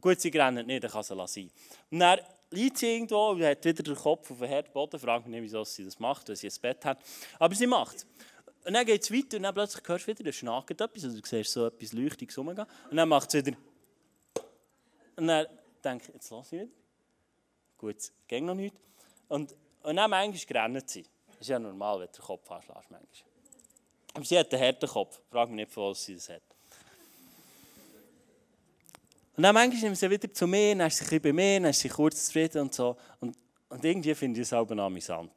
Gut, 0.01 0.19
sie 0.19 0.29
rennen 0.29 0.65
nicht, 0.65 0.83
dann 0.83 0.91
kann 0.91 1.03
sie 1.03 1.27
sein. 1.27 1.51
Und 1.91 1.99
dann 1.99 2.19
liegt 2.49 2.77
sie 2.77 2.87
irgendwo 2.87 3.29
und 3.29 3.43
hat 3.43 3.63
wieder 3.63 3.83
den 3.83 3.95
Kopf 3.95 4.31
auf 4.31 4.39
den 4.39 4.47
Herdboden. 4.47 4.99
Fragt 4.99 5.25
mich 5.25 5.35
nicht, 5.35 5.43
wieso 5.43 5.63
sie 5.63 5.85
das 5.85 5.99
macht, 5.99 6.27
weil 6.27 6.35
sie 6.35 6.47
ein 6.47 6.61
Bett 6.61 6.85
hat. 6.85 6.99
Aber 7.37 7.53
sie 7.53 7.67
macht 7.67 7.97
es. 7.97 8.07
Und 8.65 8.73
dann 8.73 8.85
geht 8.85 9.03
es 9.03 9.11
weiter 9.11 9.37
und 9.37 9.43
dann 9.43 9.53
plötzlich 9.53 9.87
hörst 9.87 10.07
du 10.07 10.17
wieder, 10.17 10.29
es 10.29 10.35
schnackt 10.37 10.71
etwas, 10.71 11.03
also 11.03 11.21
du 11.21 11.27
siehst 11.27 11.51
so 11.51 11.67
etwas 11.67 11.93
Leuchtiges 11.93 12.35
rumgehen. 12.37 12.65
Und 12.89 12.97
dann 12.97 13.07
macht 13.07 13.31
es 13.33 13.45
wieder. 13.45 13.55
Und 15.15 15.27
dann 15.27 15.45
denke 15.83 16.05
ich, 16.07 16.13
jetzt 16.15 16.31
lasse 16.31 16.55
ich 16.55 16.61
wieder. 16.63 16.71
Gut, 17.77 17.97
es 17.97 18.11
geht 18.27 18.43
noch 18.43 18.55
nicht. 18.55 18.75
Und, 19.27 19.53
und 19.83 19.95
dann 19.95 20.09
manchmal 20.09 20.63
rennt 20.63 20.89
sie. 20.89 21.05
Das 21.27 21.41
ist 21.41 21.49
ja 21.49 21.59
normal, 21.59 21.99
wenn 21.99 22.07
du 22.07 22.13
den 22.13 22.21
Kopf 22.23 22.49
anschlägst. 22.49 23.25
Aber 24.15 24.25
sie 24.25 24.39
hat 24.39 24.51
einen 24.51 24.63
harten 24.63 24.89
Kopf. 24.89 25.19
Frag 25.29 25.49
mich 25.49 25.67
nicht, 25.67 25.77
was 25.77 26.03
sie 26.03 26.15
das 26.15 26.29
hat. 26.29 26.54
Und 29.35 29.43
dann 29.43 29.53
manchmal 29.53 29.81
nimmt 29.81 29.97
sie 29.97 30.09
wieder 30.09 30.33
zu 30.33 30.47
mir, 30.47 30.75
dann 30.75 30.87
ist 30.87 30.97
sie 30.97 31.15
ein 31.15 31.21
bei 31.21 31.33
mir, 31.33 31.59
dann 31.59 31.69
ist 31.69 31.79
sie 31.79 31.89
kurz 31.89 32.25
zufrieden 32.27 32.61
und 32.61 32.73
so. 32.73 32.95
Und, 33.19 33.37
und 33.69 33.83
irgendwie 33.83 34.15
finde 34.15 34.39
ich 34.39 34.47
es 34.47 34.53
auch 34.53 34.69
amüsant. 34.69 35.31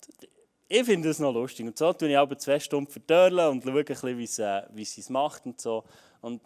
Ich 0.68 0.84
finde 0.84 1.08
es 1.08 1.18
noch 1.18 1.32
lustig. 1.32 1.66
Und 1.66 1.76
so 1.76 1.92
tue 1.92 2.10
ich 2.10 2.16
auch 2.16 2.32
zwei 2.36 2.60
Stunden 2.60 2.90
verdörlen 2.90 3.48
und 3.48 3.64
schaue 3.64 3.80
äh, 3.80 4.62
wie 4.70 4.84
sie 4.84 5.00
es 5.00 5.08
macht 5.08 5.46
und 5.46 5.60
so. 5.60 5.82
Und, 6.20 6.42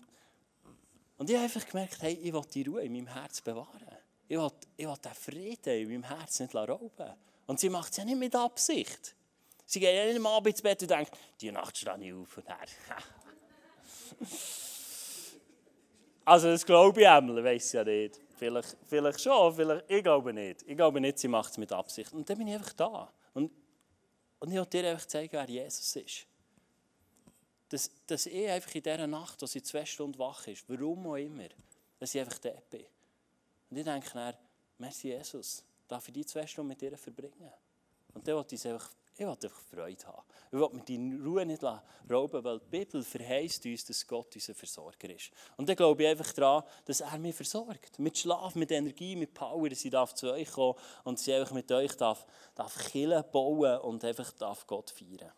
und 1.18 1.28
ich 1.28 1.36
habe 1.36 1.44
einfach 1.44 1.66
gemerkt, 1.66 2.00
hey, 2.00 2.14
ich 2.22 2.32
will 2.32 2.42
die 2.54 2.62
Ruhe 2.62 2.82
in 2.82 2.92
meinem 2.92 3.08
Herz 3.08 3.40
bewahren. 3.42 3.82
Ich 4.28 4.38
will, 4.38 4.50
ich 4.76 4.86
will 4.86 4.96
den 5.04 5.12
Frieden 5.12 5.82
in 5.82 5.88
meinem 5.88 6.04
Herz 6.04 6.40
nicht 6.40 6.54
rauben 6.54 7.12
Und 7.46 7.60
sie 7.60 7.68
macht 7.68 7.90
es 7.90 7.98
ja 7.98 8.04
nicht 8.04 8.18
mit 8.18 8.34
Absicht. 8.34 9.14
Sie 9.66 9.80
geht 9.80 9.94
ja 9.94 10.06
nicht 10.06 10.16
am 10.16 10.26
Abend 10.26 10.48
ins 10.48 10.62
Bett 10.62 10.80
und 10.82 10.90
denkt, 10.90 11.12
die 11.40 11.52
Nacht 11.52 11.76
stehe 11.76 11.98
ich 12.00 12.14
auf 12.14 12.36
und 12.38 12.48
her. 12.48 12.58
Also 16.24 16.48
das 16.48 16.64
glaube 16.64 17.00
ich 17.00 17.08
einmal, 17.08 17.42
weiß 17.42 17.72
ja 17.72 17.84
nicht. 17.84 18.20
Vielleicht, 18.36 18.76
vielleicht 18.86 19.20
schon, 19.20 19.54
vielleicht, 19.54 19.90
ich 19.90 20.02
glaube 20.02 20.32
nicht. 20.32 20.62
Ich 20.66 20.76
glaube 20.76 21.00
nicht, 21.00 21.18
sie 21.18 21.28
macht 21.28 21.52
es 21.52 21.58
mit 21.58 21.72
Absicht. 21.72 22.12
Und 22.12 22.28
dann 22.28 22.38
bin 22.38 22.48
ich 22.48 22.54
einfach 22.54 22.72
da. 22.72 23.12
Und, 23.34 23.50
und 24.40 24.50
ich 24.50 24.58
wollte 24.58 24.82
dir 24.82 24.90
einfach 24.90 25.06
zeigen, 25.06 25.32
wer 25.32 25.48
Jesus 25.48 25.96
ist. 25.96 26.26
Dass, 27.68 27.90
dass 28.06 28.26
ich 28.26 28.48
einfach 28.48 28.74
in 28.74 28.82
dieser 28.82 29.06
Nacht, 29.06 29.40
als 29.42 29.52
sie 29.52 29.62
zwei 29.62 29.84
Stunden 29.84 30.18
wach 30.18 30.46
ist, 30.46 30.68
warum 30.68 31.06
auch 31.06 31.16
immer, 31.16 31.48
dass 31.98 32.14
ich 32.14 32.20
einfach 32.20 32.38
da 32.38 32.50
bin. 32.68 32.84
Und 33.70 33.76
ich 33.78 33.84
denke 33.84 34.10
dann, 34.12 34.34
merci 34.78 35.08
Jesus, 35.08 35.64
darf 35.88 36.06
ich 36.08 36.14
die 36.14 36.26
zwei 36.26 36.46
Stunden 36.46 36.68
mit 36.68 36.82
ihr 36.82 36.96
verbringen. 36.98 37.52
Und 38.12 38.26
dann 38.26 38.34
wollte 38.34 38.54
ich 38.54 38.66
einfach, 38.66 38.90
ich 39.16 39.26
wollte 39.26 39.46
einfach 39.46 39.60
Freude 39.60 40.06
haben. 40.06 40.22
Ich 40.50 40.58
wollte 40.58 40.76
mir 40.76 40.82
die 40.82 41.16
Ruhe 41.22 41.44
nicht 41.44 41.62
rauben, 41.62 42.44
weil 42.44 42.58
die 42.60 42.78
Bibel 42.78 43.02
verheißt 43.02 43.64
uns, 43.66 43.84
dass 43.84 44.06
Gott 44.06 44.34
unser 44.34 44.54
Versorger 44.54 45.10
ist. 45.10 45.30
Und 45.56 45.68
dann 45.68 45.76
glaube 45.76 46.02
ich 46.02 46.08
einfach 46.08 46.32
daran, 46.32 46.64
dass 46.84 47.00
er 47.00 47.18
mich 47.18 47.34
versorgt. 47.34 47.98
Mit 47.98 48.16
Schlaf, 48.16 48.54
mit 48.54 48.70
Energie, 48.70 49.16
mit 49.16 49.34
Power, 49.34 49.68
dass 49.68 49.84
ich 49.84 49.92
zu 50.14 50.32
euch 50.32 50.50
kommen 50.50 50.78
und 51.04 51.20
ich 51.20 51.32
einfach 51.32 51.52
mit 51.52 51.70
euch 51.70 51.94
darf, 51.96 52.26
darf 52.54 52.76
Killen 52.90 53.22
bauen 53.30 53.80
und 53.80 54.04
einfach 54.04 54.30
darf 54.32 54.66
Gott 54.66 54.90
feiern. 54.90 55.32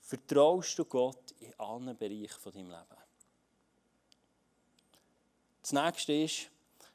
Vertraust 0.00 0.78
du 0.78 0.84
Gott 0.84 1.32
in 1.40 1.52
allen 1.58 1.96
Bereichen 1.96 2.40
von 2.40 2.52
deinem 2.52 2.70
Leben? 2.70 3.00
Das 5.62 5.72
nächste 5.72 6.12
ist, 6.12 6.50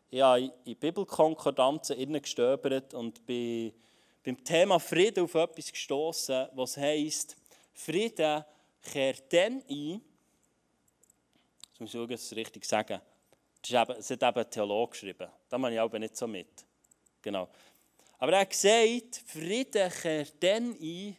ich 0.09 0.21
habe 0.21 0.51
in 0.63 0.75
Bibelkonkordanzen 0.77 2.21
gestöbert 2.21 2.93
und 2.93 3.25
bin 3.25 3.73
beim 4.25 4.43
Thema 4.43 4.79
Frieden 4.79 5.23
auf 5.23 5.35
etwas 5.35 5.71
gestoßen, 5.71 6.47
was 6.53 6.77
heisst, 6.77 7.37
Frieden 7.73 8.43
kehrt 8.81 9.31
dann 9.31 9.61
ein, 9.69 10.01
jetzt 11.69 11.79
muss 11.79 11.93
ich 11.93 12.09
es 12.09 12.35
richtig 12.35 12.65
sagen, 12.65 12.99
das, 13.61 13.69
ist 13.69 13.75
eben, 13.75 13.95
das 13.97 14.09
hat 14.09 14.23
eben 14.23 14.45
ein 14.45 14.49
Theologe 14.49 14.91
geschrieben, 14.91 15.29
da 15.47 15.57
mache 15.59 15.73
ich 15.73 15.79
aber 15.79 15.99
nicht 15.99 16.17
so 16.17 16.25
mit. 16.25 16.65
Genau. 17.21 17.47
Aber 18.17 18.33
er 18.33 18.39
hat 18.39 18.49
gesagt, 18.49 19.23
Frieden 19.27 19.91
kehrt 19.91 20.33
dann 20.41 20.73
ein, 20.73 21.17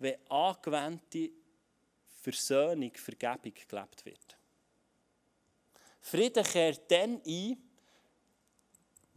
wenn 0.00 0.16
angewandte 0.28 1.30
Versöhnung, 2.20 2.92
Vergebung 2.94 3.54
gelebt 3.54 4.04
wird. 4.04 4.36
Frieden 6.00 6.44
kehrt 6.44 6.90
dann 6.90 7.22
ein, 7.24 7.67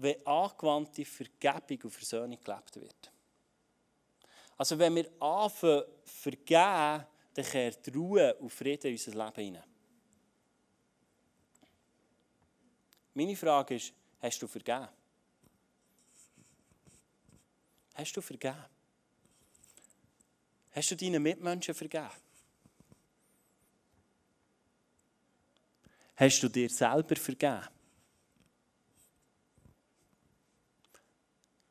wenn 0.01 0.25
angewandte 0.25 1.05
Vergebung 1.05 1.83
und 1.83 1.91
Versöhnung 1.91 2.39
gelebt 2.43 2.75
wird. 2.75 3.11
Also 4.57 4.77
wenn 4.77 4.95
wir 4.95 5.11
anfangen 5.21 5.83
vergeben, 6.03 7.05
dann 7.33 7.45
kehrt 7.45 7.95
Ruhe 7.95 8.35
und 8.35 8.51
Frieden 8.51 8.87
in 8.87 8.93
unser 8.93 9.11
Leben 9.11 9.35
hinein. 9.35 9.63
Meine 13.13 13.35
Frage 13.35 13.75
ist, 13.75 13.93
hast 14.19 14.41
du 14.41 14.47
vergeben? 14.47 14.87
Hast 17.93 18.15
du 18.15 18.21
vergeben? 18.21 18.65
Hast 20.71 20.91
du 20.91 20.95
deinen 20.95 21.21
Mitmenschen 21.21 21.75
vergeben? 21.75 22.09
Hast 26.15 26.43
du 26.43 26.49
dir 26.49 26.69
selber 26.69 27.15
vergeben? 27.15 27.67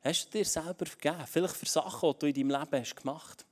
Hast 0.03 0.27
du 0.27 0.39
dir 0.39 0.45
selber 0.45 0.87
vergeben? 0.87 1.27
Vielleicht 1.27 1.57
für 1.57 1.67
Sachen, 1.67 2.13
die 2.13 2.19
du 2.19 2.27
in 2.27 2.35
deinem 2.35 2.61
Leben 2.61 2.81
hast 2.81 2.97
gemacht 2.97 3.45
hast. 3.45 3.51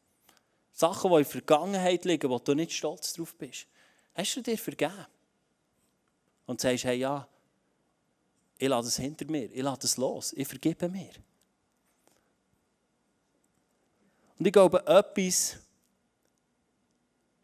Sachen, 0.79 1.11
die 1.11 1.17
in 1.17 1.23
der 1.23 1.31
Vergangenheit 1.31 2.05
liegen, 2.05 2.31
wo 2.31 2.39
du 2.39 2.55
nicht 2.55 2.73
stolz 2.73 3.13
drauf 3.13 3.35
bist. 3.35 3.67
Hast 4.15 4.37
du 4.37 4.43
dir 4.43 4.57
vergeben? 4.57 5.07
Und 6.47 6.61
sagst, 6.61 6.85
hey, 6.85 6.99
ja, 6.99 7.27
ich 8.57 8.69
lasse 8.69 8.89
es 8.89 8.97
hinter 8.97 9.27
mir, 9.27 9.51
ich 9.53 9.63
lasse 9.63 9.87
es 9.87 9.97
los, 9.97 10.33
ich 10.33 10.49
vergebe 10.49 10.89
mir. 10.89 11.11
Und 14.39 14.47
ich 14.47 14.53
glaube, 14.53 14.85
etwas, 14.87 15.57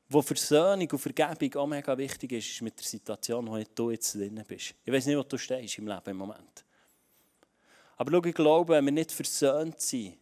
wo 0.08 0.22
Versöhnung 0.22 0.88
und 0.90 0.98
Vergebung 0.98 1.54
auch 1.60 1.66
mega 1.66 1.98
wichtig 1.98 2.32
ist, 2.32 2.50
ist 2.50 2.62
mit 2.62 2.78
der 2.78 2.86
Situation, 2.86 3.46
in 3.46 3.54
der 3.54 3.64
du 3.74 3.90
jetzt 3.90 4.14
drin 4.14 4.42
bist. 4.46 4.74
Ich 4.84 4.92
weiß 4.92 5.06
nicht, 5.06 5.16
wo 5.16 5.22
du 5.22 5.36
stehst 5.36 5.78
im 5.78 5.88
Leben 5.88 6.10
im 6.10 6.16
Moment. 6.16 6.64
Aber 7.96 8.11
schau, 8.12 8.24
ich 8.24 8.35
glaube, 8.35 8.74
wenn 8.74 8.85
wir 8.85 8.92
nicht 8.92 9.12
versöhnt 9.12 9.80
sind 9.80 10.16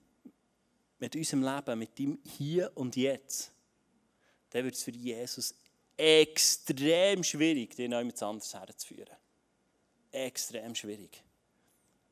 mit 0.98 1.16
unserem 1.16 1.42
Leben, 1.42 1.78
mit 1.78 1.98
dem 1.98 2.18
Hier 2.24 2.70
und 2.74 2.96
Jetzt, 2.96 3.52
dann 4.50 4.64
wird 4.64 4.74
es 4.74 4.82
für 4.82 4.90
Jesus 4.90 5.54
extrem 5.96 7.22
schwierig, 7.24 7.74
den 7.74 7.90
noch 7.90 7.98
jemand 7.98 8.22
anderes 8.22 8.52
herzuführen. 8.54 9.16
Extrem 10.11 10.74
schwierig. 10.74 11.22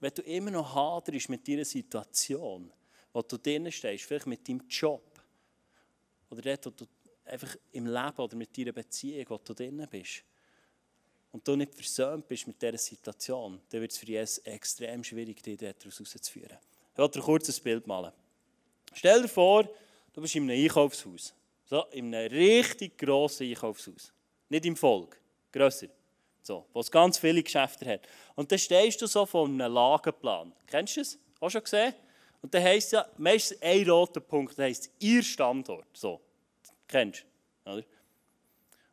Wenn 0.00 0.14
du 0.14 0.22
immer 0.22 0.50
noch 0.50 0.74
haderst 0.74 1.28
mit 1.28 1.46
deiner 1.46 1.64
Situation, 1.64 2.72
wo 3.12 3.22
du 3.22 3.36
drinnen 3.36 3.70
stehst, 3.70 4.04
vielleicht 4.04 4.26
mit 4.26 4.48
deinem 4.48 4.66
Job, 4.68 5.02
oder 6.30 6.42
dort, 6.42 6.66
wo 6.66 6.70
du 6.70 6.86
einfach 7.24 7.56
im 7.72 7.86
Leben 7.86 8.16
oder 8.16 8.36
mit 8.36 8.56
deiner 8.56 8.72
Beziehung, 8.72 9.26
wo 9.28 9.38
du 9.38 9.52
drinnen 9.52 9.86
bist, 9.90 10.24
und 11.32 11.46
du 11.46 11.56
nicht 11.56 11.74
versöhnt 11.74 12.26
bist 12.26 12.46
mit 12.46 12.60
dieser 12.60 12.78
Situation, 12.78 13.60
dann 13.70 13.80
wird 13.80 13.92
es 13.92 13.98
für 13.98 14.06
Jesus 14.06 14.38
extrem 14.38 15.04
schwierig, 15.04 15.42
dich 15.42 15.58
daraus 15.58 16.00
rauszuführen. 16.00 16.58
Ich 16.92 16.98
will 16.98 17.08
dir 17.08 17.20
kurz 17.20 17.48
ein 17.48 17.62
Bild 17.62 17.86
malen. 17.86 18.12
Stell 18.92 19.22
dir 19.22 19.28
vor, 19.28 19.68
du 20.12 20.20
bist 20.20 20.34
in 20.34 20.50
einem 20.50 20.62
Einkaufshaus. 20.62 21.34
So, 21.66 21.84
in 21.92 22.12
einem 22.14 22.32
richtig 22.34 22.98
grossen 22.98 23.48
Einkaufshaus. 23.48 24.12
Nicht 24.48 24.66
im 24.66 24.76
Volk, 24.76 25.20
grösser. 25.52 25.86
So, 26.42 26.66
wo 26.72 26.80
es 26.80 26.90
ganz 26.90 27.18
viele 27.18 27.42
Geschäfte 27.42 27.86
hat. 27.86 28.08
Und 28.34 28.50
dann 28.50 28.58
stehst 28.58 29.00
du 29.00 29.06
so 29.06 29.24
vor 29.24 29.46
einem 29.46 29.72
Lagerplan. 29.72 30.52
Kennst 30.66 30.96
du 30.96 31.00
das? 31.00 31.18
Hast 31.40 31.40
du 31.40 31.50
schon 31.50 31.64
gesehen? 31.64 31.94
Und 32.42 32.52
dann 32.52 32.62
heisst 32.62 32.92
ja, 32.92 33.06
meistens 33.18 33.60
ein 33.62 33.88
roter 33.88 34.20
Punkt, 34.20 34.58
das 34.58 34.64
heisst 34.64 34.90
ihr 34.98 35.22
Standort. 35.22 35.86
So, 35.92 36.20
kennst 36.88 37.24
du? 37.64 37.70
Oder? 37.70 37.84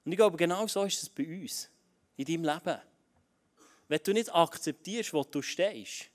Und 0.05 0.11
ich 0.11 0.17
glaube, 0.17 0.37
genau 0.37 0.67
so 0.67 0.83
ist 0.83 1.01
es 1.01 1.09
bei 1.09 1.25
uns 1.25 1.69
in 2.17 2.25
deinem 2.25 2.43
Leben. 2.43 2.81
Wenn 3.87 3.99
du 4.03 4.13
nicht 4.13 4.33
akzeptierst, 4.33 5.13
wo 5.13 5.23
du 5.23 5.41
stehst, 5.41 6.09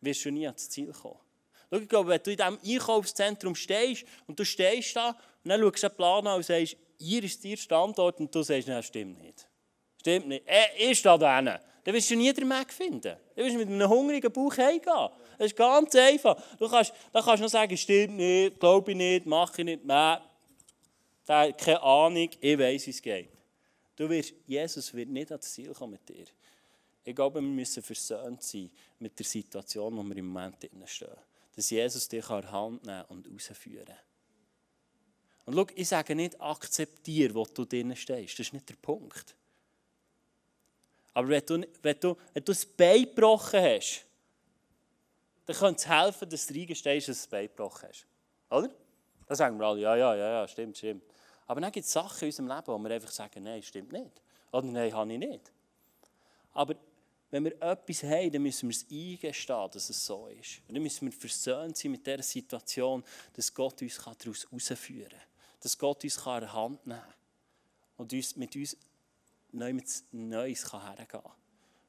wirst 0.00 0.24
du 0.24 0.30
nie 0.30 0.46
ans 0.46 0.68
Ziel 0.68 0.92
kommen. 0.92 1.18
Schau, 1.70 1.78
ich 1.78 1.88
glaube, 1.88 2.08
wenn 2.10 2.22
du 2.22 2.30
in 2.32 2.36
diesem 2.36 2.58
Einkaufszentrum 2.76 3.54
stehst 3.54 4.04
und 4.26 4.38
du 4.38 4.44
stehst 4.44 4.96
da 4.96 5.10
und 5.10 5.50
dann 5.50 5.60
schaust 5.60 5.82
du 5.82 5.88
den 5.88 5.96
Plan 5.96 6.26
an 6.26 6.36
und 6.36 6.42
sagst, 6.42 6.76
hier 6.98 7.22
ist 7.22 7.44
dein 7.44 7.56
Standort 7.56 8.18
und 8.18 8.34
du 8.34 8.42
sagst, 8.42 8.68
nein, 8.68 8.82
stimmt 8.82 9.22
nicht. 9.22 9.46
Stimmt 10.00 10.28
nicht. 10.28 10.46
Äh, 10.46 10.90
ich 10.90 10.98
stehe 10.98 11.18
da 11.18 11.36
hinten. 11.36 11.58
Dann 11.84 11.94
wirst 11.94 12.10
du 12.10 12.16
nie 12.16 12.32
den 12.32 12.48
Weg 12.48 12.72
finden. 12.72 13.00
Dann 13.00 13.18
wirst 13.36 13.54
du 13.54 13.58
mit 13.58 13.68
einem 13.68 13.88
hungrigen 13.88 14.32
Bauch 14.32 14.56
heimgehen. 14.56 15.08
Das 15.38 15.46
ist 15.46 15.56
ganz 15.56 15.94
einfach. 15.94 16.36
Du 16.58 16.68
kannst, 16.68 16.92
dann 17.12 17.24
kannst 17.24 17.40
du 17.40 17.44
noch 17.44 17.50
sagen, 17.50 17.76
stimmt 17.76 18.16
nicht, 18.16 18.58
glaube 18.58 18.90
ich 18.90 18.96
nicht, 18.96 19.26
mache 19.26 19.62
ich 19.62 19.64
nicht 19.64 19.84
mehr. 19.84 20.22
Keine 21.26 21.82
Ahnung, 21.82 22.28
ich 22.40 22.58
weiß, 22.58 22.86
wie 22.86 22.90
es 22.90 23.00
geht. 23.00 23.30
Du 24.00 24.08
wirst, 24.08 24.32
Jesus 24.46 24.94
wird 24.94 25.10
nicht 25.10 25.30
ans 25.30 25.52
Ziel 25.52 25.74
kommen 25.74 25.92
mit 25.92 26.08
dir. 26.08 26.24
Ich 27.04 27.14
glaube, 27.14 27.34
wir 27.34 27.46
müssen 27.46 27.82
versöhnt 27.82 28.42
sein 28.42 28.70
mit 28.98 29.18
der 29.18 29.26
Situation, 29.26 29.92
in 29.92 29.98
der 29.98 30.16
wir 30.16 30.16
im 30.16 30.28
Moment 30.28 30.56
stehen. 30.86 31.10
Dass 31.54 31.68
Jesus 31.68 32.08
dich 32.08 32.26
an 32.30 32.40
die 32.40 32.48
Hand 32.48 32.86
nehmen 32.86 33.04
und 33.10 33.28
rausführen 33.30 33.94
Und 35.44 35.54
schau, 35.54 35.66
ich 35.74 35.86
sage 35.86 36.14
nicht, 36.14 36.40
akzeptiere, 36.40 37.34
wo 37.34 37.44
du 37.44 37.66
drinnen 37.66 37.94
stehst. 37.94 38.38
Das 38.38 38.46
ist 38.46 38.54
nicht 38.54 38.70
der 38.70 38.76
Punkt. 38.76 39.36
Aber 41.12 41.28
wenn 41.28 41.44
du, 41.44 41.66
wenn 41.82 42.00
du, 42.00 42.16
wenn 42.32 42.42
du 42.42 42.52
das 42.52 42.64
Bein 42.64 43.02
gebrochen 43.02 43.60
hast, 43.60 44.06
dann 45.44 45.56
könnte 45.56 45.78
es 45.78 45.86
helfen, 45.86 46.30
dass 46.30 46.46
du 46.46 46.54
reingestehst, 46.54 47.06
dass 47.06 47.16
du 47.16 47.20
das 47.20 47.30
Bein 47.30 47.48
gebrochen 47.48 47.86
hast. 47.86 48.06
Oder? 48.48 48.70
Dann 49.26 49.36
sagen 49.36 49.58
wir 49.58 49.66
alle, 49.66 49.80
ja, 49.82 49.94
ja, 49.94 50.14
ja, 50.14 50.30
ja 50.40 50.48
stimmt, 50.48 50.78
stimmt. 50.78 51.04
Aber 51.50 51.60
dann 51.60 51.72
gibt 51.72 51.84
es 51.84 51.92
Sachen 51.92 52.20
in 52.20 52.26
unserem 52.26 52.46
Leben, 52.46 52.66
wo 52.68 52.78
wir 52.78 52.94
einfach 52.94 53.10
sagen, 53.10 53.42
nein, 53.42 53.60
stimmt 53.60 53.90
nicht. 53.90 54.22
Oder 54.52 54.68
nein, 54.68 54.94
habe 54.94 55.12
ich 55.12 55.18
nicht. 55.18 55.50
Aber 56.52 56.76
wenn 57.28 57.42
wir 57.42 57.60
etwas 57.60 58.04
haben, 58.04 58.30
dann 58.30 58.42
müssen 58.42 58.68
wir 58.68 58.76
es 58.76 58.86
eingestehen, 58.88 59.68
dass 59.72 59.90
es 59.90 60.06
so 60.06 60.28
ist. 60.28 60.60
Und 60.68 60.76
dann 60.76 60.82
müssen 60.84 61.10
wir 61.10 61.12
versöhnt 61.12 61.76
sein 61.76 61.90
mit 61.90 62.06
dieser 62.06 62.22
Situation, 62.22 63.02
dass 63.32 63.52
Gott 63.52 63.82
uns 63.82 63.96
daraus 63.96 64.46
herausführen 64.48 65.08
kann. 65.08 65.20
Dass 65.58 65.76
Gott 65.76 66.04
uns 66.04 66.24
an 66.24 66.40
der 66.40 66.52
Hand 66.52 66.86
nehmen 66.86 67.00
kann. 67.00 67.14
Und 67.96 68.12
uns 68.12 68.36
mit 68.36 68.54
uns 68.54 68.76
Neues 69.50 70.72
hergehen 70.72 71.08
kann. 71.08 71.32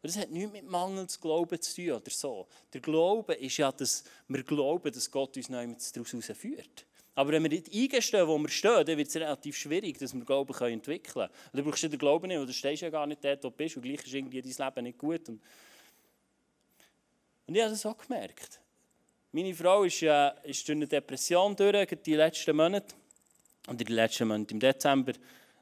Das 0.02 0.17
hat 0.17 0.32
nichts 0.32 0.54
mit 0.54 0.67
mangelndem 0.67 1.21
Glauben 1.21 1.62
zu 1.62 1.76
tun 1.76 1.91
oder 1.91 2.10
so. 2.10 2.47
Der 2.74 2.82
Glaube 2.82 3.36
ist 3.36 3.58
ja, 3.58 3.71
dass 3.71 4.06
wir 4.28 4.41
glauben, 4.41 4.91
dass 4.91 5.12
Gott 5.12 5.38
uns 5.38 5.50
daraus 5.50 6.13
herausführt. 6.13 6.88
Aber 7.13 7.32
wenn 7.32 7.43
wir 7.43 7.50
nicht 7.50 7.74
eingestehen, 7.74 8.28
wo 8.28 8.38
wir 8.38 8.50
stehen, 8.50 8.86
dann 8.86 8.97
wird 8.97 9.10
es 9.10 9.15
relativ 9.15 9.58
schwierig, 9.58 9.97
dass 9.97 10.13
wir 10.13 10.24
Glauben 10.24 10.54
können 10.54 10.74
entwickeln 10.74 11.28
können. 11.28 11.30
Du 11.54 11.63
brauchst 11.63 11.84
den 11.84 11.97
Glauben 11.97 12.28
nicht, 12.28 12.39
weil 12.39 12.45
du 12.45 12.54
stehst 12.54 12.82
ja 12.82 12.89
gar 12.89 13.06
nicht 13.06 13.24
dort, 13.24 13.43
wo 13.43 13.50
du 13.50 13.56
bist 13.56 13.76
und 13.76 13.82
gleich 13.82 14.06
ist 14.06 14.13
irgendwie 14.13 14.41
dein 14.41 14.67
Leben 14.67 14.84
nicht 14.84 14.97
gut. 14.97 15.28
Und, 15.28 15.41
und 17.47 17.56
ich 17.56 17.62
habe 17.62 17.71
das 17.71 17.86
auch 17.86 17.97
gemerkt. 17.97 18.62
Meine 19.34 19.54
Frau 19.54 19.84
ist, 19.84 20.02
äh, 20.04 20.32
ist 20.43 20.65
durch 20.67 20.76
eine 20.76 20.88
Depression 20.88 21.56
durch, 21.56 21.88
die 22.06 22.15
letzten 22.15 22.56
Monate. 22.56 22.95
Und 23.67 23.80
in 23.82 23.88
den 23.88 23.95
letzten 23.95 24.28
Monaten 24.28 24.54
im 24.54 24.60
Dezember 24.60 25.13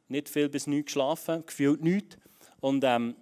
nicht 0.07 0.29
viel 0.29 0.49
bis 0.49 0.67
nichts 0.67 0.87
geschlafen, 0.87 1.45
gefühlt 1.45 1.81
nichts. 1.81 2.17
Und, 2.59 2.83
ähm, 2.83 3.15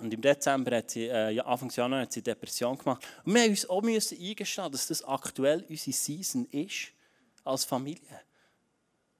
und 0.00 0.12
im 0.12 0.20
Dezember 0.22 0.76
hat 0.76 0.90
sie, 0.90 1.04
äh, 1.04 1.38
Anfang 1.40 1.70
Januar 1.70 2.02
hat 2.02 2.12
sie 2.12 2.22
Depression 2.22 2.78
gemacht. 2.78 3.06
Und 3.24 3.34
wir 3.34 3.48
mussten 3.48 3.70
uns 3.70 4.12
auch 4.12 4.18
eingestehen, 4.18 4.72
dass 4.72 4.86
das 4.86 5.04
aktuell 5.04 5.64
unsere 5.68 5.92
Season 5.92 6.46
ist 6.46 6.92
als 7.44 7.64
Familie. 7.64 8.20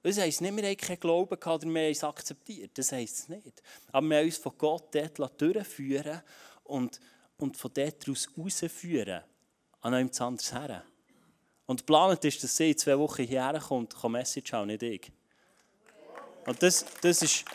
Das 0.03 0.17
heisst 0.17 0.41
nicht, 0.41 0.55
wir 0.55 0.67
haben 0.67 0.77
keinen 0.77 0.99
Glauben 0.99 1.39
gehabt 1.39 1.63
oder 1.63 1.73
wir 1.73 1.81
haben 1.83 1.91
es 1.91 2.03
akzeptiert. 2.03 2.77
Das 2.77 2.91
heisst 2.91 3.19
es 3.19 3.29
nicht. 3.29 3.63
Aber 3.91 4.05
wir 4.05 4.17
haben 4.17 4.25
uns 4.25 4.37
von 4.37 4.51
Gott 4.57 4.93
dort 4.93 5.41
durchführen 5.41 6.21
und, 6.65 6.99
und 7.37 7.55
von 7.55 7.71
dort 7.73 8.09
aus 8.09 8.29
rausführen 8.37 9.23
an 9.81 9.93
einem 9.93 10.11
anderes 10.19 10.53
her. 10.53 10.83
Und 11.65 11.79
geplant 11.79 12.23
ist, 12.25 12.43
dass 12.43 12.57
sie 12.57 12.71
in 12.71 12.77
zwei 12.77 12.99
Wochen 12.99 13.23
hierher 13.23 13.59
kommt, 13.59 13.95
kann 13.95 14.11
Message 14.11 14.51
haben, 14.51 14.67
nicht 14.67 14.83
ich. 14.83 15.11
Und 16.45 16.61
das, 16.61 16.85
das, 17.01 17.21
ist, 17.21 17.45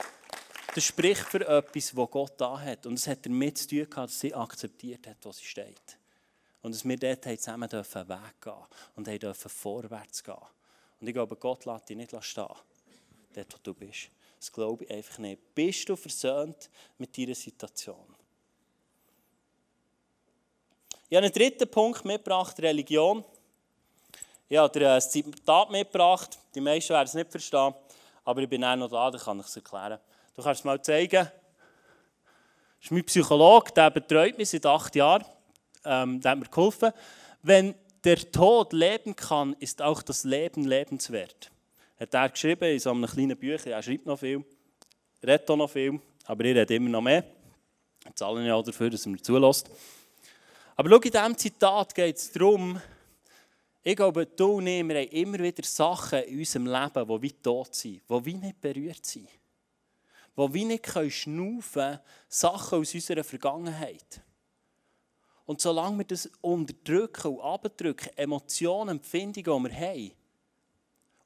das 0.75 0.85
spricht 0.85 1.25
für 1.25 1.47
etwas, 1.47 1.95
was 1.95 2.11
Gott 2.11 2.33
da 2.39 2.59
hat. 2.59 2.87
Und 2.87 2.95
es 2.95 3.07
hat 3.07 3.27
damit 3.27 3.59
zu 3.59 3.69
tun 3.69 3.91
gehabt, 3.91 4.09
dass 4.11 4.21
sie 4.21 4.35
akzeptiert 4.35 5.07
hat, 5.07 5.19
wo 5.23 5.33
sie 5.33 5.45
steht. 5.45 5.99
Und 6.63 6.75
dass 6.75 6.87
wir 6.87 6.97
dort 6.97 7.25
zusammen 7.25 7.69
dürfen 7.69 8.09
Weg 8.09 8.41
gehen 8.41 8.55
und 8.97 9.07
dürfen 9.07 9.51
vorwärts 9.51 10.25
gehen. 10.25 10.35
Und 11.01 11.07
ich 11.07 11.15
glaube, 11.15 11.37
Gott 11.37 11.65
lässt 11.65 11.89
dich 11.89 11.97
nicht 11.97 12.13
stehen, 12.25 12.47
dort 13.35 13.55
wo 13.55 13.59
du 13.63 13.75
bist. 13.75 14.11
Das 14.39 14.53
glaube 14.53 14.85
ich 14.85 14.91
einfach 14.91 15.19
nicht. 15.19 15.55
Bist 15.55 15.89
du 15.89 15.97
versöhnt 15.97 16.71
mit 16.97 17.17
deiner 17.17 17.35
Situation? 17.35 18.15
Ich 21.09 21.17
habe 21.17 21.25
einen 21.25 21.33
dritten 21.33 21.69
Punkt 21.71 22.05
mitgebracht, 22.05 22.61
Religion. 22.61 23.25
Ich 24.49 24.57
habe 24.57 24.95
ein 24.95 25.01
Zitat 25.01 25.71
mitgebracht. 25.71 26.39
Die 26.55 26.61
meisten 26.61 26.91
werden 26.91 27.07
es 27.07 27.15
nicht 27.15 27.31
verstehen, 27.31 27.75
aber 28.25 28.43
ich 28.43 28.49
bin 28.49 28.65
auch 28.65 28.77
noch 28.77 28.91
da, 28.91 29.11
dann 29.11 29.21
kann 29.21 29.41
ich 29.41 29.47
es 29.47 29.57
erklären. 29.57 29.99
Du 30.35 30.43
kannst 30.43 30.61
es 30.61 30.65
mal 30.65 30.81
zeigen. 30.83 31.25
Das 31.25 32.85
ist 32.85 32.91
mein 32.91 33.05
Psychologe, 33.05 33.73
der 33.73 33.91
betreut 33.91 34.39
mich 34.39 34.51
seit 34.51 34.67
acht 34.67 34.95
Jahren. 34.95 35.25
Ähm, 35.85 36.21
der 36.21 36.33
hat 36.33 36.39
mir 36.39 36.47
geholfen. 36.47 36.93
Wenn 37.43 37.75
der 38.05 38.31
Tod 38.31 38.73
leben 38.73 39.15
kann, 39.17 39.55
ist 39.59 39.83
auch 39.83 40.03
das 40.03 40.25
Leben 40.25 40.65
lebenswert. 40.65 41.51
Hat 41.99 42.15
er 42.15 42.29
geschrieben 42.29 42.71
in 42.71 42.79
so 42.79 42.91
einem 42.91 43.07
kleinen 43.07 43.37
Büchlein. 43.37 43.75
Er 43.75 43.83
schreibt 43.83 44.07
noch 44.07 44.19
viel, 44.19 44.45
redet 45.23 45.51
auch 45.51 45.57
noch 45.57 45.71
viel, 45.71 46.01
aber 46.25 46.45
ich 46.45 46.57
rede 46.57 46.75
immer 46.75 46.91
noch 46.91 47.03
mehr. 47.03 47.25
Ich 48.09 48.15
zahle 48.15 48.47
ja 48.47 48.61
dafür, 48.63 48.91
dass 48.91 49.07
er 49.07 49.13
mir 49.13 49.23
zulässt. 49.23 49.69
Aber 50.77 50.89
schau, 50.91 50.97
in 50.97 51.11
diesem 51.11 51.37
Zitat 51.37 51.95
geht 51.95 52.17
es 52.17 52.31
darum, 52.31 52.81
ich 53.83 53.97
glaube, 53.97 54.27
du 54.27 54.59
und 54.59 54.67
ich, 54.67 54.87
wir 54.87 55.01
haben 55.01 55.09
immer 55.09 55.39
wieder 55.39 55.65
Sachen 55.65 56.23
in 56.25 56.39
unserem 56.39 56.67
Leben, 56.67 57.09
die 57.09 57.23
wie 57.23 57.33
tot 57.33 57.75
sind, 57.75 58.03
die 58.09 58.25
wie 58.27 58.35
nicht 58.35 58.61
berührt 58.61 59.07
sind. 59.07 59.29
Die 60.37 60.55
wie 60.55 60.65
nicht 60.65 60.87
schnaufen 60.87 61.73
können, 61.73 62.01
Sachen 62.29 62.81
aus 62.81 62.95
unserer 62.95 63.25
Vergangenheit. 63.25 64.21
Und 65.49 65.63
solange 65.63 65.97
wir 65.97 66.05
das 66.05 66.31
unterdrücken 66.43 67.29
und 67.29 67.41
abdrücken, 67.41 68.11
Emotionen, 68.19 68.99
Empfindungen, 68.99 69.65
die 69.65 69.71
wir 69.71 69.81
haben, 69.81 70.13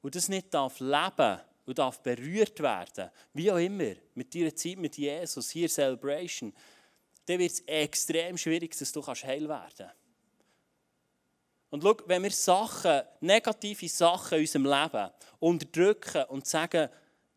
und 0.01 0.15
das 0.15 0.29
nicht 0.29 0.53
darf 0.53 0.79
leben 0.79 1.41
und 1.65 1.77
darf 1.77 1.99
berührt 1.99 2.57
werden, 2.61 3.09
wie 3.33 3.51
auch 3.51 3.57
immer, 3.57 3.95
mit 4.15 4.33
deiner 4.33 4.55
Zeit 4.55 4.77
mit 4.77 4.97
Jesus, 4.97 5.49
hier 5.49 5.67
Celebration, 5.67 6.53
dann 7.25 7.37
wird 7.37 7.51
es 7.51 7.59
extrem 7.65 8.37
schwierig, 8.37 8.77
dass 8.77 8.93
du 8.93 9.05
heil 9.05 9.49
werden 9.49 9.73
kannst. 9.77 9.95
Und 11.69 11.83
schau, 11.83 11.97
wenn 12.05 12.23
wir 12.23 12.31
Sachen, 12.31 13.01
negative 13.19 13.89
Sachen 13.89 14.35
in 14.35 14.43
unserem 14.45 14.65
Leben 14.67 15.09
unterdrücken 15.39 16.23
und 16.29 16.47
sagen, 16.47 16.87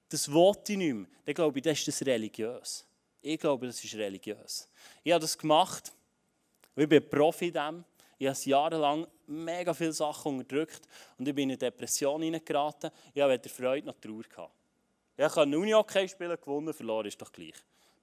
das 0.08 0.32
will 0.32 0.52
ich 0.68 0.76
nicht 0.76 0.94
mehr, 0.94 1.06
dann 1.24 1.34
glaube 1.34 1.58
ich, 1.58 1.64
das 1.64 1.78
ist 1.80 1.88
das 1.88 2.06
religiös. 2.06 2.86
Ich 3.22 3.40
glaube, 3.40 3.66
das 3.66 3.82
ist 3.82 3.94
religiös. 3.96 4.68
Ich 5.02 5.10
habe 5.10 5.22
das 5.22 5.36
gemacht, 5.36 5.92
ich 6.76 6.88
bin 6.88 7.08
Profi 7.08 7.50
dem. 7.50 7.84
Ich 8.18 8.26
habe 8.26 8.38
jahrelang 8.44 9.06
mega 9.26 9.74
viele 9.74 9.92
Sachen 9.92 10.38
unterdrückt 10.38 10.82
und 11.18 11.28
ich 11.28 11.34
bin 11.34 11.50
in 11.50 11.50
eine 11.50 11.58
Depression 11.58 12.22
hineingeraten. 12.22 12.90
Ich 13.12 13.20
habe 13.20 13.32
weder 13.32 13.48
Freude 13.48 13.86
noch 13.86 13.96
Trauer 14.00 14.22
gehabt. 14.22 14.52
Ich 15.16 15.24
habe 15.24 15.58
Uni-Hockey 15.58 16.08
spielen, 16.08 16.36
gewonnen, 16.40 16.72
verloren, 16.72 17.06
ist 17.06 17.20
doch 17.20 17.32
gleich. 17.32 17.54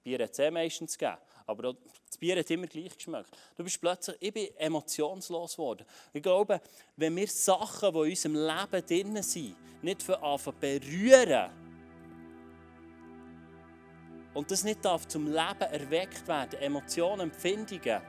Bier 0.02 0.22
hat 0.22 0.32
es 0.32 0.38
eh 0.38 0.50
meistens 0.50 0.98
gegeben. 0.98 1.18
Aber 1.46 1.74
das 2.06 2.18
Bier 2.18 2.38
hat 2.38 2.50
immer 2.50 2.66
gleich 2.66 2.94
geschmeckt. 2.96 3.30
Du 3.56 3.64
bist 3.64 3.80
plötzlich, 3.80 4.16
ich 4.20 4.32
bin 4.32 4.48
emotionslos 4.56 5.52
geworden. 5.52 5.86
Ich 6.12 6.22
glaube, 6.22 6.60
wenn 6.96 7.16
wir 7.16 7.26
Sachen, 7.26 7.92
die 7.92 7.98
in 7.98 8.10
unserem 8.10 8.34
Leben 8.34 8.86
drin 8.86 9.22
sind, 9.22 9.56
nicht 9.82 10.08
anfangen 10.10 10.60
berühren 10.60 11.50
und 14.34 14.50
das 14.50 14.64
nicht 14.64 14.84
darf 14.84 15.06
zum 15.06 15.26
Leben 15.26 15.60
erweckt 15.60 16.26
werden, 16.26 16.60
Emotionen, 16.60 17.20
Empfindungen, 17.20 18.02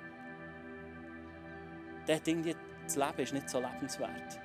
dann 2.08 2.24
denke 2.24 2.56
das 2.84 2.96
Leben 2.96 3.20
ist 3.20 3.34
nicht 3.34 3.50
so 3.50 3.60
lebenswert. 3.60 4.40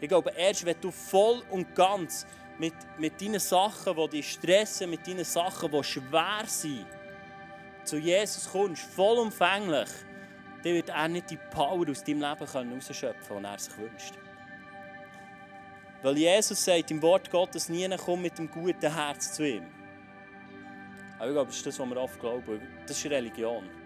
Ich 0.00 0.08
glaube, 0.08 0.32
erst 0.36 0.64
wenn 0.64 0.80
du 0.80 0.90
voll 0.90 1.42
und 1.50 1.74
ganz 1.74 2.26
mit, 2.58 2.74
mit 2.98 3.20
deinen 3.20 3.40
Sachen, 3.40 3.96
die 3.96 4.08
dich 4.16 4.32
stressen, 4.32 4.90
mit 4.90 5.06
deinen 5.06 5.24
Sachen, 5.24 5.70
die 5.70 5.84
schwer 5.84 6.44
sind, 6.46 6.86
zu 7.84 7.96
Jesus 7.98 8.50
kommst, 8.50 8.82
vollumfänglich, 8.82 9.88
dann 10.62 10.74
wird 10.74 10.88
er 10.90 11.08
nicht 11.08 11.30
die 11.30 11.38
Power 11.50 11.88
aus 11.88 12.04
deinem 12.04 12.20
Leben 12.20 12.46
herausschöpfen 12.46 13.28
können, 13.28 13.42
die 13.42 13.48
er 13.48 13.58
sich 13.58 13.78
wünscht. 13.78 14.14
Weil 16.02 16.18
Jesus 16.18 16.64
sagt 16.64 16.90
im 16.90 17.00
Wort 17.02 17.30
Gottes, 17.30 17.68
niemand 17.68 18.00
kommt 18.00 18.22
mit 18.22 18.38
dem 18.38 18.50
guten 18.50 18.92
Herz 18.92 19.32
zu 19.34 19.46
ihm. 19.46 19.66
Aber 21.18 21.28
ich 21.28 21.32
glaube, 21.32 21.46
das 21.46 21.56
ist 21.56 21.66
das, 21.66 21.78
was 21.78 21.88
wir 21.88 21.96
oft 21.96 22.18
glauben. 22.18 22.60
Das 22.86 22.96
ist 22.96 23.10
Religion. 23.10 23.81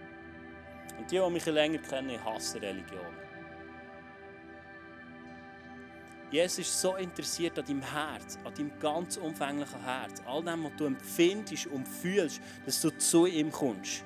Und 0.98 1.10
die, 1.10 1.18
die 1.18 1.30
mich 1.30 1.46
länger 1.46 1.78
kennen, 1.78 2.22
hassen 2.24 2.60
Religion. 2.60 3.14
Jesus 6.30 6.58
ist 6.58 6.80
so 6.80 6.96
interessiert 6.96 7.58
an 7.58 7.64
deinem 7.64 7.82
Herz, 7.82 8.38
an 8.44 8.52
deinem 8.54 8.78
ganz 8.80 9.16
umfänglichen 9.16 9.80
Herz, 9.82 10.20
all 10.26 10.42
dem, 10.42 10.64
was 10.64 10.72
du 10.76 10.86
empfindest 10.86 11.66
und 11.68 11.86
fühlst, 11.86 12.40
dass 12.64 12.80
du 12.80 12.90
zu 12.90 13.26
ihm 13.26 13.52
kommst. 13.52 14.04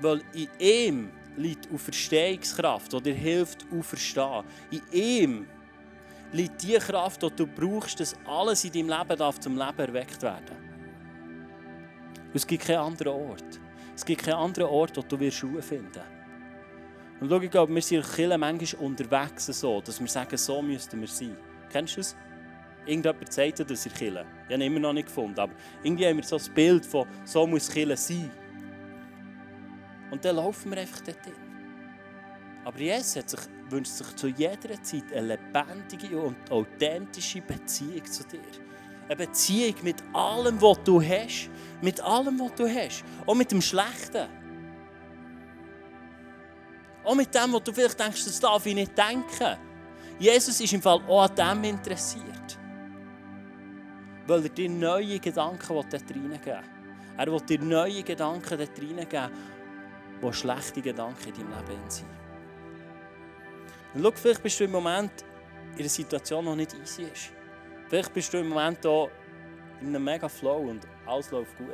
Weil 0.00 0.22
in 0.34 0.48
ihm 0.58 1.10
liegt 1.36 1.68
eine 1.68 1.78
Verstehungskraft, 1.78 2.92
die 2.92 3.02
dir 3.02 3.14
hilft, 3.14 3.66
auferstehen. 3.72 4.44
In 4.70 4.82
ihm 4.92 5.48
liegt 6.32 6.62
die 6.62 6.78
Kraft, 6.78 7.22
die 7.22 7.30
du 7.30 7.46
brauchst, 7.46 8.00
dass 8.00 8.14
alles 8.26 8.64
in 8.64 8.72
deinem 8.72 8.88
Leben 8.88 9.18
darf 9.18 9.40
zum 9.40 9.56
Leben 9.56 9.78
erweckt 9.78 10.22
werden 10.22 10.70
es 12.32 12.46
gibt 12.46 12.64
keinen 12.64 12.78
anderen 12.78 13.14
Ort. 13.14 13.60
Es 14.00 14.06
gibt 14.06 14.22
keinen 14.22 14.36
anderen 14.36 14.70
Ort, 14.70 14.96
wo 14.96 15.02
du 15.02 15.16
Ruhe 15.16 15.30
finden 15.60 15.94
wirst. 15.94 16.06
Und 17.20 17.28
schau, 17.28 17.38
ich 17.38 17.50
glaube, 17.50 17.74
wir 17.74 17.82
sind 17.82 18.02
Kirche 18.02 18.38
manchmal 18.38 18.82
unterwegs 18.82 19.44
so, 19.44 19.82
dass 19.82 20.00
wir 20.00 20.08
sagen, 20.08 20.38
so 20.38 20.62
müssten 20.62 21.02
wir 21.02 21.06
sein. 21.06 21.36
Kennst 21.70 21.96
du 21.96 22.00
das? 22.00 22.16
Irgendjemand 22.86 23.30
sagt 23.30 23.70
das 23.70 23.84
in 23.84 23.92
Kirche. 23.92 24.24
Ich 24.48 24.54
habe 24.54 24.64
ihn 24.64 24.72
immer 24.72 24.80
noch 24.80 24.94
nicht 24.94 25.08
gefunden, 25.08 25.38
aber 25.38 25.52
irgendwie 25.82 26.06
haben 26.06 26.16
wir 26.16 26.24
so 26.24 26.38
ein 26.38 26.54
Bild 26.54 26.86
von, 26.86 27.06
so 27.26 27.46
muss 27.46 27.70
Kirche 27.70 27.94
sein. 27.94 28.30
Und 30.10 30.24
dann 30.24 30.36
laufen 30.36 30.70
wir 30.70 30.80
einfach 30.80 31.02
dorthin. 31.02 31.34
Aber 32.64 32.78
Jesus 32.78 33.16
hat 33.16 33.28
sich, 33.28 33.40
wünscht 33.68 33.92
sich 33.92 34.16
zu 34.16 34.28
jeder 34.28 34.82
Zeit 34.82 35.12
eine 35.14 35.36
lebendige 35.36 36.18
und 36.18 36.50
authentische 36.50 37.42
Beziehung 37.42 38.06
zu 38.06 38.24
dir. 38.24 38.69
Eine 39.10 39.26
Beziehung 39.26 39.74
mit 39.82 40.04
allem, 40.12 40.62
was 40.62 40.84
du 40.84 41.02
hast. 41.02 41.50
Mit 41.82 42.00
allem, 42.00 42.38
was 42.38 42.54
du 42.54 42.68
hast. 42.68 43.02
Auch 43.26 43.34
mit 43.34 43.50
dem 43.50 43.60
Schlechten. 43.60 44.28
Auch 47.02 47.16
mit 47.16 47.34
dem, 47.34 47.52
was 47.52 47.64
du 47.64 47.72
vielleicht 47.72 47.98
denkst, 47.98 48.24
das 48.24 48.38
darf 48.38 48.64
ich 48.66 48.74
nicht 48.76 48.96
denken. 48.96 49.56
Jesus 50.20 50.60
ist 50.60 50.72
im 50.72 50.80
Fall 50.80 51.00
auch 51.08 51.28
an 51.28 51.34
dem 51.34 51.64
interessiert. 51.64 52.56
Weil 54.28 54.44
er 54.44 54.48
dir 54.48 54.70
neue 54.70 55.18
Gedanken 55.18 55.76
reingeben 55.76 56.40
will. 56.44 56.60
Er 57.16 57.32
will 57.32 57.40
dir 57.40 57.60
neue 57.60 58.04
Gedanken 58.04 58.60
reingeben, 58.60 59.30
die 60.22 60.32
schlechte 60.32 60.82
Gedanken 60.82 61.30
in 61.30 61.34
deinem 61.34 61.66
Leben 61.66 61.90
sind. 61.90 62.06
Und 63.92 64.04
schau, 64.04 64.12
vielleicht 64.14 64.42
bist 64.44 64.60
du 64.60 64.64
im 64.64 64.70
Moment 64.70 65.24
in 65.72 65.80
einer 65.80 65.88
Situation, 65.88 66.44
die 66.44 66.54
nicht 66.54 66.76
easy 66.80 67.02
ist. 67.12 67.39
Vielleicht 67.90 68.14
bist 68.14 68.32
du 68.32 68.38
im 68.38 68.50
Moment 68.50 68.78
hier 68.82 69.10
in 69.80 69.88
einem 69.88 70.04
mega 70.04 70.28
Flow 70.28 70.58
und 70.58 70.86
alles 71.06 71.32
läuft 71.32 71.58
gut. 71.58 71.66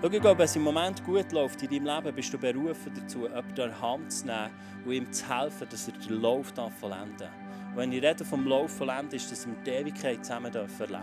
Schau, 0.00 0.08
ich 0.10 0.20
glaube, 0.20 0.38
wenn 0.38 0.44
es 0.46 0.56
im 0.56 0.62
Moment 0.62 1.04
gut 1.04 1.30
läuft 1.30 1.62
in 1.62 1.68
deinem 1.68 2.04
Leben, 2.04 2.16
bist 2.16 2.32
du 2.32 2.38
berufen 2.38 2.90
dazu, 2.94 3.24
jemanden 3.24 3.60
an 3.60 3.80
Hand 3.82 4.12
zu 4.12 4.26
nehmen 4.26 4.50
und 4.86 4.92
ihm 4.92 5.12
zu 5.12 5.28
helfen, 5.28 5.68
dass 5.68 5.88
er 5.88 5.92
den 5.92 6.22
Lauf 6.22 6.54
vollenden 6.80 7.18
darf. 7.18 7.30
Und 7.72 7.76
wenn 7.76 7.92
ich 7.92 8.02
rede 8.02 8.24
vom 8.24 8.46
Lauf 8.46 8.78
vollenden, 8.78 9.14
ist, 9.14 9.30
dass 9.30 9.46
wir 9.46 9.56
die 9.56 9.70
Ewigkeit 9.70 10.24
zusammen 10.24 10.46
erleben 10.46 10.74
dürfen. 10.78 10.96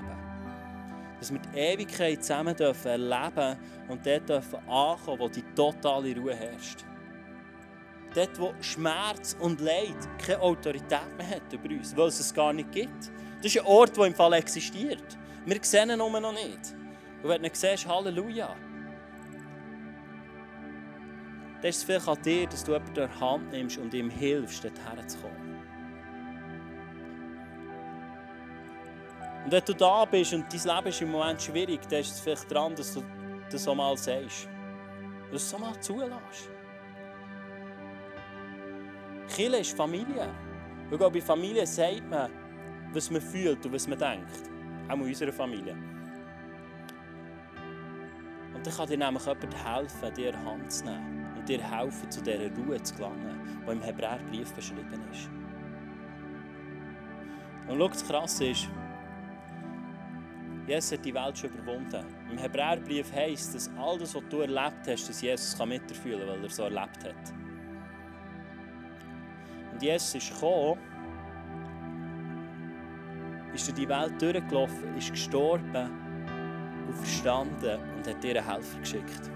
Dass 1.19 1.31
wir 1.31 1.39
die 1.39 1.57
Ewigkeit 1.59 2.23
zusammen 2.23 2.55
dürfen 2.55 2.87
erleben 2.87 3.55
und 3.87 4.03
dort 4.03 4.27
dürfen 4.27 4.67
ankommen, 4.67 5.19
wo 5.19 5.29
die 5.29 5.43
totale 5.53 6.15
Ruhe 6.15 6.33
herrscht. 6.33 6.88
Dort, 8.15 8.39
wo 8.39 8.53
Schmerz 8.61 9.35
und 9.39 9.61
Leid 9.61 9.97
keine 10.17 10.41
Autorität 10.41 11.17
mehr 11.17 11.29
hat 11.29 11.53
über 11.53 11.69
uns, 11.69 11.95
weil 11.95 12.07
es 12.07 12.19
es 12.19 12.33
gar 12.33 12.53
nicht 12.53 12.71
gibt. 12.71 13.11
Das 13.37 13.53
ist 13.53 13.59
ein 13.59 13.65
Ort, 13.65 13.95
der 13.95 14.05
im 14.05 14.15
Fall 14.15 14.33
existiert. 14.33 15.17
Wir 15.45 15.59
sehen 15.61 15.91
ihn 15.91 15.99
noch 15.99 16.33
nicht. 16.33 16.75
Und 17.21 17.29
wenn 17.29 17.41
du 17.41 17.47
ihn 17.47 17.53
siehst, 17.53 17.87
Halleluja. 17.87 18.55
dann 21.61 21.69
ist 21.69 21.77
es 21.77 21.83
vielleicht 21.83 22.07
an 22.07 22.21
dir, 22.21 22.47
dass 22.47 22.63
du 22.63 22.71
jemanden 22.71 23.01
in 23.01 23.19
Hand 23.19 23.51
nimmst 23.51 23.77
und 23.77 23.93
ihm 23.93 24.09
hilfst, 24.09 24.63
dorthin 24.63 25.09
zu 25.09 25.17
kommen. 25.19 25.49
Und 29.45 29.51
wenn 29.51 29.65
du 29.65 29.73
da 29.73 30.05
bist 30.05 30.33
und 30.33 30.45
dein 30.53 30.75
Leben 30.75 30.87
ist 30.87 31.01
im 31.01 31.11
Moment 31.11 31.41
schwierig, 31.41 31.81
dann 31.89 31.99
ist 31.99 32.11
es 32.11 32.19
vielleicht 32.19 32.51
dran, 32.51 32.75
dass 32.75 32.93
du 32.93 33.03
das 33.51 33.67
auch 33.67 33.75
mal 33.75 33.97
sagst. 33.97 34.47
Dass 35.31 35.49
du 35.49 35.55
es 35.55 35.61
mal 35.61 35.79
zulässt. 35.81 36.49
Kirche 39.29 39.57
ist 39.57 39.77
Familie. 39.77 40.29
Und 40.91 40.99
bei 40.99 41.21
Familie 41.21 41.65
sagt 41.65 42.09
man, 42.09 42.29
was 42.93 43.09
man 43.11 43.21
fühlt 43.21 43.63
und 43.65 43.73
was 43.73 43.87
man 43.87 43.99
denkt. 43.99 44.49
Auch 44.87 44.95
in 44.95 45.01
unserer 45.01 45.31
Familie. 45.31 45.75
Und 48.53 48.65
dann 48.65 48.73
kann 48.73 48.87
dir 48.89 48.97
nämlich 48.97 49.25
jemand 49.25 49.65
helfen, 49.65 50.13
dir 50.15 50.45
Hand 50.45 50.71
zu 50.71 50.85
nehmen 50.85 51.33
und 51.37 51.47
dir 51.47 51.61
helfen, 51.61 52.11
zu 52.11 52.21
dieser 52.21 52.53
Ruhe 52.55 52.81
zu 52.81 52.95
gelangen, 52.95 53.39
die 53.65 53.71
im 53.71 53.81
Hebräerbrief 53.81 54.51
beschrieben 54.53 55.01
ist. 55.11 55.29
Und 57.69 57.77
schau, 57.77 57.87
das 57.87 58.05
Krasse 58.05 58.47
ist, 58.47 58.67
Jesus 60.67 60.91
hat 60.91 61.05
die 61.05 61.13
Welt 61.13 61.37
schon 61.37 61.51
überwunden. 61.51 62.03
Im 62.29 62.37
Hebräerbrief 62.37 63.13
heisst, 63.13 63.55
dass 63.55 63.69
all 63.77 63.97
das, 63.97 64.13
was 64.13 64.23
du 64.29 64.41
erlebt 64.41 64.87
hast, 64.87 65.07
dass 65.07 65.21
Jesus 65.21 65.57
mitfühlen 65.65 66.19
kann, 66.19 66.29
weil 66.29 66.43
er 66.43 66.49
so 66.49 66.63
erlebt 66.63 67.03
hat. 67.03 67.38
Und 69.79 69.83
Jesus 69.85 70.15
ist 70.15 70.33
gekommen, 70.33 70.77
ist 73.53 73.65
durch 73.65 73.75
die 73.77 73.87
Welt 73.87 74.21
durchgelaufen, 74.21 74.97
ist 74.97 75.11
gestorben 75.11 75.89
und 76.85 76.97
verstanden 76.97 77.79
und 77.95 78.05
hat 78.05 78.21
dir 78.21 78.35
einen 78.35 78.51
Helfer 78.51 78.79
geschickt. 78.79 79.31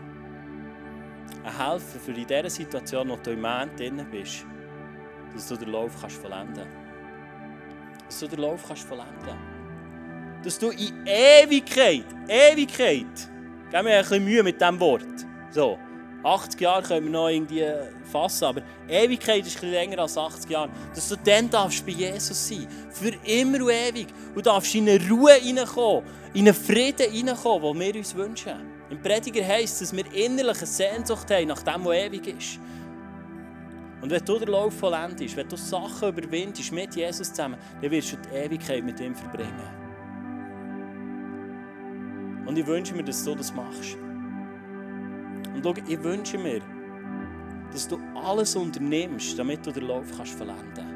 Ein 1.45 1.57
Helfer 1.57 1.97
für 1.97 2.11
in 2.11 2.27
dieser 2.27 2.49
Situation, 2.49 3.07
wo 3.07 3.15
du 3.15 3.31
im 3.31 3.39
Moment 3.39 3.79
drin 3.79 4.05
bist, 4.11 4.45
dass 5.33 5.47
du 5.47 5.55
den 5.55 5.69
Lauf 5.69 5.93
kannst 6.01 6.17
vollenden. 6.17 6.67
Dass 8.05 8.19
du 8.19 8.27
den 8.27 8.39
Lauf 8.39 8.67
kannst 8.67 8.83
vollenden. 8.83 9.37
Dass 10.43 10.59
du 10.59 10.71
in 10.71 11.07
Ewigkeit, 11.07 12.05
Ewigkeit, 12.27 13.29
gib 13.71 13.81
mir 13.81 13.95
ein 13.95 14.01
bisschen 14.01 14.25
Mühe 14.25 14.43
mit 14.43 14.59
diesem 14.59 14.77
Wort, 14.77 15.25
so, 15.51 15.79
80 16.23 16.61
Jahre 16.61 16.83
können 16.83 17.05
wir 17.05 17.11
noch 17.11 17.27
irgendwie 17.27 17.65
fassen, 18.11 18.45
aber 18.45 18.61
Ewigkeit 18.87 19.45
ist 19.45 19.61
länger 19.61 19.99
als 19.99 20.17
80 20.17 20.49
Jahre. 20.49 20.69
Dass 20.95 21.09
du 21.09 21.15
dann 21.17 21.49
darfst 21.49 21.85
bei 21.85 21.91
Jesus 21.91 22.47
sein, 22.47 22.67
für 22.89 23.11
immer 23.25 23.61
und 23.61 23.71
ewig. 23.71 24.07
Und 24.33 24.45
darfst 24.45 24.73
in 24.75 24.87
eine 24.87 25.09
Ruhe 25.09 25.33
hineinkommen, 25.33 26.03
in 26.33 26.47
einen 26.47 26.53
Frieden 26.53 27.11
hineinkommen, 27.11 27.73
den 27.73 27.93
wir 27.93 27.95
uns 27.95 28.15
wünschen. 28.15 28.53
Im 28.89 29.01
Prediger 29.01 29.45
heisst 29.45 29.81
es, 29.81 29.89
dass 29.89 29.97
wir 29.97 30.13
innerlich 30.13 30.57
eine 30.57 30.67
Sehnsucht 30.67 31.29
haben 31.29 31.47
nach 31.47 31.63
dem, 31.63 31.83
was 31.85 31.95
ewig 31.95 32.27
ist. 32.27 32.59
Und 34.01 34.09
wenn 34.09 34.23
du 34.23 34.37
den 34.37 34.49
Lauf 34.49 34.73
vollendest, 34.73 35.35
wenn 35.37 35.47
du 35.47 35.55
Sachen 35.55 36.09
überwindest 36.09 36.71
mit 36.71 36.93
Jesus 36.95 37.29
zusammen, 37.29 37.57
dann 37.81 37.89
wirst 37.89 38.13
du 38.13 38.17
die 38.17 38.35
Ewigkeit 38.35 38.83
mit 38.83 38.99
ihm 38.99 39.15
verbringen. 39.15 39.83
Und 42.45 42.57
ich 42.57 42.67
wünsche 42.67 42.93
mir, 42.93 43.03
dass 43.03 43.23
du 43.23 43.33
das 43.33 43.53
machst. 43.53 43.97
Und 45.53 45.63
schau, 45.63 45.73
ich 45.87 46.03
wünsche 46.03 46.37
mir, 46.37 46.61
dass 47.73 47.87
du 47.87 47.99
alles 48.15 48.55
unternimmst, 48.55 49.37
damit 49.37 49.65
du 49.65 49.71
den 49.71 49.87
Lauf 49.87 50.05
kannst 50.15 50.33
verlenden. 50.33 50.93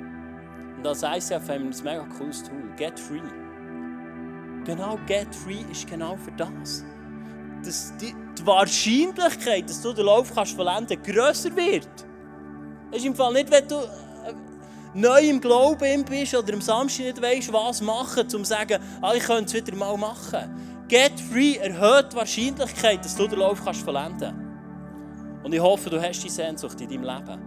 Und 0.77 0.87
als 0.87 1.01
ICF 1.01 1.49
haben 1.49 1.71
wir 1.71 1.77
ein 1.77 1.83
mega 1.83 2.05
cooles 2.17 2.43
Tool, 2.43 2.71
Get 2.77 2.99
Free. 2.99 3.21
Genau, 4.63 4.99
Get 5.07 5.33
Free 5.33 5.63
ist 5.71 5.87
genau 5.87 6.15
für 6.17 6.31
das. 6.31 6.85
Dass 7.63 7.93
die, 7.97 8.13
die 8.37 8.45
Wahrscheinlichkeit, 8.45 9.67
dass 9.69 9.81
du 9.81 9.91
den 9.91 10.05
Lauf 10.05 10.33
kannst 10.33 10.53
verlenden 10.53 11.01
grösser 11.01 11.55
wird. 11.55 11.89
Es 12.91 12.99
ist 12.99 13.05
im 13.05 13.15
Fall 13.15 13.33
nicht, 13.33 13.49
wenn 13.49 13.67
du 13.67 13.75
äh, 13.75 14.33
neu 14.93 15.21
im 15.21 15.41
Glauben 15.41 16.05
bist 16.05 16.35
oder 16.35 16.53
am 16.53 16.61
Samstag 16.61 17.05
nicht 17.05 17.21
weißt, 17.21 17.51
was 17.51 17.81
machen, 17.81 18.23
um 18.23 18.29
zu 18.29 18.43
sagen, 18.43 18.79
ah, 19.01 19.13
ich 19.15 19.23
könnte 19.23 19.45
es 19.45 19.53
wieder 19.65 19.75
mal 19.75 19.97
machen. 19.97 20.85
Get 20.87 21.19
Free 21.19 21.55
erhöht 21.55 22.13
die 22.13 22.17
Wahrscheinlichkeit, 22.17 23.03
dass 23.03 23.15
du 23.15 23.27
den 23.27 23.39
Lauf 23.39 23.63
kannst 23.63 23.81
verlenden 23.81 24.19
kannst. 24.19 24.46
Und 25.47 25.53
ich 25.53 25.61
hoffe, 25.61 25.89
du 25.89 26.01
hast 26.01 26.21
die 26.21 26.29
Sehnsucht 26.29 26.81
in 26.81 26.89
deinem 26.89 27.03
Leben. 27.03 27.39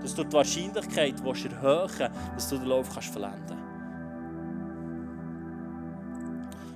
Dass 0.00 0.14
du 0.14 0.22
die 0.22 0.32
Wahrscheinlichkeit 0.32 1.14
willst 1.24 1.46
erhöhen 1.46 2.08
dass 2.36 2.48
du 2.48 2.56
den 2.56 2.68
Lauf 2.68 2.88
kannst 2.94 3.08
verlenden 3.08 3.42
kannst. 3.48 3.64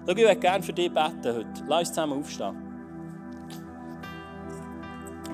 Schau, 0.05 0.11
ich 0.11 0.16
würde 0.16 0.37
gerne 0.41 0.64
für 0.64 0.72
dich 0.72 0.93
beten 0.93 1.37
heute. 1.37 1.64
Lass 1.68 1.78
uns 1.78 1.89
zusammen 1.91 2.18
aufstehen. 2.18 2.57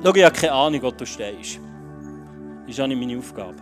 Schau, 0.04 0.14
ich 0.14 0.24
habe 0.26 0.36
keine 0.36 0.52
Ahnung, 0.52 0.82
wo 0.82 0.90
du 0.90 1.06
stehst. 1.06 1.60
Das 2.66 2.68
ist 2.68 2.80
auch 2.82 2.86
nicht 2.86 3.00
meine 3.00 3.16
Aufgabe. 3.16 3.56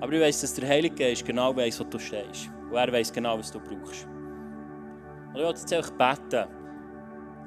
Aber 0.00 0.12
ich 0.14 0.20
weiss, 0.22 0.40
dass 0.40 0.54
der 0.54 0.66
Heilige 0.66 0.94
Geist 0.94 1.26
genau 1.26 1.54
weiss, 1.54 1.78
wo 1.78 1.84
du 1.84 1.98
stehst. 1.98 2.48
Und 2.70 2.76
er 2.78 2.90
weiss 2.90 3.12
genau, 3.12 3.38
was 3.38 3.52
du 3.52 3.60
brauchst. 3.60 4.06
Und 4.06 5.34
ich 5.34 5.42
will 5.42 5.48
jetzt 5.50 5.70
einfach 5.70 5.90
beten, 5.90 6.48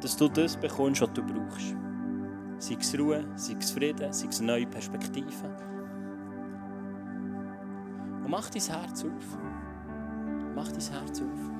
dass 0.01 0.15
du 0.15 0.27
das 0.27 0.55
bekommst, 0.55 1.01
was 1.01 1.13
du 1.13 1.23
brauchst. 1.23 1.75
Sei 2.58 2.78
es 2.80 2.97
Ruhe, 2.97 3.26
sei 3.36 3.56
es 3.60 3.72
Frieden, 3.72 4.12
sei 4.14 4.28
es 4.28 4.39
neue 4.39 4.66
Perspektiven. 4.66 5.51
Und 8.24 8.30
mach 8.30 8.49
dein 8.49 8.62
Herz 8.62 9.03
auf. 9.03 9.38
Mach 10.56 10.70
dein 10.70 10.80
Herz 10.80 11.22
auf. 11.22 11.56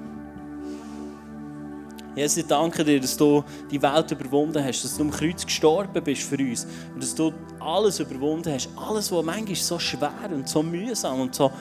Jesus, 2.16 2.38
ich 2.38 2.48
danke 2.48 2.84
dir, 2.86 3.00
dass 3.02 3.18
du 3.18 3.44
die 3.70 3.82
Welt 3.82 4.10
überwunden 4.10 4.64
hast, 4.64 4.86
dass 4.86 4.96
du 4.96 5.04
am 5.04 5.12
Kreuz 5.12 5.46
gestorben 5.46 6.02
bist 6.02 6.22
für 6.22 6.38
uns 6.38 6.66
und 6.94 7.04
dass 7.04 7.14
du 7.14 7.34
alles 7.60 8.00
überwunden 8.00 8.54
hast. 8.54 8.70
Alles, 8.78 9.12
was 9.12 9.26
manchmal 9.26 9.56
so 9.56 9.78
schwer 9.78 10.30
und 10.34 10.48
so 10.48 10.64
mühsam 10.64 11.20
und 11.20 11.36
so 11.36 11.52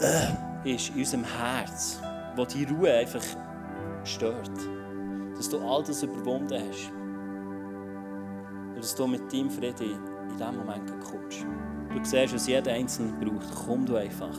äh, 0.00 0.70
ist 0.70 0.90
in 0.90 0.96
unserem 0.98 1.24
Herz, 1.24 1.98
wo 2.36 2.44
die 2.44 2.64
Ruhe 2.64 2.92
einfach 2.92 3.24
stört. 4.04 4.50
Dass 5.34 5.48
du 5.48 5.58
all 5.66 5.82
das 5.82 6.02
überwunden 6.02 6.62
hast 6.68 7.01
dass 8.82 8.96
du 8.96 9.06
mit 9.06 9.32
deinem 9.32 9.48
Frieden 9.48 9.92
in 10.28 10.36
diesem 10.36 10.56
Moment 10.56 10.92
kommst. 11.04 11.46
Du 11.94 12.04
siehst, 12.04 12.34
was 12.34 12.48
jeder 12.48 12.72
Einzelne 12.72 13.12
braucht. 13.12 13.46
Komm 13.64 13.86
du 13.86 13.94
einfach. 13.94 14.36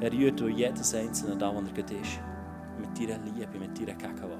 Er 0.00 0.10
rührt 0.10 0.40
durch 0.40 0.56
jedes 0.56 0.94
Einzelne 0.94 1.36
da, 1.36 1.54
wo 1.54 1.58
er 1.58 2.00
ist. 2.00 2.20
Mit 2.78 2.98
deiner 2.98 3.22
Liebe, 3.24 3.58
mit 3.58 3.78
deiner 3.78 3.98
Gegenwart. 3.98 4.37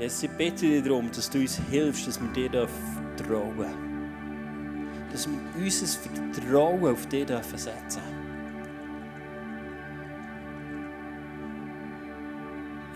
Jesus, 0.00 0.22
ich 0.22 0.30
bitte 0.30 0.66
dich 0.66 0.82
darum, 0.82 1.10
dass 1.12 1.28
du 1.28 1.40
uns 1.40 1.60
hilfst, 1.70 2.08
dass 2.08 2.18
wir 2.18 2.28
dir 2.48 2.66
vertrauen 3.16 3.54
dürfen. 3.54 5.10
Dass 5.12 5.28
wir 5.28 5.62
unser 5.62 5.86
Vertrauen 6.32 6.92
auf 6.92 7.06
dich 7.06 7.26
dürfen 7.26 7.58
setzen 7.58 8.00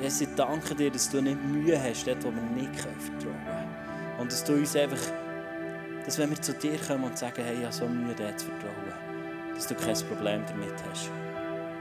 Jesus, 0.00 0.22
ich 0.22 0.28
danke 0.34 0.74
dir, 0.74 0.90
dass 0.90 1.10
du 1.10 1.20
nicht 1.20 1.44
Mühe 1.44 1.78
hast, 1.78 2.06
dort 2.06 2.24
wo 2.24 2.32
wir 2.32 2.40
nicht 2.40 2.74
vertrauen 2.80 3.20
können. 3.20 4.18
Und 4.18 4.32
dass 4.32 4.42
du 4.42 4.54
uns 4.54 4.74
einfach, 4.74 5.12
dass 6.06 6.18
wenn 6.18 6.30
wir 6.30 6.40
zu 6.40 6.54
dir 6.54 6.78
kommen 6.78 7.04
und 7.04 7.18
sagen, 7.18 7.42
hey, 7.44 7.58
ich 7.58 7.64
habe 7.64 7.74
so 7.74 7.86
Mühe, 7.86 8.14
dir 8.14 8.34
zu 8.34 8.46
vertrauen, 8.46 9.54
dass 9.54 9.66
du 9.66 9.74
kein 9.74 9.94
Problem 10.08 10.42
damit 10.48 10.82
hast. 10.88 11.10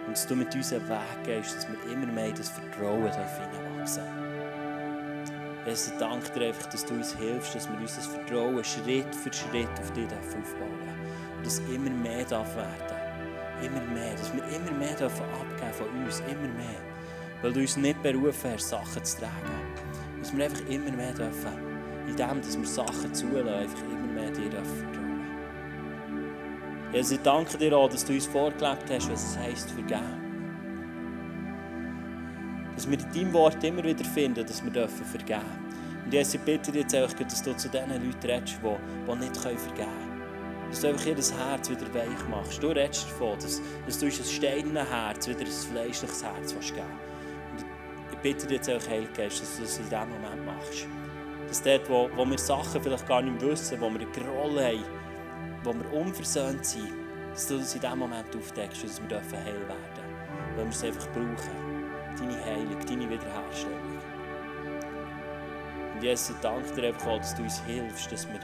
Und 0.05 0.17
dass 0.17 0.27
du 0.27 0.35
mit 0.35 0.53
uns 0.53 0.73
einen 0.73 0.89
Weg 0.89 1.23
gehst, 1.23 1.55
dass 1.55 1.67
wir 1.69 1.93
immer 1.93 2.07
mehr 2.07 2.33
das 2.33 2.49
Vertrauen 2.49 3.09
hineinwachsen 3.09 4.03
dürfen. 4.03 4.22
Jesus, 5.65 5.93
ich 5.93 5.97
danke 5.97 6.29
dir 6.31 6.47
einfach, 6.47 6.67
dass 6.67 6.85
du 6.85 6.93
uns 6.93 7.15
hilfst, 7.15 7.55
dass 7.55 7.69
wir 7.69 7.79
unser 7.79 8.01
Vertrauen 8.01 8.63
Schritt 8.65 9.15
für 9.15 9.31
Schritt 9.31 9.69
auf 9.79 9.91
dich 9.93 10.05
aufbauen 10.05 10.43
dürfen. 10.43 11.37
Und 11.37 11.45
dass 11.45 11.59
immer 11.59 11.89
mehr 11.89 12.25
darf 12.25 12.53
werden. 12.55 12.97
Immer 13.61 13.81
mehr. 13.93 14.13
Dass 14.13 14.33
wir 14.33 14.43
immer 14.43 14.71
mehr 14.77 14.95
dürfen 14.95 15.23
abgeben 15.23 15.73
von 15.73 16.03
uns. 16.03 16.19
Immer 16.19 16.53
mehr. 16.53 16.81
Weil 17.41 17.53
du 17.53 17.61
uns 17.61 17.77
nicht 17.77 18.01
berufen 18.03 18.51
hast, 18.51 18.67
Sachen 18.67 19.03
zu 19.05 19.19
tragen. 19.19 19.31
Dass 20.19 20.35
wir 20.35 20.45
einfach 20.45 20.67
immer 20.67 20.91
mehr 20.91 21.13
dürfen. 21.13 21.53
In 22.07 22.15
dem, 22.17 22.41
dass 22.41 22.57
wir 22.57 22.67
Sachen 22.67 23.13
zulassen, 23.13 23.47
einfach 23.47 23.83
immer 23.83 24.21
mehr 24.21 24.31
dir 24.31 24.49
dürfen 24.49 24.77
vertrauen. 24.77 25.03
Jesus, 26.91 27.11
ich 27.13 27.21
danke 27.21 27.57
dir 27.57 27.77
auch, 27.77 27.89
dass 27.89 28.03
du 28.03 28.13
uns 28.13 28.25
vorgelebt 28.25 28.89
hast, 28.89 29.09
was 29.09 29.23
es 29.23 29.37
heisst, 29.37 29.71
vergeben. 29.71 30.32
Dass 32.83 32.91
wir 32.91 32.99
in 32.99 33.13
deinem 33.13 33.33
Wort 33.33 33.63
immer 33.63 33.81
wieder 33.81 34.03
finden, 34.03 34.45
dass 34.45 34.61
wir 34.61 34.87
vergeben 34.89 35.25
dürfen. 35.25 36.03
Und 36.03 36.13
Jesus, 36.13 36.33
ich 36.33 36.41
bitte 36.41 36.69
dich 36.69 36.81
jetzt 36.91 36.93
dass 36.93 37.41
du 37.41 37.55
zu 37.55 37.69
diesen 37.69 37.89
Leuten 37.89 38.27
redest, 38.27 38.59
die, 38.61 39.11
die 39.11 39.15
nicht 39.15 39.37
vergeben 39.37 39.57
können. 39.77 40.69
Dass 40.69 40.81
du 40.81 40.87
einfach 40.87 41.05
jedes 41.05 41.33
Herz 41.33 41.69
wieder 41.69 41.93
weich 41.93 42.27
machst. 42.29 42.61
Du 42.61 42.67
redest 42.67 43.05
davon, 43.05 43.39
dass, 43.39 43.61
dass 43.85 43.99
du 43.99 44.07
ein 44.07 44.11
steinernes 44.11 44.89
Herz 44.89 45.29
wieder 45.29 45.39
ein 45.39 45.47
fleischliches 45.47 46.23
Herz 46.25 46.53
geben 46.53 46.59
willst. 46.59 47.65
Ich 48.11 48.17
bitte 48.17 48.47
dich 48.47 48.67
jetzt 48.67 48.89
Heilige 48.89 49.13
Geist, 49.13 49.41
dass 49.41 49.55
du 49.55 49.61
das 49.61 49.77
in 49.77 49.85
diesem 49.85 50.09
Moment 50.09 50.45
machst. 50.45 50.85
Dass 51.47 51.61
dort, 51.61 51.89
wo, 51.89 52.09
wo 52.17 52.25
wir 52.25 52.37
Sachen 52.37 52.83
vielleicht 52.83 53.07
gar 53.07 53.21
nicht 53.21 53.41
wissen, 53.41 53.79
wo 53.79 53.89
wir 53.91 54.01
eine 54.01 54.11
Groll 54.11 54.61
haben, 54.61 54.83
wo 55.63 55.73
wir 55.73 55.93
unversöhnt 55.93 56.65
sind, 56.65 56.91
dass 57.31 57.47
du 57.47 57.59
das 57.59 57.75
in 57.75 57.79
diesem 57.79 57.99
Moment 57.99 58.35
aufdeckst 58.35 58.83
dass 58.83 59.01
wir 59.01 59.17
heil 59.17 59.53
werden 59.55 59.93
dürfen. 59.95 60.57
Weil 60.57 60.65
wir 60.65 60.71
es 60.71 60.83
einfach 60.83 61.07
brauchen. 61.13 61.72
Deine 62.19 62.45
Heilung, 62.45 62.79
deine 62.87 63.09
Wiederherstellung. 63.09 63.99
Und 65.95 66.03
Jesus, 66.03 66.31
ich 66.31 66.41
danke 66.41 66.71
dir 66.73 66.87
einfach 66.87 67.17
dass 67.17 67.35
du 67.35 67.43
uns 67.43 67.61
hilfst, 67.65 68.11
dass 68.11 68.27
wir 68.27 68.39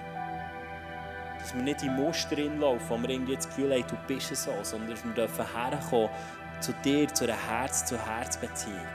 dass 1.39 1.55
wir 1.55 1.63
nicht 1.63 1.83
in 1.83 1.95
Muster 1.95 2.35
laufen, 2.35 2.89
wo 2.89 2.97
wir 2.97 3.09
irgendwie 3.09 3.35
das 3.35 3.47
Gefühl 3.47 3.71
haben, 3.71 3.87
du 3.87 3.95
bist 4.07 4.31
es 4.31 4.43
so, 4.43 4.51
sondern 4.61 4.91
dass 4.91 5.05
wir 5.05 5.13
dürfen 5.13 5.45
herkommen 5.55 6.09
zu 6.59 6.73
dir, 6.83 7.07
zu 7.13 7.23
einer 7.23 7.37
Herz-zu-Herz-Beziehung. 7.47 8.87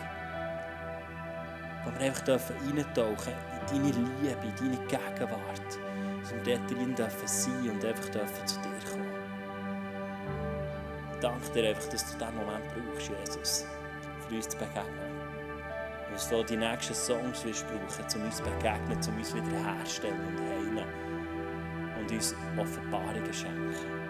Wo 1.84 1.98
wir 1.98 2.06
einfach 2.06 2.24
dürfen 2.24 2.56
eintauchen 2.56 3.32
in 3.60 3.82
deine 3.82 3.92
Liebe, 3.92 4.36
in 4.42 4.56
deine 4.56 4.86
Gegenwart. 4.86 5.78
Dass 6.20 6.34
wir 6.34 6.56
dort 6.56 6.70
drin 6.70 6.94
dürfen 6.94 7.26
sein 7.26 7.70
und 7.70 7.84
einfach 7.84 8.08
dürfen 8.10 8.46
zu 8.46 8.60
dir 8.60 8.90
kommen. 8.90 9.08
Ich 11.14 11.20
danke 11.20 11.50
dir 11.54 11.68
einfach, 11.70 11.88
dass 11.88 12.12
du 12.12 12.18
diesen 12.18 12.36
Moment 12.36 12.64
brauchst, 12.68 13.10
Jesus, 13.26 13.66
für 14.28 14.36
uns 14.36 14.48
zu 14.48 14.56
begegnen. 14.56 14.84
Und 16.06 16.14
dass 16.14 16.28
du 16.28 16.42
die 16.44 16.56
nächsten 16.56 16.94
Songs 16.94 17.44
wirst 17.44 17.66
brauchen, 17.66 18.20
um 18.20 18.26
uns 18.26 18.36
zu 18.36 18.42
begegnen, 18.42 18.98
um 19.08 19.16
uns 19.16 19.34
wiederherzustellen 19.34 20.20
und 20.20 20.40
heilen 20.40 20.86
und 21.98 22.10
uns 22.10 22.34
Offenbarungen 22.56 23.32
schenken. 23.32 24.03